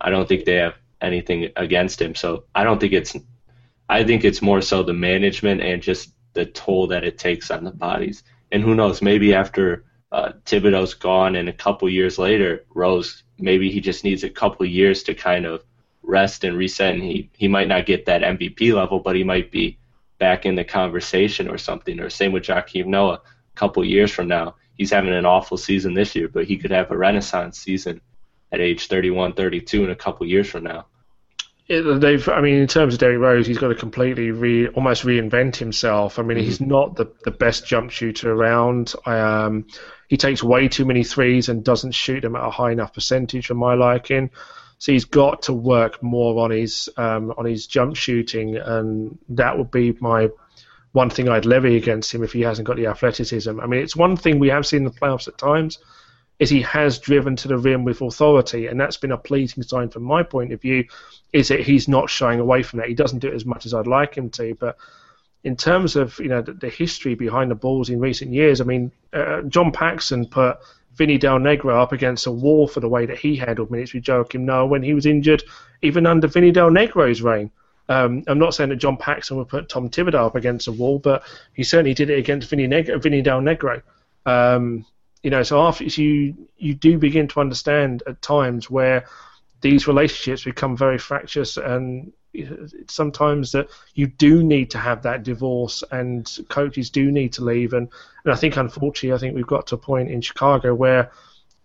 I 0.00 0.10
don't 0.10 0.28
think 0.28 0.44
they 0.44 0.56
have 0.56 0.74
anything 1.00 1.50
against 1.56 2.00
him. 2.00 2.14
So 2.14 2.44
I 2.54 2.64
don't 2.64 2.80
think 2.80 2.92
it's 2.92 3.16
I 3.88 4.04
think 4.04 4.24
it's 4.24 4.42
more 4.42 4.60
so 4.60 4.82
the 4.82 4.92
management 4.92 5.62
and 5.62 5.82
just 5.82 6.12
the 6.34 6.44
toll 6.44 6.88
that 6.88 7.04
it 7.04 7.18
takes 7.18 7.50
on 7.50 7.64
the 7.64 7.70
bodies. 7.70 8.22
And 8.52 8.62
who 8.62 8.74
knows, 8.74 9.00
maybe 9.00 9.34
after 9.34 9.84
uh, 10.12 10.32
Thibodeau's 10.44 10.94
gone 10.94 11.36
and 11.36 11.48
a 11.48 11.54
couple 11.54 11.88
years 11.88 12.18
later, 12.18 12.64
Rose, 12.74 13.22
maybe 13.38 13.70
he 13.70 13.80
just 13.80 14.04
needs 14.04 14.24
a 14.24 14.30
couple 14.30 14.66
years 14.66 15.02
to 15.04 15.14
kind 15.14 15.46
of 15.46 15.64
rest 16.02 16.44
and 16.44 16.56
reset, 16.56 16.94
and 16.94 17.02
he, 17.02 17.30
he 17.34 17.48
might 17.48 17.68
not 17.68 17.86
get 17.86 18.06
that 18.06 18.22
MVP 18.22 18.74
level, 18.74 19.00
but 19.00 19.16
he 19.16 19.24
might 19.24 19.50
be 19.50 19.78
back 20.18 20.46
in 20.46 20.54
the 20.54 20.64
conversation 20.64 21.48
or 21.48 21.58
something. 21.58 22.00
Or 22.00 22.10
same 22.10 22.32
with 22.32 22.44
Joakim 22.44 22.86
Noah, 22.86 23.20
a 23.24 23.56
couple 23.56 23.84
years 23.84 24.10
from 24.10 24.28
now, 24.28 24.56
he's 24.74 24.90
having 24.90 25.12
an 25.12 25.26
awful 25.26 25.56
season 25.56 25.94
this 25.94 26.14
year, 26.14 26.28
but 26.28 26.46
he 26.46 26.56
could 26.56 26.70
have 26.70 26.90
a 26.90 26.96
renaissance 26.96 27.58
season 27.58 28.00
at 28.52 28.60
age 28.60 28.88
31, 28.88 29.34
32 29.34 29.84
in 29.84 29.90
a 29.90 29.96
couple 29.96 30.26
years 30.26 30.48
from 30.48 30.64
now. 30.64 30.86
It, 31.68 31.82
they've, 32.00 32.26
I 32.30 32.40
mean, 32.40 32.54
in 32.54 32.66
terms 32.66 32.94
of 32.94 33.00
Derrick 33.00 33.20
Rose, 33.20 33.46
he's 33.46 33.58
got 33.58 33.68
to 33.68 33.74
completely 33.74 34.30
re, 34.30 34.68
almost 34.68 35.04
reinvent 35.04 35.56
himself. 35.56 36.18
I 36.18 36.22
mean, 36.22 36.38
mm-hmm. 36.38 36.46
he's 36.46 36.60
not 36.62 36.96
the, 36.96 37.12
the 37.24 37.30
best 37.30 37.66
jump 37.66 37.90
shooter 37.90 38.32
around. 38.32 38.94
Um, 39.04 39.66
he 40.08 40.16
takes 40.16 40.42
way 40.42 40.68
too 40.68 40.86
many 40.86 41.04
threes 41.04 41.50
and 41.50 41.62
doesn't 41.62 41.92
shoot 41.92 42.20
them 42.20 42.36
at 42.36 42.44
a 42.44 42.50
high 42.50 42.72
enough 42.72 42.94
percentage 42.94 43.46
for 43.46 43.54
my 43.54 43.74
liking. 43.74 44.30
So 44.78 44.92
he's 44.92 45.04
got 45.04 45.42
to 45.42 45.52
work 45.52 46.02
more 46.02 46.42
on 46.42 46.52
his 46.52 46.88
um, 46.96 47.34
on 47.36 47.44
his 47.44 47.66
jump 47.66 47.96
shooting, 47.96 48.56
and 48.56 49.18
that 49.30 49.58
would 49.58 49.72
be 49.72 49.96
my 50.00 50.28
one 50.92 51.10
thing 51.10 51.28
I'd 51.28 51.44
levy 51.44 51.76
against 51.76 52.14
him 52.14 52.22
if 52.22 52.32
he 52.32 52.42
hasn't 52.42 52.66
got 52.66 52.76
the 52.76 52.86
athleticism. 52.86 53.60
I 53.60 53.66
mean, 53.66 53.82
it's 53.82 53.96
one 53.96 54.16
thing 54.16 54.38
we 54.38 54.48
have 54.48 54.66
seen 54.66 54.78
in 54.78 54.84
the 54.84 54.90
playoffs 54.90 55.28
at 55.28 55.36
times 55.36 55.78
is 56.38 56.50
he 56.50 56.62
has 56.62 56.98
driven 56.98 57.36
to 57.36 57.48
the 57.48 57.58
rim 57.58 57.84
with 57.84 58.00
authority, 58.00 58.66
and 58.66 58.80
that's 58.80 58.96
been 58.96 59.12
a 59.12 59.18
pleasing 59.18 59.62
sign 59.62 59.88
from 59.88 60.04
my 60.04 60.22
point 60.22 60.52
of 60.52 60.60
view. 60.60 60.84
Is 61.32 61.48
that 61.48 61.60
he's 61.60 61.88
not 61.88 62.08
shying 62.08 62.40
away 62.40 62.62
from 62.62 62.78
that? 62.78 62.88
He 62.88 62.94
doesn't 62.94 63.18
do 63.18 63.28
it 63.28 63.34
as 63.34 63.44
much 63.44 63.66
as 63.66 63.74
I'd 63.74 63.86
like 63.86 64.14
him 64.14 64.30
to, 64.30 64.54
but 64.54 64.76
in 65.44 65.56
terms 65.56 65.96
of 65.96 66.18
you 66.18 66.28
know 66.28 66.42
the, 66.42 66.52
the 66.52 66.68
history 66.68 67.14
behind 67.14 67.50
the 67.50 67.54
Bulls 67.54 67.90
in 67.90 68.00
recent 68.00 68.32
years, 68.32 68.60
I 68.60 68.64
mean, 68.64 68.92
uh, 69.12 69.42
John 69.42 69.72
Paxson 69.72 70.26
put 70.26 70.58
Vinny 70.94 71.18
Del 71.18 71.38
Negro 71.38 71.80
up 71.80 71.92
against 71.92 72.26
a 72.26 72.32
wall 72.32 72.66
for 72.66 72.80
the 72.80 72.88
way 72.88 73.06
that 73.06 73.18
he 73.18 73.36
handled 73.36 73.70
minutes 73.70 73.94
with 73.94 74.04
Joakim 74.04 74.40
Noah 74.40 74.66
when 74.66 74.82
he 74.82 74.94
was 74.94 75.06
injured, 75.06 75.42
even 75.82 76.06
under 76.06 76.26
Vinny 76.26 76.50
Del 76.50 76.70
Negro's 76.70 77.22
reign. 77.22 77.50
Um, 77.88 78.22
I'm 78.26 78.38
not 78.38 78.54
saying 78.54 78.70
that 78.70 78.76
John 78.76 78.96
Paxson 78.96 79.38
would 79.38 79.48
put 79.48 79.68
Tom 79.68 79.88
Thibodeau 79.88 80.26
up 80.26 80.34
against 80.34 80.68
a 80.68 80.72
wall, 80.72 80.98
but 80.98 81.22
he 81.54 81.62
certainly 81.62 81.94
did 81.94 82.10
it 82.10 82.18
against 82.18 82.50
Vinny, 82.50 82.66
Neg- 82.66 83.02
Vinny 83.02 83.22
Del 83.22 83.40
Negro. 83.40 83.80
Um, 84.26 84.84
you 85.22 85.30
know, 85.30 85.42
so 85.42 85.60
after 85.62 85.84
you 85.84 86.48
you 86.56 86.74
do 86.74 86.98
begin 86.98 87.28
to 87.28 87.40
understand 87.40 88.02
at 88.06 88.22
times 88.22 88.70
where 88.70 89.06
these 89.60 89.88
relationships 89.88 90.44
become 90.44 90.76
very 90.76 90.98
fractious 90.98 91.56
and 91.56 92.12
sometimes 92.88 93.52
that 93.52 93.68
you 93.94 94.06
do 94.06 94.42
need 94.42 94.70
to 94.70 94.78
have 94.78 95.02
that 95.02 95.24
divorce 95.24 95.82
and 95.90 96.38
coaches 96.48 96.90
do 96.90 97.10
need 97.10 97.32
to 97.32 97.42
leave. 97.42 97.72
And, 97.72 97.88
and 98.24 98.32
I 98.32 98.36
think 98.36 98.56
unfortunately 98.56 99.14
I 99.14 99.18
think 99.18 99.34
we've 99.34 99.46
got 99.46 99.66
to 99.68 99.74
a 99.74 99.78
point 99.78 100.10
in 100.10 100.20
Chicago 100.20 100.74
where 100.74 101.10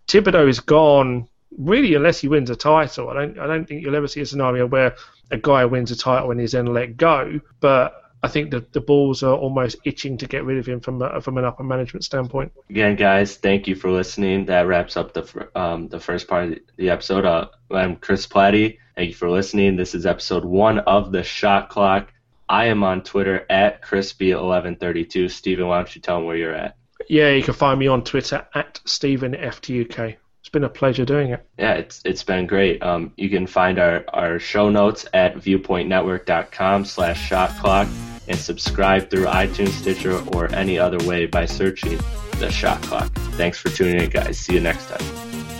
Thibodeau 0.08 0.48
is 0.48 0.60
gone 0.60 1.28
really 1.56 1.94
unless 1.94 2.20
he 2.20 2.28
wins 2.28 2.50
a 2.50 2.56
title. 2.56 3.10
I 3.10 3.14
don't 3.14 3.38
I 3.38 3.46
don't 3.46 3.66
think 3.66 3.82
you'll 3.82 3.94
ever 3.94 4.08
see 4.08 4.20
a 4.20 4.26
scenario 4.26 4.66
where 4.66 4.96
a 5.30 5.38
guy 5.38 5.64
wins 5.64 5.90
a 5.90 5.96
title 5.96 6.30
and 6.30 6.40
he's 6.40 6.52
then 6.52 6.66
let 6.66 6.96
go. 6.96 7.40
But 7.60 8.03
I 8.24 8.28
think 8.28 8.50
the, 8.50 8.64
the 8.72 8.80
Bulls 8.80 9.22
are 9.22 9.34
almost 9.34 9.76
itching 9.84 10.16
to 10.16 10.26
get 10.26 10.44
rid 10.44 10.56
of 10.56 10.64
him 10.64 10.80
from 10.80 11.02
a, 11.02 11.20
from 11.20 11.36
an 11.36 11.44
upper 11.44 11.62
management 11.62 12.04
standpoint. 12.04 12.52
Again, 12.70 12.96
guys, 12.96 13.36
thank 13.36 13.68
you 13.68 13.76
for 13.76 13.90
listening. 13.90 14.46
That 14.46 14.62
wraps 14.62 14.96
up 14.96 15.12
the 15.12 15.50
um, 15.54 15.88
the 15.88 16.00
first 16.00 16.26
part 16.26 16.44
of 16.48 16.58
the 16.78 16.88
episode. 16.88 17.26
Uh, 17.26 17.48
I'm 17.70 17.96
Chris 17.96 18.26
Platte. 18.26 18.78
Thank 18.96 19.08
you 19.10 19.14
for 19.14 19.28
listening. 19.28 19.76
This 19.76 19.94
is 19.94 20.06
episode 20.06 20.46
one 20.46 20.78
of 20.78 21.12
the 21.12 21.22
Shot 21.22 21.68
Clock. 21.68 22.14
I 22.48 22.64
am 22.66 22.82
on 22.82 23.02
Twitter 23.02 23.44
at 23.50 23.82
crispy1132. 23.82 25.30
Steven, 25.30 25.66
why 25.66 25.76
don't 25.76 25.94
you 25.94 26.00
tell 26.00 26.16
them 26.16 26.24
where 26.24 26.36
you're 26.36 26.54
at? 26.54 26.78
Yeah, 27.10 27.28
you 27.28 27.42
can 27.42 27.52
find 27.52 27.78
me 27.78 27.88
on 27.88 28.04
Twitter 28.04 28.46
at 28.54 28.80
StephenFTUK. 28.86 30.16
It's 30.40 30.48
been 30.48 30.64
a 30.64 30.70
pleasure 30.70 31.04
doing 31.04 31.32
it. 31.32 31.46
Yeah, 31.58 31.74
it's 31.74 32.00
it's 32.06 32.24
been 32.24 32.46
great. 32.46 32.82
Um, 32.82 33.12
you 33.18 33.28
can 33.28 33.46
find 33.46 33.78
our, 33.78 34.02
our 34.08 34.38
show 34.38 34.70
notes 34.70 35.04
at 35.12 35.36
viewpointnetwork.com 35.36 36.86
slash 36.86 37.28
shot 37.28 37.50
clock 37.58 37.86
and 38.28 38.38
subscribe 38.38 39.10
through 39.10 39.26
iTunes, 39.26 39.68
Stitcher, 39.68 40.22
or 40.34 40.52
any 40.54 40.78
other 40.78 40.98
way 41.06 41.26
by 41.26 41.46
searching 41.46 41.98
the 42.38 42.50
shot 42.50 42.80
clock. 42.82 43.12
Thanks 43.36 43.58
for 43.58 43.68
tuning 43.68 44.00
in, 44.00 44.10
guys. 44.10 44.38
See 44.38 44.54
you 44.54 44.60
next 44.60 44.88
time. 44.88 45.53